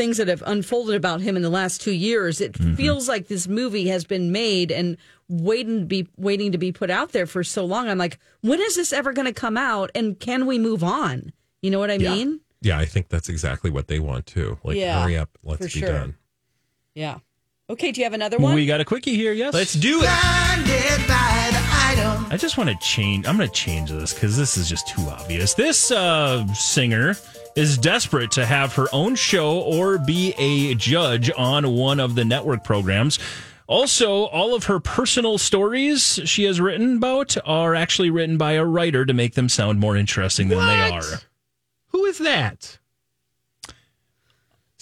things 0.00 0.16
that 0.16 0.28
have 0.28 0.42
unfolded 0.46 0.94
about 0.96 1.20
him 1.20 1.36
in 1.36 1.42
the 1.42 1.50
last 1.50 1.80
two 1.82 1.92
years, 1.92 2.40
it 2.40 2.52
Mm-hmm. 2.54 2.74
feels 2.76 3.08
like 3.08 3.28
this 3.28 3.46
movie 3.46 3.88
has 3.88 4.04
been 4.04 4.32
made 4.32 4.72
and 4.72 4.96
waiting 5.28 5.80
to 5.80 5.84
be 5.86 6.08
waiting 6.16 6.52
to 6.52 6.58
be 6.58 6.72
put 6.72 6.90
out 6.90 7.12
there 7.12 7.26
for 7.26 7.44
so 7.44 7.64
long. 7.64 7.88
I'm 7.88 7.98
like, 7.98 8.18
when 8.40 8.60
is 8.60 8.74
this 8.76 8.92
ever 8.92 9.12
going 9.12 9.26
to 9.26 9.32
come 9.34 9.56
out? 9.56 9.90
And 9.94 10.18
can 10.18 10.46
we 10.46 10.58
move 10.58 10.82
on? 10.82 11.32
You 11.62 11.70
know 11.70 11.78
what 11.78 11.90
I 11.90 11.94
Yeah. 11.96 12.10
mean? 12.14 12.40
Yeah, 12.62 12.78
I 12.78 12.86
think 12.86 13.08
that's 13.08 13.28
exactly 13.28 13.70
what 13.70 13.88
they 13.88 13.98
want 14.00 14.26
too. 14.26 14.58
Like, 14.64 14.76
Yeah, 14.76 15.02
hurry 15.02 15.16
up, 15.18 15.30
let's 15.44 15.62
be 15.64 15.80
sure. 15.80 15.88
done. 15.92 16.14
Yeah. 16.94 17.18
Okay. 17.68 17.92
Do 17.92 18.00
you 18.00 18.04
have 18.04 18.12
another 18.14 18.38
one? 18.38 18.54
we 18.54 18.66
got 18.66 18.80
a 18.80 18.84
quickie 18.84 19.14
here. 19.16 19.32
Yes, 19.32 19.54
Let's 19.54 19.74
do 19.74 19.98
it. 20.02 20.08
Blinded 20.08 21.00
by 21.08 21.48
the 21.52 21.62
item. 21.88 22.26
I 22.30 22.36
just 22.36 22.58
want 22.58 22.68
to 22.70 22.76
change. 22.84 23.26
I'm 23.26 23.36
going 23.36 23.48
to 23.48 23.54
change 23.54 23.90
this 23.90 24.12
because 24.12 24.36
this 24.36 24.56
is 24.56 24.68
just 24.68 24.88
too 24.88 25.02
obvious. 25.02 25.54
This 25.54 25.90
uh, 25.90 26.44
singer 26.54 27.14
is 27.56 27.78
desperate 27.78 28.30
to 28.32 28.46
have 28.46 28.74
her 28.74 28.86
own 28.92 29.14
show 29.14 29.60
or 29.60 29.98
be 29.98 30.34
a 30.38 30.74
judge 30.74 31.30
on 31.36 31.72
one 31.72 32.00
of 32.00 32.14
the 32.14 32.24
network 32.24 32.64
programs. 32.64 33.18
Also, 33.66 34.24
all 34.24 34.54
of 34.54 34.64
her 34.64 34.80
personal 34.80 35.38
stories 35.38 36.18
she 36.24 36.44
has 36.44 36.60
written 36.60 36.96
about 36.96 37.36
are 37.46 37.74
actually 37.74 38.10
written 38.10 38.36
by 38.36 38.52
a 38.52 38.64
writer 38.64 39.06
to 39.06 39.12
make 39.12 39.34
them 39.34 39.48
sound 39.48 39.78
more 39.78 39.96
interesting 39.96 40.48
than 40.48 40.58
they 40.58 40.90
are. 40.90 41.20
Who 41.88 42.04
is 42.06 42.18
that? 42.18 42.78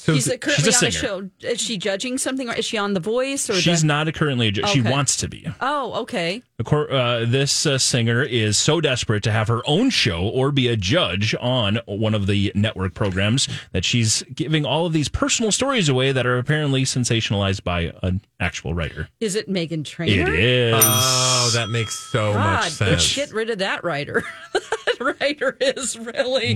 So 0.09 0.15
She's 0.15 0.25
th- 0.25 0.41
currently 0.41 0.65
she's 0.65 0.83
a 0.83 0.87
on 0.87 0.89
a 0.89 0.91
show. 0.91 1.31
Is 1.43 1.61
she 1.61 1.77
judging 1.77 2.17
something? 2.17 2.49
Or 2.49 2.55
is 2.55 2.65
she 2.65 2.79
on 2.79 2.95
The 2.95 3.01
Voice? 3.01 3.51
Or 3.51 3.55
She's 3.55 3.83
the- 3.83 3.89
not 3.89 4.09
a 4.09 4.13
currently 4.13 4.49
a 4.49 4.51
ju- 4.51 4.67
She 4.69 4.81
wants 4.81 5.19
to 5.19 5.29
be. 5.29 5.47
Oh, 5.61 5.93
okay. 6.01 6.43
Of 6.59 6.65
cour- 6.65 6.91
Uh, 6.91 7.27
this 7.27 7.67
uh, 7.67 7.77
singer 7.77 8.23
is 8.23 8.57
so 8.57 8.81
desperate 8.81 9.23
to 9.25 9.31
have 9.31 9.49
her 9.49 9.61
own 9.67 9.91
show 9.91 10.23
or 10.23 10.51
be 10.51 10.67
a 10.69 10.77
judge 10.79 11.35
on 11.43 11.79
one 11.85 12.15
of 12.15 12.27
the 12.27 12.51
network 12.55 12.95
programs 12.95 13.51
that 13.73 13.85
she's 13.85 14.23
giving 14.35 14.65
all 14.65 14.87
of 14.87 14.95
these 14.95 15.11
personal 15.11 15.53
stories 15.53 15.91
away 15.91 16.11
that 16.11 16.25
are 16.25 16.39
apparently 16.39 16.85
sensationalized 16.85 17.63
by 17.63 17.93
an 18.03 18.23
actual 18.41 18.73
writer. 18.73 19.11
Is 19.21 19.35
it 19.37 19.47
Meghan 19.47 19.85
Trainor? 19.85 20.33
It 20.33 20.39
is. 20.41 20.83
Oh, 20.87 21.51
that 21.53 21.69
makes 21.69 21.99
so 22.11 22.33
God, 22.33 22.63
much 22.63 22.71
sense. 22.71 23.15
Get 23.15 23.31
rid 23.35 23.51
of 23.51 23.59
that 23.59 23.85
writer. 23.85 24.25
that 24.99 25.17
writer 25.21 25.57
is 25.61 25.99
really 25.99 26.53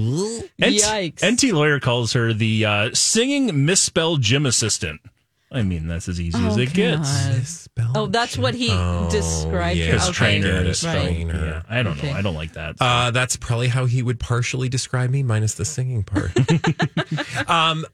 Ent- 0.60 0.76
yikes. 0.76 1.16
Enty 1.20 1.52
Lawyer 1.52 1.80
calls 1.80 2.12
her 2.12 2.32
the 2.32 2.64
uh, 2.64 2.90
singing 2.94 3.64
misspelled 3.64 4.22
gym 4.22 4.46
assistant. 4.46 5.00
I 5.54 5.60
mean, 5.62 5.86
that's 5.86 6.08
as 6.08 6.18
easy 6.18 6.38
as 6.46 6.56
Oh, 6.56 6.60
it 6.60 6.72
gets. 6.72 7.68
God. 7.76 7.90
Oh, 7.94 8.06
that's 8.06 8.38
what 8.38 8.54
he 8.54 8.68
described. 9.10 9.76
yeah. 9.78 9.86
her. 9.86 9.92
His 9.92 10.04
Okay. 10.04 10.12
trainer. 10.40 10.64
Right. 10.64 10.74
Trainer. 10.74 11.34
Yeah, 11.44 11.62
I 11.68 11.82
don't 11.82 11.98
Okay. 11.98 12.10
know. 12.10 12.16
I 12.18 12.22
don't 12.22 12.34
like 12.34 12.54
that. 12.54 12.76
Uh, 12.80 13.10
that's 13.10 13.36
probably 13.36 13.68
how 13.68 13.84
he 13.84 14.02
would 14.02 14.18
partially 14.18 14.70
describe 14.70 15.10
me, 15.10 15.22
minus 15.22 15.52
the 15.52 15.66
singing 15.66 16.04
part. 16.04 16.30
um, 17.50 17.84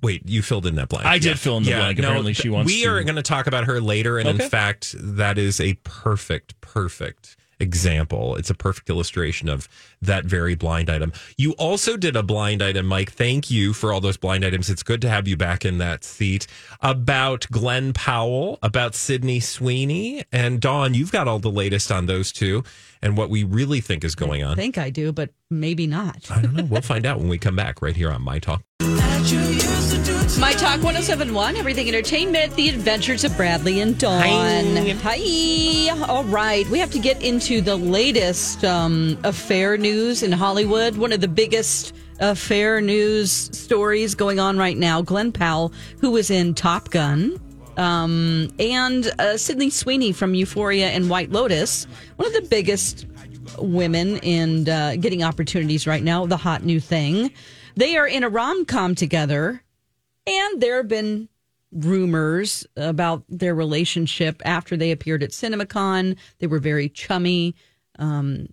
wait, 0.00 0.22
you 0.28 0.42
filled 0.42 0.64
in 0.66 0.76
that 0.76 0.88
blank. 0.88 1.06
I 1.06 1.18
did 1.18 1.40
fill 1.40 1.56
in 1.56 1.64
the 1.64 1.72
blank. 1.72 1.98
Apparently 1.98 2.34
she 2.34 2.48
wants 2.50 2.66
We 2.72 2.82
to- 2.84 2.88
are 2.90 3.02
going 3.02 3.16
to 3.16 3.22
talk 3.22 3.48
about 3.48 3.64
her 3.64 3.80
later, 3.80 4.18
and 4.18 4.28
Okay. 4.28 4.44
in 4.44 4.50
fact, 4.50 4.94
that 4.96 5.38
is 5.38 5.60
a 5.60 5.74
perfect, 5.82 6.60
perfect 6.60 7.35
example. 7.58 8.36
It's 8.36 8.50
a 8.50 8.54
perfect 8.54 8.90
illustration 8.90 9.48
of 9.48 9.68
that 10.02 10.24
very 10.24 10.54
blind 10.54 10.90
item. 10.90 11.12
You 11.36 11.52
also 11.52 11.96
did 11.96 12.16
a 12.16 12.22
blind 12.22 12.62
item, 12.62 12.86
Mike. 12.86 13.12
Thank 13.12 13.50
you 13.50 13.72
for 13.72 13.92
all 13.92 14.00
those 14.00 14.16
blind 14.16 14.44
items. 14.44 14.68
It's 14.70 14.82
good 14.82 15.00
to 15.02 15.08
have 15.08 15.26
you 15.26 15.36
back 15.36 15.64
in 15.64 15.78
that 15.78 16.04
seat. 16.04 16.46
About 16.80 17.46
Glen 17.50 17.92
Powell, 17.92 18.58
about 18.62 18.94
Sydney 18.94 19.40
Sweeney, 19.40 20.24
and 20.32 20.60
Dawn. 20.60 20.94
You've 20.94 21.12
got 21.12 21.28
all 21.28 21.38
the 21.38 21.50
latest 21.50 21.90
on 21.90 22.06
those 22.06 22.32
two 22.32 22.62
and 23.02 23.16
what 23.16 23.30
we 23.30 23.44
really 23.44 23.80
think 23.80 24.04
is 24.04 24.14
going 24.14 24.42
I 24.42 24.48
on. 24.48 24.56
think 24.56 24.78
I 24.78 24.90
do, 24.90 25.12
but 25.12 25.30
maybe 25.50 25.86
not. 25.86 26.30
I 26.30 26.42
don't 26.42 26.54
know. 26.54 26.64
We'll 26.64 26.80
find 26.82 27.06
out 27.06 27.18
when 27.18 27.28
we 27.28 27.38
come 27.38 27.56
back 27.56 27.80
right 27.82 27.94
here 27.96 28.10
on 28.10 28.22
My 28.22 28.38
Talk. 28.38 28.62
My 29.86 30.52
Talk 30.52 30.82
1071, 30.82 31.56
Everything 31.56 31.86
Entertainment, 31.86 32.54
The 32.56 32.68
Adventures 32.70 33.22
of 33.22 33.36
Bradley 33.36 33.80
and 33.80 33.96
Dawn. 33.96 34.20
Hi. 34.20 34.38
All 36.08 36.24
right. 36.24 36.68
We 36.70 36.80
have 36.80 36.90
to 36.90 36.98
get 36.98 37.22
into 37.22 37.60
the 37.60 37.76
latest 37.76 38.64
um, 38.64 39.16
affair 39.22 39.78
news 39.78 40.24
in 40.24 40.32
Hollywood. 40.32 40.96
One 40.96 41.12
of 41.12 41.20
the 41.20 41.28
biggest 41.28 41.94
affair 42.18 42.80
news 42.80 43.30
stories 43.30 44.16
going 44.16 44.40
on 44.40 44.58
right 44.58 44.76
now. 44.76 45.02
Glen 45.02 45.30
Powell, 45.30 45.72
who 46.00 46.10
was 46.10 46.30
in 46.30 46.54
Top 46.54 46.90
Gun. 46.90 47.40
Um, 47.76 48.52
and 48.58 49.08
uh, 49.20 49.36
Sydney 49.36 49.70
Sweeney 49.70 50.10
from 50.10 50.34
Euphoria 50.34 50.88
and 50.88 51.08
White 51.08 51.30
Lotus, 51.30 51.86
one 52.16 52.26
of 52.26 52.32
the 52.32 52.48
biggest 52.48 53.06
women 53.58 54.16
in 54.18 54.68
uh, 54.68 54.96
getting 54.98 55.22
opportunities 55.22 55.86
right 55.86 56.02
now, 56.02 56.26
the 56.26 56.36
hot 56.36 56.64
new 56.64 56.80
thing. 56.80 57.30
They 57.76 57.96
are 57.96 58.06
in 58.06 58.24
a 58.24 58.28
rom 58.28 58.64
com 58.64 58.94
together, 58.94 59.62
and 60.26 60.60
there 60.60 60.76
have 60.76 60.88
been 60.88 61.28
rumors 61.72 62.66
about 62.76 63.24
their 63.28 63.54
relationship 63.54 64.40
after 64.44 64.76
they 64.76 64.90
appeared 64.90 65.22
at 65.22 65.30
CinemaCon. 65.30 66.16
They 66.38 66.46
were 66.46 66.58
very 66.58 66.88
chummy. 66.88 67.54
Um, 67.98 68.46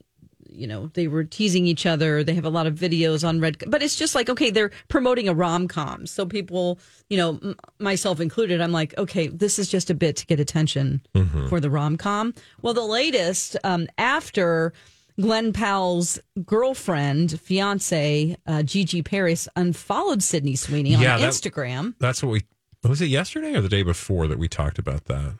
you 0.55 0.67
know, 0.67 0.87
they 0.93 1.07
were 1.07 1.23
teasing 1.23 1.65
each 1.65 1.85
other. 1.87 2.23
They 2.23 2.35
have 2.35 2.45
a 2.45 2.49
lot 2.49 2.67
of 2.67 2.75
videos 2.75 3.27
on 3.27 3.39
Red, 3.39 3.63
but 3.67 3.81
it's 3.81 3.95
just 3.95 4.13
like, 4.13 4.29
okay, 4.29 4.51
they're 4.51 4.69
promoting 4.87 5.27
a 5.27 5.33
rom 5.33 5.67
com. 5.67 6.05
So 6.05 6.27
people, 6.27 6.79
you 7.09 7.17
know, 7.17 7.39
m- 7.41 7.55
myself 7.79 8.19
included, 8.19 8.61
I'm 8.61 8.71
like, 8.71 8.95
okay, 8.99 9.27
this 9.27 9.57
is 9.57 9.67
just 9.67 9.89
a 9.89 9.95
bit 9.95 10.15
to 10.17 10.27
get 10.27 10.39
attention 10.39 11.01
for 11.49 11.59
the 11.59 11.71
rom 11.71 11.97
com. 11.97 12.35
Well, 12.61 12.75
the 12.75 12.81
latest, 12.85 13.57
um, 13.63 13.87
after 13.97 14.73
Glen 15.21 15.53
Powell's 15.53 16.19
girlfriend, 16.45 17.39
fiance, 17.39 18.35
uh, 18.47 18.63
Gigi 18.63 19.01
Paris, 19.01 19.47
unfollowed 19.55 20.23
Sydney 20.23 20.55
Sweeney 20.55 20.95
on 20.95 21.01
Yeah, 21.01 21.17
that- 21.17 21.29
Instagram. 21.31 21.95
That's 21.99 22.23
what 22.23 22.31
we 22.31 22.41
was 22.83 23.01
it 23.01 23.05
yesterday 23.07 23.53
or 23.55 23.61
the 23.61 23.69
day 23.69 23.81
before 23.83 24.27
that 24.27 24.37
we 24.37 24.47
talked 24.49 24.77
about 24.77 25.05
that. 25.05 25.35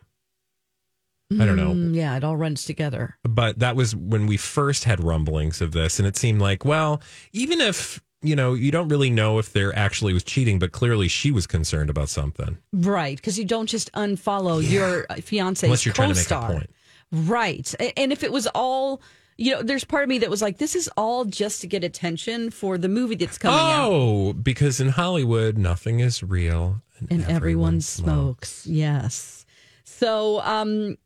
I 1.32 1.46
don't 1.46 1.56
know. 1.58 1.72
Mm, 1.74 1.96
yeah, 1.96 2.16
it 2.16 2.24
all 2.24 2.38
runs 2.38 2.64
together. 2.64 3.18
But 3.24 3.58
that 3.60 3.76
was 3.76 3.96
when 3.96 4.28
we 4.28 4.38
first 4.38 4.84
had 4.84 5.04
rumblings 5.04 5.62
of 5.62 5.72
this, 5.72 5.98
and 5.98 6.08
it 6.08 6.16
seemed 6.16 6.40
like, 6.42 6.64
well, 6.64 7.02
even 7.32 7.60
if 7.60 8.00
you 8.22 8.36
know, 8.38 8.54
you 8.54 8.72
don't 8.72 8.88
really 8.88 9.10
know 9.10 9.38
if 9.40 9.52
there 9.52 9.76
actually 9.78 10.14
was 10.14 10.24
cheating, 10.24 10.58
but 10.58 10.72
clearly 10.72 11.10
she 11.10 11.30
was 11.32 11.46
concerned 11.46 11.90
about 11.90 12.08
something. 12.08 12.58
Right, 12.72 13.18
because 13.18 13.38
you 13.38 13.44
don't 13.44 13.68
just 13.68 13.92
unfollow 13.94 14.62
your 14.66 15.06
fiance's 15.22 15.64
Unless 15.64 15.86
you're 15.86 15.94
trying 15.94 16.10
to 16.10 16.16
make 16.16 16.26
a 16.28 16.30
co-star. 16.30 16.52
point. 16.52 16.70
Right. 17.12 17.76
And 17.98 18.14
if 18.14 18.24
it 18.24 18.32
was 18.32 18.48
all, 18.56 19.02
you 19.38 19.52
know, 19.54 19.62
there's 19.64 19.84
part 19.84 20.04
of 20.04 20.10
me 20.10 20.20
that 20.20 20.30
was 20.30 20.42
like, 20.42 20.58
this 20.58 20.76
is 20.76 20.90
all 20.98 21.26
just 21.26 21.62
to 21.62 21.68
get 21.68 21.84
attention 21.84 22.52
for 22.52 22.78
the 22.78 22.88
movie 22.90 23.16
that's 23.16 23.38
coming 23.38 23.60
out. 23.60 23.90
oh, 23.92 24.34
because 24.34 24.80
in 24.80 24.90
Hollywood, 24.90 25.58
nothing 25.58 26.00
is 26.00 26.22
real, 26.24 26.82
And 27.10 27.26
everyone 27.26 27.82
smokes. 27.82 28.66
Yes. 28.68 29.46
So, 29.84 30.40
um, 30.42 30.98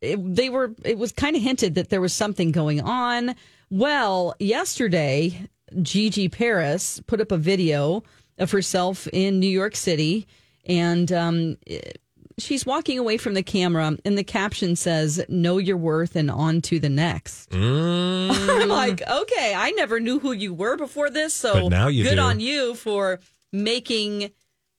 it, 0.00 0.18
they 0.34 0.50
were, 0.50 0.74
it 0.84 0.98
was 0.98 1.12
kind 1.12 1.34
of 1.36 1.42
hinted 1.42 1.74
that 1.76 1.88
there 1.90 2.00
was 2.00 2.12
something 2.12 2.52
going 2.52 2.80
on. 2.80 3.34
Well, 3.70 4.34
yesterday, 4.38 5.48
Gigi 5.82 6.28
Paris 6.28 7.00
put 7.06 7.20
up 7.20 7.32
a 7.32 7.36
video 7.38 8.02
of 8.38 8.50
herself 8.50 9.06
in 9.12 9.40
New 9.40 9.48
York 9.48 9.76
City 9.76 10.26
and, 10.66 11.10
um, 11.12 11.56
it- 11.66 12.00
she's 12.38 12.66
walking 12.66 12.98
away 12.98 13.16
from 13.16 13.34
the 13.34 13.42
camera 13.42 13.96
and 14.04 14.18
the 14.18 14.24
caption 14.24 14.76
says, 14.76 15.24
know 15.28 15.58
your 15.58 15.76
worth 15.76 16.16
and 16.16 16.30
on 16.30 16.60
to 16.62 16.78
the 16.80 16.88
next. 16.88 17.50
Mm. 17.50 18.30
I'm 18.62 18.68
like, 18.68 19.02
okay, 19.08 19.54
I 19.56 19.70
never 19.72 20.00
knew 20.00 20.18
who 20.18 20.32
you 20.32 20.52
were 20.54 20.76
before 20.76 21.10
this. 21.10 21.34
So 21.34 21.54
But 21.54 21.68
now 21.68 21.88
you 21.88 22.04
good 22.04 22.16
do. 22.16 22.20
on 22.20 22.40
you 22.40 22.74
for 22.74 23.20
making 23.52 24.30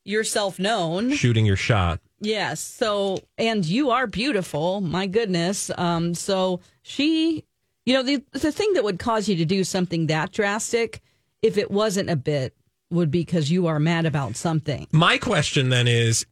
yourself 0.04 0.58
known. 0.58 1.12
Shooting 1.12 1.46
your 1.46 1.56
shot. 1.56 2.00
Yes. 2.20 2.60
So, 2.60 3.18
and 3.36 3.64
you 3.64 3.90
are 3.90 4.06
beautiful. 4.06 4.80
My 4.80 5.06
goodness. 5.06 5.70
Um, 5.76 6.14
so 6.14 6.60
she, 6.82 7.44
you 7.84 7.94
know, 7.94 8.02
the, 8.02 8.22
the 8.32 8.52
thing 8.52 8.72
that 8.74 8.84
would 8.84 8.98
cause 8.98 9.28
you 9.28 9.36
to 9.36 9.44
do 9.44 9.64
something 9.64 10.06
that 10.06 10.32
drastic, 10.32 11.00
if 11.42 11.58
it 11.58 11.70
wasn't 11.70 12.08
a 12.10 12.16
bit, 12.16 12.54
would 12.90 13.10
be 13.10 13.20
because 13.20 13.50
you 13.50 13.66
are 13.66 13.80
mad 13.80 14.06
about 14.06 14.36
something. 14.36 14.86
My 14.92 15.18
question 15.18 15.70
then 15.70 15.88
is 15.88 16.24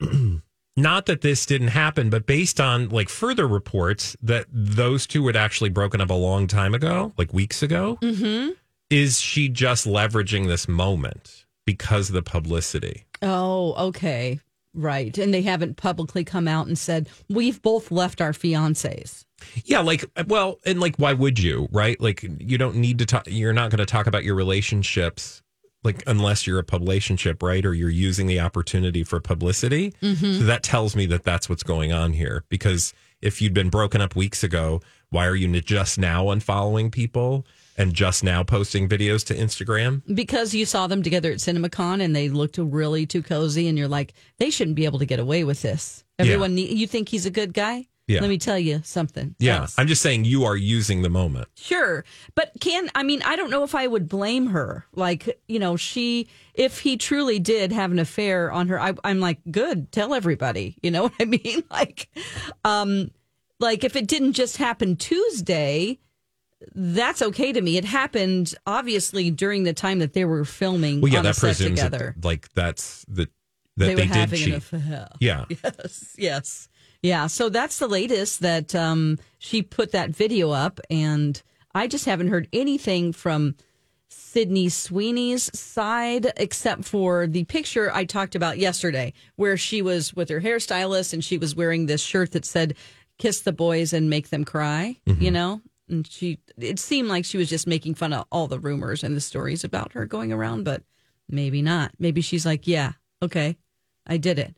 not 0.76 1.06
that 1.06 1.20
this 1.20 1.46
didn't 1.46 1.68
happen, 1.68 2.10
but 2.10 2.26
based 2.26 2.60
on 2.60 2.88
like 2.88 3.08
further 3.08 3.46
reports 3.46 4.16
that 4.22 4.46
those 4.50 5.06
two 5.06 5.26
had 5.26 5.36
actually 5.36 5.70
broken 5.70 6.00
up 6.00 6.10
a 6.10 6.14
long 6.14 6.46
time 6.46 6.74
ago, 6.74 7.12
like 7.16 7.32
weeks 7.32 7.62
ago, 7.62 7.98
Mm-hmm. 8.02 8.50
is 8.90 9.20
she 9.20 9.48
just 9.48 9.86
leveraging 9.86 10.46
this 10.48 10.66
moment 10.68 11.46
because 11.66 12.08
of 12.08 12.14
the 12.14 12.22
publicity? 12.22 13.04
Oh, 13.22 13.74
okay. 13.88 14.40
Right. 14.76 15.16
And 15.16 15.32
they 15.32 15.42
haven't 15.42 15.76
publicly 15.76 16.24
come 16.24 16.48
out 16.48 16.66
and 16.66 16.76
said, 16.76 17.08
we've 17.30 17.62
both 17.62 17.92
left 17.92 18.20
our 18.20 18.32
fiancés. 18.32 19.24
Yeah, 19.64 19.80
like 19.80 20.04
well, 20.26 20.58
and 20.66 20.80
like 20.80 20.96
why 20.96 21.12
would 21.12 21.38
you, 21.38 21.68
right? 21.70 22.00
Like 22.00 22.24
you 22.40 22.58
don't 22.58 22.76
need 22.76 22.98
to 22.98 23.06
talk 23.06 23.24
you're 23.28 23.52
not 23.52 23.70
going 23.70 23.78
to 23.78 23.86
talk 23.86 24.06
about 24.08 24.24
your 24.24 24.34
relationships 24.34 25.42
like 25.84 26.02
unless 26.06 26.46
you're 26.46 26.58
a 26.58 26.64
publicationship, 26.64 27.42
right? 27.42 27.64
Or 27.64 27.74
you're 27.74 27.90
using 27.90 28.26
the 28.26 28.40
opportunity 28.40 29.04
for 29.04 29.20
publicity. 29.20 29.92
Mhm. 30.02 30.38
So 30.38 30.44
that 30.44 30.62
tells 30.62 30.96
me 30.96 31.06
that 31.06 31.22
that's 31.24 31.48
what's 31.48 31.62
going 31.62 31.92
on 31.92 32.14
here 32.14 32.44
because 32.48 32.92
if 33.20 33.40
you'd 33.40 33.54
been 33.54 33.70
broken 33.70 34.00
up 34.00 34.16
weeks 34.16 34.42
ago, 34.42 34.82
why 35.10 35.26
are 35.26 35.36
you 35.36 35.60
just 35.60 35.98
now 35.98 36.24
unfollowing 36.26 36.90
people 36.90 37.46
and 37.76 37.94
just 37.94 38.24
now 38.24 38.42
posting 38.42 38.88
videos 38.88 39.24
to 39.26 39.34
Instagram? 39.34 40.02
Because 40.12 40.54
you 40.54 40.66
saw 40.66 40.86
them 40.86 41.02
together 41.02 41.30
at 41.30 41.38
CinemaCon 41.38 42.02
and 42.02 42.14
they 42.14 42.28
looked 42.28 42.58
really 42.58 43.06
too 43.06 43.22
cozy, 43.22 43.68
and 43.68 43.78
you're 43.78 43.88
like, 43.88 44.12
they 44.38 44.50
shouldn't 44.50 44.76
be 44.76 44.84
able 44.84 44.98
to 44.98 45.06
get 45.06 45.20
away 45.20 45.44
with 45.44 45.62
this. 45.62 46.04
Everyone, 46.18 46.54
need, 46.54 46.76
you 46.76 46.86
think 46.86 47.08
he's 47.08 47.26
a 47.26 47.30
good 47.30 47.54
guy? 47.54 47.86
Yeah. 48.06 48.20
Let 48.20 48.28
me 48.28 48.36
tell 48.36 48.58
you 48.58 48.80
something. 48.84 49.34
Yeah, 49.38 49.60
else. 49.62 49.74
I'm 49.78 49.86
just 49.86 50.02
saying 50.02 50.26
you 50.26 50.44
are 50.44 50.56
using 50.56 51.00
the 51.00 51.08
moment. 51.08 51.48
Sure. 51.56 52.04
But 52.34 52.52
can, 52.60 52.90
I 52.94 53.02
mean, 53.02 53.22
I 53.22 53.34
don't 53.34 53.48
know 53.50 53.62
if 53.64 53.74
I 53.74 53.86
would 53.86 54.08
blame 54.10 54.48
her. 54.48 54.84
Like, 54.92 55.40
you 55.48 55.58
know, 55.58 55.76
she, 55.76 56.28
if 56.52 56.80
he 56.80 56.98
truly 56.98 57.38
did 57.38 57.72
have 57.72 57.92
an 57.92 57.98
affair 57.98 58.52
on 58.52 58.68
her, 58.68 58.78
I, 58.78 58.92
I'm 59.04 59.20
like, 59.20 59.38
good, 59.50 59.90
tell 59.90 60.12
everybody. 60.12 60.76
You 60.82 60.90
know 60.90 61.02
what 61.08 61.14
I 61.18 61.24
mean? 61.24 61.62
Like, 61.70 62.08
um, 62.62 63.10
like 63.58 63.84
if 63.84 63.96
it 63.96 64.06
didn't 64.06 64.34
just 64.34 64.58
happen 64.58 64.96
Tuesday, 64.96 65.98
that's 66.74 67.22
okay 67.22 67.52
to 67.52 67.60
me. 67.60 67.78
It 67.78 67.84
happened 67.86 68.54
obviously 68.66 69.30
during 69.30 69.62
the 69.64 69.72
time 69.72 69.98
that 70.00 70.12
they 70.12 70.24
were 70.26 70.44
filming 70.44 71.00
Well, 71.00 71.10
yeah, 71.12 71.18
on 71.20 71.24
that 71.24 71.36
presumes 71.36 71.78
together. 71.78 72.14
that, 72.16 72.24
like 72.26 72.52
that's 72.54 73.04
the 73.08 73.28
that 73.76 73.86
they 73.86 73.86
they, 73.86 73.94
were 73.94 74.00
did 74.02 74.08
having 74.10 74.38
cheat. 74.38 74.48
an 74.48 74.54
affair. 74.56 75.08
Yeah. 75.20 75.44
Yes, 75.50 76.14
yes. 76.18 76.68
Yeah, 77.04 77.26
so 77.26 77.50
that's 77.50 77.80
the 77.80 77.86
latest 77.86 78.40
that 78.40 78.74
um, 78.74 79.18
she 79.38 79.60
put 79.60 79.92
that 79.92 80.08
video 80.08 80.52
up, 80.52 80.80
and 80.88 81.40
I 81.74 81.86
just 81.86 82.06
haven't 82.06 82.28
heard 82.28 82.48
anything 82.50 83.12
from 83.12 83.56
Sydney 84.08 84.70
Sweeney's 84.70 85.50
side 85.52 86.32
except 86.38 86.86
for 86.86 87.26
the 87.26 87.44
picture 87.44 87.92
I 87.92 88.06
talked 88.06 88.34
about 88.34 88.56
yesterday, 88.56 89.12
where 89.36 89.58
she 89.58 89.82
was 89.82 90.14
with 90.14 90.30
her 90.30 90.40
hairstylist 90.40 91.12
and 91.12 91.22
she 91.22 91.36
was 91.36 91.54
wearing 91.54 91.84
this 91.84 92.00
shirt 92.00 92.32
that 92.32 92.46
said, 92.46 92.74
Kiss 93.18 93.42
the 93.42 93.52
boys 93.52 93.92
and 93.92 94.08
make 94.08 94.30
them 94.30 94.46
cry, 94.46 94.96
you 95.18 95.30
know? 95.30 95.60
And 95.90 96.06
she, 96.06 96.38
it 96.56 96.78
seemed 96.78 97.10
like 97.10 97.26
she 97.26 97.36
was 97.36 97.50
just 97.50 97.66
making 97.66 97.96
fun 97.96 98.14
of 98.14 98.24
all 98.32 98.48
the 98.48 98.58
rumors 98.58 99.04
and 99.04 99.14
the 99.14 99.20
stories 99.20 99.62
about 99.62 99.92
her 99.92 100.06
going 100.06 100.32
around, 100.32 100.64
but 100.64 100.82
maybe 101.28 101.60
not. 101.60 101.92
Maybe 101.98 102.22
she's 102.22 102.46
like, 102.46 102.66
yeah, 102.66 102.92
okay, 103.20 103.58
I 104.06 104.16
did 104.16 104.38
it. 104.38 104.56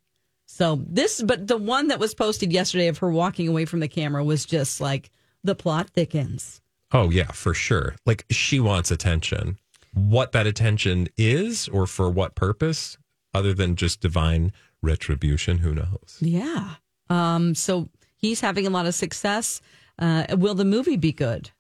So 0.56 0.80
this, 0.88 1.20
but 1.20 1.48
the 1.48 1.58
one 1.58 1.88
that 1.88 1.98
was 1.98 2.14
posted 2.14 2.50
yesterday 2.50 2.88
of 2.88 2.96
her 2.98 3.10
walking 3.10 3.46
away 3.46 3.66
from 3.66 3.80
the 3.80 3.88
camera 3.88 4.24
was 4.24 4.46
just 4.46 4.80
like 4.80 5.10
the 5.44 5.54
plot 5.54 5.90
thickens. 5.90 6.62
Oh 6.92 7.10
yeah, 7.10 7.30
for 7.32 7.52
sure. 7.52 7.94
Like 8.06 8.24
she 8.30 8.58
wants 8.58 8.90
attention. 8.90 9.58
What 9.92 10.32
that 10.32 10.46
attention 10.46 11.08
is, 11.18 11.68
or 11.68 11.86
for 11.86 12.08
what 12.08 12.34
purpose, 12.34 12.96
other 13.34 13.52
than 13.52 13.76
just 13.76 14.00
divine 14.00 14.50
retribution, 14.80 15.58
who 15.58 15.74
knows? 15.74 16.16
Yeah. 16.20 16.76
Um. 17.10 17.54
So 17.54 17.90
he's 18.16 18.40
having 18.40 18.66
a 18.66 18.70
lot 18.70 18.86
of 18.86 18.94
success. 18.94 19.60
Uh, 19.98 20.24
will 20.38 20.54
the 20.54 20.64
movie 20.64 20.96
be 20.96 21.12
good? 21.12 21.50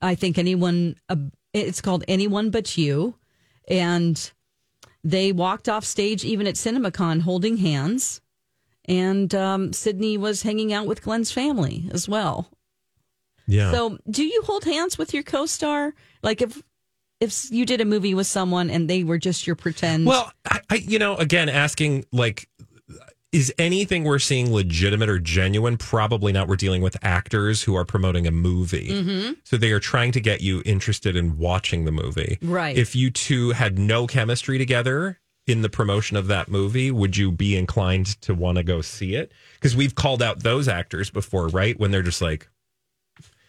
I 0.00 0.16
think 0.16 0.36
anyone. 0.36 0.96
Uh, 1.08 1.16
it's 1.52 1.80
called 1.80 2.02
Anyone 2.08 2.50
But 2.50 2.76
You, 2.76 3.14
and 3.68 4.32
they 5.04 5.30
walked 5.30 5.68
off 5.68 5.84
stage 5.84 6.24
even 6.24 6.48
at 6.48 6.56
CinemaCon 6.56 7.20
holding 7.20 7.58
hands. 7.58 8.20
And 8.86 9.34
um, 9.34 9.72
Sydney 9.72 10.18
was 10.18 10.42
hanging 10.42 10.72
out 10.72 10.86
with 10.86 11.02
Glen's 11.02 11.30
family 11.30 11.88
as 11.92 12.08
well. 12.08 12.50
Yeah. 13.46 13.70
So, 13.72 13.98
do 14.10 14.24
you 14.24 14.42
hold 14.44 14.64
hands 14.64 14.98
with 14.98 15.14
your 15.14 15.22
co-star? 15.22 15.94
Like 16.22 16.42
if 16.42 16.62
if 17.20 17.50
you 17.52 17.64
did 17.64 17.80
a 17.80 17.84
movie 17.84 18.14
with 18.14 18.26
someone 18.26 18.70
and 18.70 18.90
they 18.90 19.04
were 19.04 19.18
just 19.18 19.46
your 19.46 19.54
pretend. 19.56 20.06
Well, 20.06 20.32
I, 20.50 20.60
I 20.70 20.74
you 20.76 20.98
know, 20.98 21.16
again, 21.16 21.48
asking 21.48 22.04
like, 22.12 22.48
is 23.30 23.52
anything 23.58 24.04
we're 24.04 24.18
seeing 24.18 24.52
legitimate 24.52 25.08
or 25.08 25.18
genuine? 25.18 25.76
Probably 25.76 26.32
not. 26.32 26.48
We're 26.48 26.56
dealing 26.56 26.82
with 26.82 26.96
actors 27.02 27.62
who 27.62 27.74
are 27.76 27.84
promoting 27.84 28.26
a 28.26 28.30
movie, 28.32 28.88
Mhm. 28.88 29.36
so 29.44 29.56
they 29.56 29.70
are 29.72 29.80
trying 29.80 30.12
to 30.12 30.20
get 30.20 30.40
you 30.42 30.62
interested 30.66 31.14
in 31.16 31.38
watching 31.38 31.84
the 31.84 31.92
movie. 31.92 32.38
Right. 32.42 32.76
If 32.76 32.94
you 32.96 33.10
two 33.10 33.50
had 33.52 33.78
no 33.78 34.06
chemistry 34.06 34.58
together 34.58 35.18
in 35.46 35.62
the 35.62 35.68
promotion 35.68 36.16
of 36.16 36.28
that 36.28 36.48
movie, 36.48 36.90
would 36.90 37.16
you 37.16 37.32
be 37.32 37.56
inclined 37.56 38.20
to 38.22 38.34
want 38.34 38.58
to 38.58 38.62
go 38.64 38.80
see 38.80 39.14
it? 39.14 39.32
Because 39.54 39.74
we've 39.74 39.94
called 39.94 40.22
out 40.22 40.40
those 40.42 40.68
actors 40.68 41.10
before, 41.10 41.48
right? 41.48 41.78
When 41.78 41.90
they're 41.90 42.02
just 42.02 42.22
like, 42.22 42.48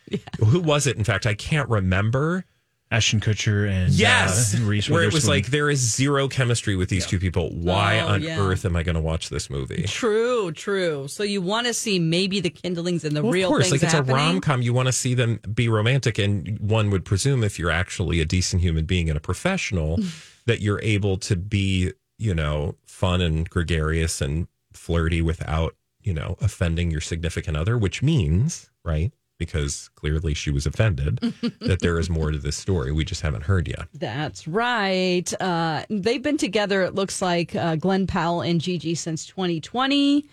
yeah. 0.09 0.17
who 0.43 0.59
was 0.59 0.87
it? 0.87 0.97
In 0.97 1.03
fact, 1.03 1.25
I 1.25 1.33
can't 1.35 1.69
remember. 1.69 2.45
Ashton 2.91 3.19
Kutcher 3.21 3.67
and 3.67 3.91
Yes, 3.91 4.53
uh, 4.53 4.63
Reese 4.65 4.87
where 4.87 5.01
it 5.01 5.11
was 5.11 5.27
like 5.27 5.47
there 5.47 5.67
is 5.67 5.79
zero 5.79 6.27
chemistry 6.27 6.75
with 6.75 6.89
these 6.89 7.07
two 7.07 7.17
people. 7.17 7.49
Why 7.49 7.99
Oh, 8.01 8.07
on 8.09 8.21
yeah. 8.21 8.39
earth 8.39 8.65
am 8.65 8.75
I 8.75 8.83
going 8.83 8.93
to 8.93 9.01
watch 9.01 9.29
this 9.29 9.49
movie? 9.49 9.85
True, 9.87 10.51
true. 10.51 11.07
So 11.07 11.23
you 11.23 11.41
want 11.41 11.65
to 11.65 11.73
see 11.73 11.97
maybe 11.97 12.39
the 12.39 12.51
kindlings 12.51 13.03
and 13.03 13.17
the 13.17 13.23
Well, 13.23 13.31
real 13.31 13.47
of 13.49 13.53
course, 13.53 13.63
things 13.71 13.81
like 13.81 13.83
it's 13.83 13.93
happening. 13.93 14.15
a 14.15 14.19
rom 14.19 14.41
com. 14.41 14.61
You 14.61 14.73
want 14.73 14.89
to 14.89 14.91
see 14.91 15.15
them 15.15 15.39
be 15.55 15.69
romantic, 15.69 16.19
and 16.19 16.59
one 16.59 16.91
would 16.91 17.03
presume 17.03 17.43
if 17.43 17.57
you're 17.57 17.71
actually 17.71 18.19
a 18.19 18.25
decent 18.25 18.61
human 18.61 18.85
being 18.85 19.09
and 19.09 19.17
a 19.17 19.21
professional, 19.21 19.97
that 20.45 20.61
you're 20.61 20.81
able 20.81 21.17
to 21.17 21.35
be, 21.35 21.91
you 22.17 22.33
know, 22.33 22.75
fun 22.85 23.21
and 23.21 23.49
gregarious 23.49 24.21
and 24.21 24.47
flirty 24.71 25.21
without, 25.21 25.75
you 26.01 26.13
know, 26.13 26.37
offending 26.41 26.91
your 26.91 27.01
significant 27.01 27.57
other. 27.57 27.77
Which 27.77 28.01
means, 28.01 28.69
right? 28.83 29.11
Because 29.39 29.89
clearly 29.95 30.33
she 30.33 30.51
was 30.51 30.65
offended 30.65 31.19
that 31.61 31.79
there 31.81 31.99
is 31.99 32.09
more 32.09 32.31
to 32.31 32.37
this 32.37 32.55
story. 32.55 32.91
We 32.91 33.03
just 33.03 33.21
haven't 33.21 33.43
heard 33.43 33.67
yet. 33.67 33.87
That's 33.93 34.47
right. 34.47 35.41
Uh, 35.41 35.83
they've 35.89 36.21
been 36.21 36.37
together, 36.37 36.83
it 36.83 36.95
looks 36.95 37.21
like, 37.21 37.55
uh, 37.55 37.75
Glen 37.75 38.07
Powell 38.07 38.41
and 38.41 38.61
Gigi 38.61 38.95
since 38.95 39.25
2020. 39.25 40.25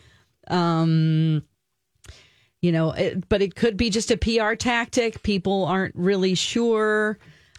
Um, 0.49 1.43
you 2.63 2.73
know, 2.73 2.93
it, 2.93 3.29
but 3.29 3.41
it 3.43 3.55
could 3.55 3.77
be 3.77 3.91
just 3.91 4.11
a 4.11 4.17
PR 4.17 4.55
tactic. 4.55 5.23
People 5.23 5.65
aren't 5.65 5.95
really 5.97 6.35
sure. 6.35 7.19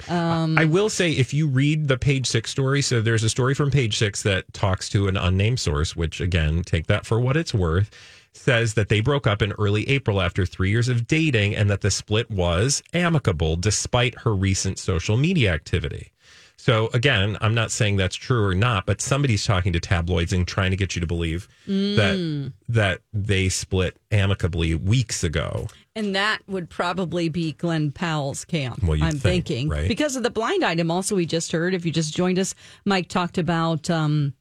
Um, 0.09 0.57
I 0.57 0.65
will 0.65 0.89
say, 0.89 1.11
if 1.11 1.33
you 1.33 1.47
read 1.47 1.87
the 1.87 1.97
page 1.97 2.27
six 2.27 2.49
story, 2.51 2.81
so 2.81 3.01
there's 3.01 3.23
a 3.23 3.29
story 3.29 3.53
from 3.53 3.71
page 3.71 3.97
six 3.97 4.23
that 4.23 4.51
talks 4.53 4.89
to 4.89 5.07
an 5.07 5.17
unnamed 5.17 5.59
source, 5.59 5.95
which 5.95 6.21
again, 6.21 6.63
take 6.63 6.87
that 6.87 7.05
for 7.05 7.19
what 7.19 7.37
it's 7.37 7.53
worth, 7.53 7.91
says 8.33 8.75
that 8.75 8.87
they 8.89 9.01
broke 9.01 9.27
up 9.27 9.41
in 9.41 9.51
early 9.53 9.87
April 9.89 10.21
after 10.21 10.45
three 10.45 10.69
years 10.69 10.87
of 10.87 11.05
dating 11.07 11.55
and 11.55 11.69
that 11.69 11.81
the 11.81 11.91
split 11.91 12.31
was 12.31 12.81
amicable 12.93 13.55
despite 13.57 14.19
her 14.19 14.33
recent 14.33 14.79
social 14.79 15.17
media 15.17 15.51
activity. 15.53 16.11
So 16.55 16.89
again, 16.93 17.37
I'm 17.41 17.55
not 17.55 17.71
saying 17.71 17.97
that's 17.97 18.15
true 18.15 18.45
or 18.45 18.53
not, 18.53 18.85
but 18.85 19.01
somebody's 19.01 19.43
talking 19.43 19.73
to 19.73 19.79
tabloids 19.79 20.31
and 20.31 20.47
trying 20.47 20.69
to 20.69 20.77
get 20.77 20.95
you 20.95 20.99
to 21.01 21.07
believe 21.07 21.47
Mm. 21.67 21.95
that 21.95 22.53
that 22.69 23.01
they 23.11 23.49
split 23.49 23.97
amicably 24.11 24.75
weeks 24.75 25.23
ago. 25.23 25.67
And 25.95 26.15
that 26.15 26.39
would 26.47 26.69
probably 26.69 27.27
be 27.27 27.51
Glen 27.53 27.91
Powell's 27.91 28.45
camp. 28.45 28.81
Well, 28.83 28.93
I'm 29.03 29.11
think, 29.11 29.45
thinking 29.47 29.69
right? 29.69 29.87
because 29.89 30.15
of 30.15 30.23
the 30.23 30.29
blind 30.29 30.63
item. 30.63 30.89
Also, 30.89 31.15
we 31.15 31.25
just 31.25 31.51
heard. 31.51 31.73
If 31.73 31.85
you 31.85 31.91
just 31.91 32.15
joined 32.15 32.39
us, 32.39 32.55
Mike 32.85 33.09
talked 33.09 33.37
about 33.37 33.89
um, 33.89 34.33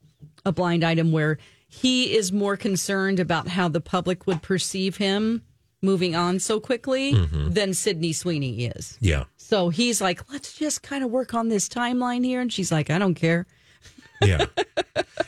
a 0.45 0.53
blind 0.53 0.85
item 0.85 1.11
where 1.11 1.39
he 1.67 2.15
is 2.17 2.31
more 2.31 2.57
concerned 2.57 3.19
about 3.19 3.49
how 3.49 3.69
the 3.69 3.81
public 3.81 4.27
would 4.29 4.43
perceive 4.43 4.97
him 4.99 5.43
moving 5.83 6.15
on 6.15 6.39
so 6.39 6.61
quickly 6.61 7.15
Mhm. 7.15 7.55
than 7.55 7.75
Sydney 7.75 8.13
Sweeney 8.13 8.67
is. 8.67 8.97
Yeah. 9.01 9.25
So 9.37 9.71
he's 9.71 10.01
like, 10.01 10.31
let's 10.31 10.53
just 10.53 10.83
kind 10.83 11.03
of 11.03 11.11
work 11.11 11.33
on 11.35 11.49
this 11.49 11.69
timeline 11.69 12.25
here, 12.25 12.41
and 12.41 12.53
she's 12.53 12.71
like, 12.71 12.91
I 12.91 12.99
don't 12.99 13.15
care. 13.15 13.47
Yeah. 14.23 14.47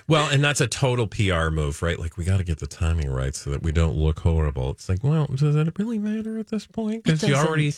well, 0.09 0.29
and 0.31 0.43
that's 0.45 0.61
a 0.61 0.67
total 0.67 1.07
PR 1.07 1.49
move, 1.51 1.83
right? 1.83 1.99
Like, 1.99 2.17
we 2.17 2.25
got 2.25 2.39
to 2.39 2.45
get 2.45 2.59
the 2.59 2.67
timing 2.67 3.11
right 3.11 3.35
so 3.35 3.51
that 3.51 3.63
we 3.63 3.73
don't 3.73 3.97
look 3.97 4.21
horrible. 4.21 4.71
It's 4.71 4.89
like, 4.89 5.03
well, 5.03 5.27
does 5.27 5.57
it 5.57 5.79
really 5.79 5.99
matter 5.99 6.39
at 6.39 6.49
this 6.49 6.67
point? 6.67 7.05
Because 7.05 7.23
you 7.23 7.35
already, 7.35 7.73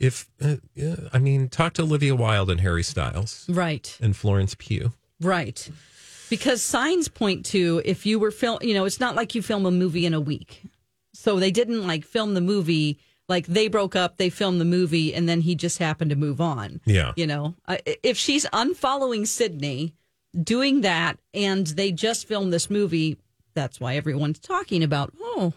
if, 0.00 0.28
uh, 0.42 0.56
yeah, 0.74 0.96
I 1.12 1.18
mean, 1.18 1.48
talk 1.48 1.74
to 1.74 1.82
Olivia 1.82 2.14
Wilde 2.16 2.50
and 2.50 2.60
Harry 2.60 2.82
Styles 2.82 3.46
Right. 3.48 3.96
and 4.00 4.16
Florence 4.16 4.54
Pugh. 4.58 4.92
Right. 5.20 5.70
Because 6.28 6.62
signs 6.62 7.08
point 7.08 7.46
to 7.46 7.80
if 7.84 8.04
you 8.04 8.18
were 8.18 8.30
film, 8.30 8.58
you 8.62 8.74
know, 8.74 8.84
it's 8.84 8.98
not 9.00 9.14
like 9.14 9.34
you 9.34 9.42
film 9.42 9.64
a 9.66 9.70
movie 9.70 10.06
in 10.06 10.14
a 10.14 10.20
week. 10.20 10.62
So 11.14 11.38
they 11.38 11.50
didn't 11.50 11.86
like 11.86 12.04
film 12.04 12.34
the 12.34 12.40
movie 12.40 12.98
like 13.28 13.46
they 13.46 13.66
broke 13.68 13.96
up, 13.96 14.18
they 14.18 14.28
filmed 14.30 14.60
the 14.60 14.64
movie, 14.64 15.12
and 15.14 15.28
then 15.28 15.40
he 15.40 15.54
just 15.56 15.78
happened 15.78 16.10
to 16.10 16.16
move 16.16 16.40
on. 16.40 16.80
Yeah. 16.84 17.12
You 17.16 17.26
know, 17.26 17.54
if 18.02 18.16
she's 18.16 18.44
unfollowing 18.46 19.26
Sydney, 19.26 19.94
doing 20.42 20.82
that, 20.82 21.18
and 21.34 21.66
they 21.66 21.92
just 21.92 22.26
filmed 22.26 22.52
this 22.52 22.70
movie, 22.70 23.16
that's 23.54 23.80
why 23.80 23.96
everyone's 23.96 24.38
talking 24.38 24.82
about, 24.82 25.12
oh, 25.20 25.52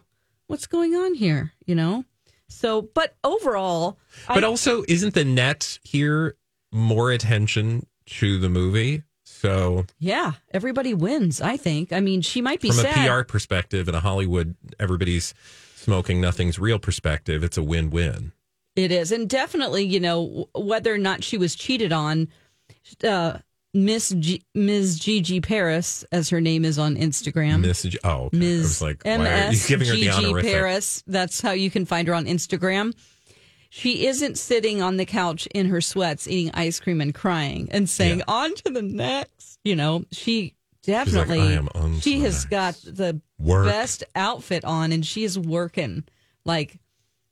what's 0.47 0.67
going 0.67 0.95
on 0.95 1.13
here? 1.13 1.53
You 1.65 1.75
know? 1.75 2.05
So, 2.47 2.82
but 2.82 3.15
overall, 3.23 3.97
But 4.27 4.43
I, 4.43 4.47
also, 4.47 4.84
isn't 4.88 5.13
the 5.13 5.25
net 5.25 5.80
here 5.84 6.36
more 6.71 7.11
attention 7.11 7.86
to 8.07 8.39
the 8.39 8.49
movie? 8.49 9.03
So, 9.23 9.86
yeah, 9.99 10.34
everybody 10.51 10.93
wins, 10.93 11.39
I 11.39 11.55
think. 11.57 11.93
I 11.93 11.99
mean, 11.99 12.21
she 12.21 12.41
might 12.41 12.59
be 12.59 12.69
from 12.69 12.80
sad. 12.80 13.07
a 13.07 13.19
PR 13.19 13.23
perspective 13.23 13.88
and 13.88 13.95
a 13.95 13.99
Hollywood, 13.99 14.55
everybody's 14.80 15.34
smoking 15.75 16.19
nothing's 16.19 16.59
real 16.59 16.80
perspective, 16.80 17.43
it's 17.43 17.57
a 17.57 17.63
win 17.63 17.89
win. 17.89 18.34
It 18.75 18.91
is, 18.91 19.11
and 19.11 19.30
definitely, 19.30 19.84
you 19.86 19.99
know, 19.99 20.49
whether 20.55 20.93
or 20.93 20.97
not 20.97 21.23
she 21.23 21.38
was 21.38 21.55
cheated 21.55 21.93
on, 21.93 22.27
uh, 23.03 23.38
Miss 23.74 24.09
G- 24.09 24.43
Ms. 24.55 24.97
Gigi 24.99 25.41
Paris, 25.41 26.03
as 26.11 26.30
her 26.30 26.41
name 26.41 26.65
is 26.65 26.80
on 26.80 26.95
Instagram, 26.95 27.61
Miss, 27.61 27.84
G- 27.84 27.99
oh, 28.03 28.26
okay. 28.26 28.38
I 28.38 28.39
Ms. 28.39 28.61
was 28.63 28.82
like, 28.82 29.03
why 29.05 29.11
are 29.11 29.17
you 29.17 29.49
MS 29.51 29.65
giving 29.67 29.88
her 29.88 29.93
the 29.93 30.01
Gigi 30.01 30.26
honorific? 30.26 30.51
Paris. 30.51 31.03
That's 31.05 31.41
how 31.41 31.51
you 31.51 31.70
can 31.70 31.86
find 31.86 32.07
her 32.07 32.13
on 32.15 32.26
Instagram. 32.26 32.93
She 33.70 34.07
isn't 34.07 34.39
sitting 34.39 34.82
on 34.82 34.97
the 34.97 35.05
couch 35.05 35.47
in 35.53 35.67
her 35.67 35.82
sweats 35.82 36.28
eating 36.28 36.49
ice 36.55 36.80
cream 36.80 36.99
and 37.01 37.13
crying 37.13 37.67
and 37.72 37.88
saying, 37.88 38.24
"On 38.28 38.55
to 38.55 38.70
the 38.72 38.82
next." 38.82 39.59
You 39.63 39.76
know, 39.76 40.05
she 40.11 40.55
definitely 40.82 41.39
"I 41.55 41.57
on 41.76 41.99
she 41.99 42.15
the 42.17 42.26
has 42.26 42.45
got 42.45 42.74
the 42.84 43.22
Work. 43.38 43.67
best 43.67 44.03
outfit 44.15 44.65
on, 44.65 44.91
and 44.91 45.05
she 45.05 45.24
is 45.24 45.38
working 45.38 46.03
like 46.45 46.80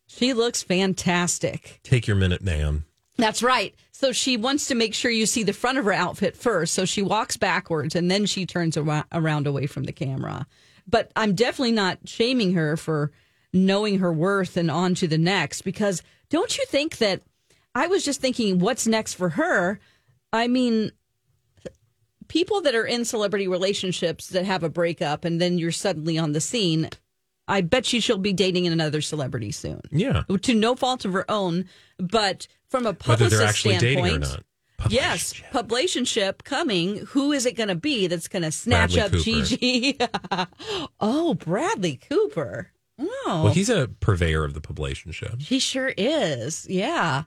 she 0.06 0.34
looks 0.34 0.62
fantastic. 0.62 1.80
Take 1.82 2.06
your 2.06 2.16
minute, 2.16 2.44
ma'am. 2.44 2.86
That's 3.18 3.42
right. 3.42 3.74
So 4.00 4.12
she 4.12 4.38
wants 4.38 4.68
to 4.68 4.76
make 4.76 4.94
sure 4.94 5.10
you 5.10 5.26
see 5.26 5.42
the 5.42 5.54
front 5.54 5.80
of 5.80 5.86
her 5.86 5.92
outfit 5.92 6.38
first. 6.38 6.76
So 6.76 6.86
she 6.86 7.02
walks 7.02 7.36
backwards 7.36 7.96
and 7.96 8.12
then 8.12 8.28
she 8.28 8.46
turns 8.46 8.78
ar- 8.78 9.08
around 9.12 9.48
away 9.48 9.66
from 9.66 9.86
the 9.86 9.92
camera. 9.92 10.46
But 10.88 11.12
I'm 11.16 11.34
definitely 11.34 11.72
not 11.72 11.98
shaming 12.06 12.54
her 12.54 12.78
for 12.78 13.12
knowing 13.54 13.98
her 13.98 14.14
worth 14.14 14.56
and 14.56 14.70
on 14.70 14.94
to 14.94 15.08
the 15.08 15.18
next 15.18 15.64
because 15.64 16.04
don't 16.30 16.60
you 16.60 16.66
think 16.68 17.00
that 17.00 17.24
I 17.74 17.88
was 17.88 18.06
just 18.06 18.22
thinking 18.22 18.60
what's 18.60 18.86
next 18.86 19.16
for 19.16 19.30
her? 19.30 19.80
I 20.32 20.48
mean, 20.48 20.92
people 22.28 22.62
that 22.62 22.76
are 22.76 22.86
in 22.86 23.04
celebrity 23.04 23.48
relationships 23.48 24.28
that 24.28 24.46
have 24.46 24.62
a 24.62 24.70
breakup 24.70 25.26
and 25.26 25.42
then 25.42 25.58
you're 25.58 25.72
suddenly 25.72 26.20
on 26.20 26.34
the 26.34 26.42
scene, 26.42 26.92
I 27.48 27.62
bet 27.62 27.94
you 27.94 28.02
she'll 28.02 28.18
be 28.18 28.34
dating 28.34 28.68
another 28.68 29.02
celebrity 29.02 29.52
soon. 29.52 29.82
Yeah. 29.92 30.24
To 30.42 30.54
no 30.54 30.76
fault 30.76 31.06
of 31.06 31.14
her 31.14 31.30
own, 31.30 31.66
but 31.98 32.48
from 32.70 32.86
a 32.86 32.94
publicist 32.94 33.38
they're 33.38 33.48
actually 33.48 33.78
dating 33.78 34.06
standpoint, 34.06 34.26
or 34.26 34.28
not. 34.28 34.44
Yes, 34.90 35.34
publicationship 35.52 36.44
coming. 36.44 36.98
Who 37.08 37.32
is 37.32 37.46
it 37.46 37.54
going 37.58 37.70
to 37.70 37.76
be 37.76 38.08
that's 38.08 38.28
going 38.28 38.44
to 38.44 38.52
snatch 38.52 38.94
Bradley 38.94 39.02
up 39.20 39.24
Cooper. 39.26 39.46
Gigi? 39.48 39.98
oh, 41.00 41.34
Bradley 41.34 41.96
Cooper. 42.10 42.72
Oh, 43.00 43.42
Well, 43.46 43.54
he's 43.54 43.70
a 43.70 43.90
purveyor 44.00 44.44
of 44.44 44.54
the 44.54 44.62
publicationship. 44.62 45.42
he 45.42 45.60
sure 45.60 45.94
is. 45.98 46.68
Yeah. 46.70 47.24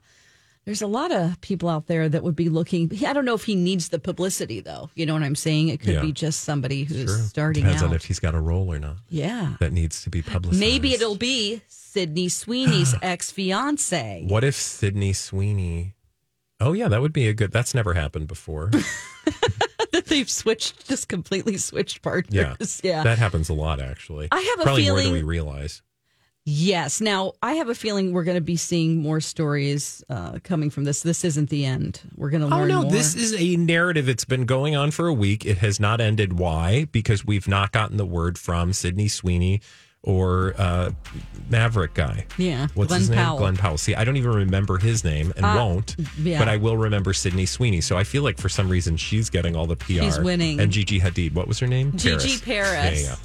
There's 0.65 0.81
a 0.83 0.87
lot 0.87 1.11
of 1.11 1.41
people 1.41 1.69
out 1.69 1.87
there 1.87 2.07
that 2.07 2.21
would 2.21 2.35
be 2.35 2.47
looking. 2.47 2.91
I 3.05 3.13
don't 3.13 3.25
know 3.25 3.33
if 3.33 3.45
he 3.45 3.55
needs 3.55 3.89
the 3.89 3.97
publicity, 3.97 4.59
though. 4.59 4.91
You 4.93 5.07
know 5.07 5.13
what 5.13 5.23
I'm 5.23 5.35
saying? 5.35 5.69
It 5.69 5.79
could 5.79 5.95
Yeah. 5.95 6.01
be 6.01 6.11
just 6.11 6.41
somebody 6.43 6.83
who's 6.83 7.09
Sure. 7.09 7.17
starting 7.17 7.63
Depends 7.63 7.81
out. 7.81 7.89
on 7.89 7.95
if 7.95 8.05
he's 8.05 8.19
got 8.19 8.35
a 8.35 8.39
role 8.39 8.71
or 8.71 8.77
not. 8.77 8.97
yeah. 9.09 9.55
That 9.59 9.73
needs 9.73 10.03
to 10.03 10.11
be 10.11 10.21
publicized. 10.21 10.59
Maybe 10.59 10.93
it'll 10.93 11.15
be 11.15 11.61
Sydney 11.67 12.29
Sweeney's 12.29 12.93
ex 13.01 13.31
fiance. 13.31 14.23
What 14.27 14.43
if 14.43 14.55
Sydney 14.55 15.13
Sweeney? 15.13 15.95
Oh 16.59 16.73
yeah, 16.73 16.87
that 16.89 17.01
would 17.01 17.13
be 17.13 17.27
a 17.27 17.33
good. 17.33 17.51
That's 17.51 17.73
never 17.73 17.95
happened 17.95 18.27
before. 18.27 18.69
that 19.91 20.05
they've 20.05 20.29
switched, 20.29 20.87
just 20.87 21.07
completely 21.07 21.57
switched 21.57 22.03
partners. 22.03 22.81
Yeah. 22.83 23.01
that 23.03 23.17
happens 23.17 23.49
a 23.49 23.53
lot 23.55 23.79
actually. 23.79 24.27
I 24.31 24.39
have 24.41 24.59
a 24.59 24.63
Probably 24.63 24.83
more 24.87 24.95
than 24.97 25.05
feeling- 25.05 25.13
we 25.23 25.23
realize. 25.27 25.81
Yes. 26.43 27.01
Now, 27.01 27.33
I 27.43 27.53
have 27.53 27.69
a 27.69 27.75
feeling 27.75 28.13
we're 28.13 28.23
going 28.23 28.35
to 28.37 28.41
be 28.41 28.55
seeing 28.55 28.97
more 28.97 29.19
stories 29.21 30.03
uh, 30.09 30.39
coming 30.43 30.71
from 30.71 30.85
this. 30.85 31.03
This 31.03 31.23
isn't 31.23 31.49
the 31.49 31.65
end. 31.65 32.01
We're 32.15 32.31
going 32.31 32.41
to 32.41 32.47
learn. 32.47 32.71
Oh 32.71 32.81
no, 32.81 32.81
more. 32.83 32.91
this 32.91 33.15
is 33.15 33.39
a 33.39 33.55
narrative. 33.57 34.09
It's 34.09 34.25
been 34.25 34.45
going 34.45 34.75
on 34.75 34.89
for 34.89 35.07
a 35.07 35.13
week. 35.13 35.45
It 35.45 35.59
has 35.59 35.79
not 35.79 36.01
ended. 36.01 36.39
Why? 36.39 36.85
Because 36.91 37.23
we've 37.23 37.47
not 37.47 37.71
gotten 37.71 37.97
the 37.97 38.05
word 38.05 38.39
from 38.39 38.73
Sydney 38.73 39.07
Sweeney 39.07 39.61
or 40.03 40.55
uh, 40.57 40.91
Maverick 41.49 41.93
guy. 41.93 42.25
Yeah, 42.37 42.67
What's 42.73 42.87
Glen 42.89 43.01
his 43.01 43.09
name? 43.11 43.19
Powell. 43.19 43.37
Glen 43.37 43.55
Powell. 43.57 43.77
See, 43.77 43.93
I 43.93 44.03
don't 44.03 44.17
even 44.17 44.31
remember 44.31 44.77
his 44.77 45.03
name 45.03 45.31
and 45.35 45.45
Uh, 45.45 45.53
won't. 45.55 45.95
yeah. 46.19 46.39
But 46.39 46.47
I 46.49 46.57
will 46.57 46.75
remember 46.77 47.13
Sydney 47.13 47.45
Sweeney. 47.45 47.81
So 47.81 47.97
I 47.97 48.03
feel 48.03 48.23
like 48.23 48.39
for 48.39 48.49
some 48.49 48.67
reason 48.67 48.97
she's 48.97 49.29
getting 49.29 49.55
all 49.55 49.67
the 49.67 49.75
PR. 49.75 49.85
She's 49.93 50.19
winning. 50.19 50.59
And 50.59 50.71
Gigi 50.71 50.99
Hadid. 50.99 51.33
What 51.35 51.47
was 51.47 51.59
her 51.59 51.67
name? 51.67 51.95
Gigi 51.95 52.39
Paris. 52.39 53.03
Yeah, 53.03 53.15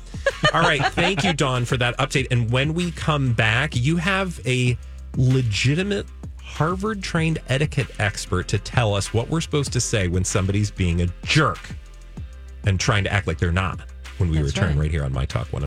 yeah. 0.43 0.51
All 0.53 0.61
right. 0.61 0.85
Thank 0.93 1.25
you, 1.25 1.33
Dawn, 1.33 1.65
for 1.65 1.77
that 1.79 1.97
update. 1.99 2.27
And 2.31 2.51
when 2.51 2.75
we 2.75 2.91
come 2.91 3.33
back, 3.33 3.75
you 3.75 3.97
have 3.97 4.39
a 4.47 4.77
legitimate 5.17 6.07
Harvard 6.43 7.03
trained 7.03 7.39
etiquette 7.49 7.89
expert 7.99 8.49
to 8.49 8.59
tell 8.59 8.95
us 8.95 9.13
what 9.15 9.29
we're 9.29 9.41
supposed 9.41 9.73
to 9.73 9.81
say 9.81 10.09
when 10.09 10.25
somebody's 10.25 10.71
being 10.71 11.03
a 11.03 11.07
jerk 11.25 11.59
and 12.65 12.79
trying 12.81 13.05
to 13.05 13.13
act 13.13 13.27
like 13.27 13.39
they're 13.39 13.53
not 13.53 13.81
when 14.19 14.31
we 14.31 14.39
That's 14.39 14.55
return 14.55 14.69
right. 14.71 14.85
right 14.85 14.91
here 14.91 15.05
on 15.05 15.13
My 15.13 15.27
Talk 15.27 15.53
1. 15.53 15.63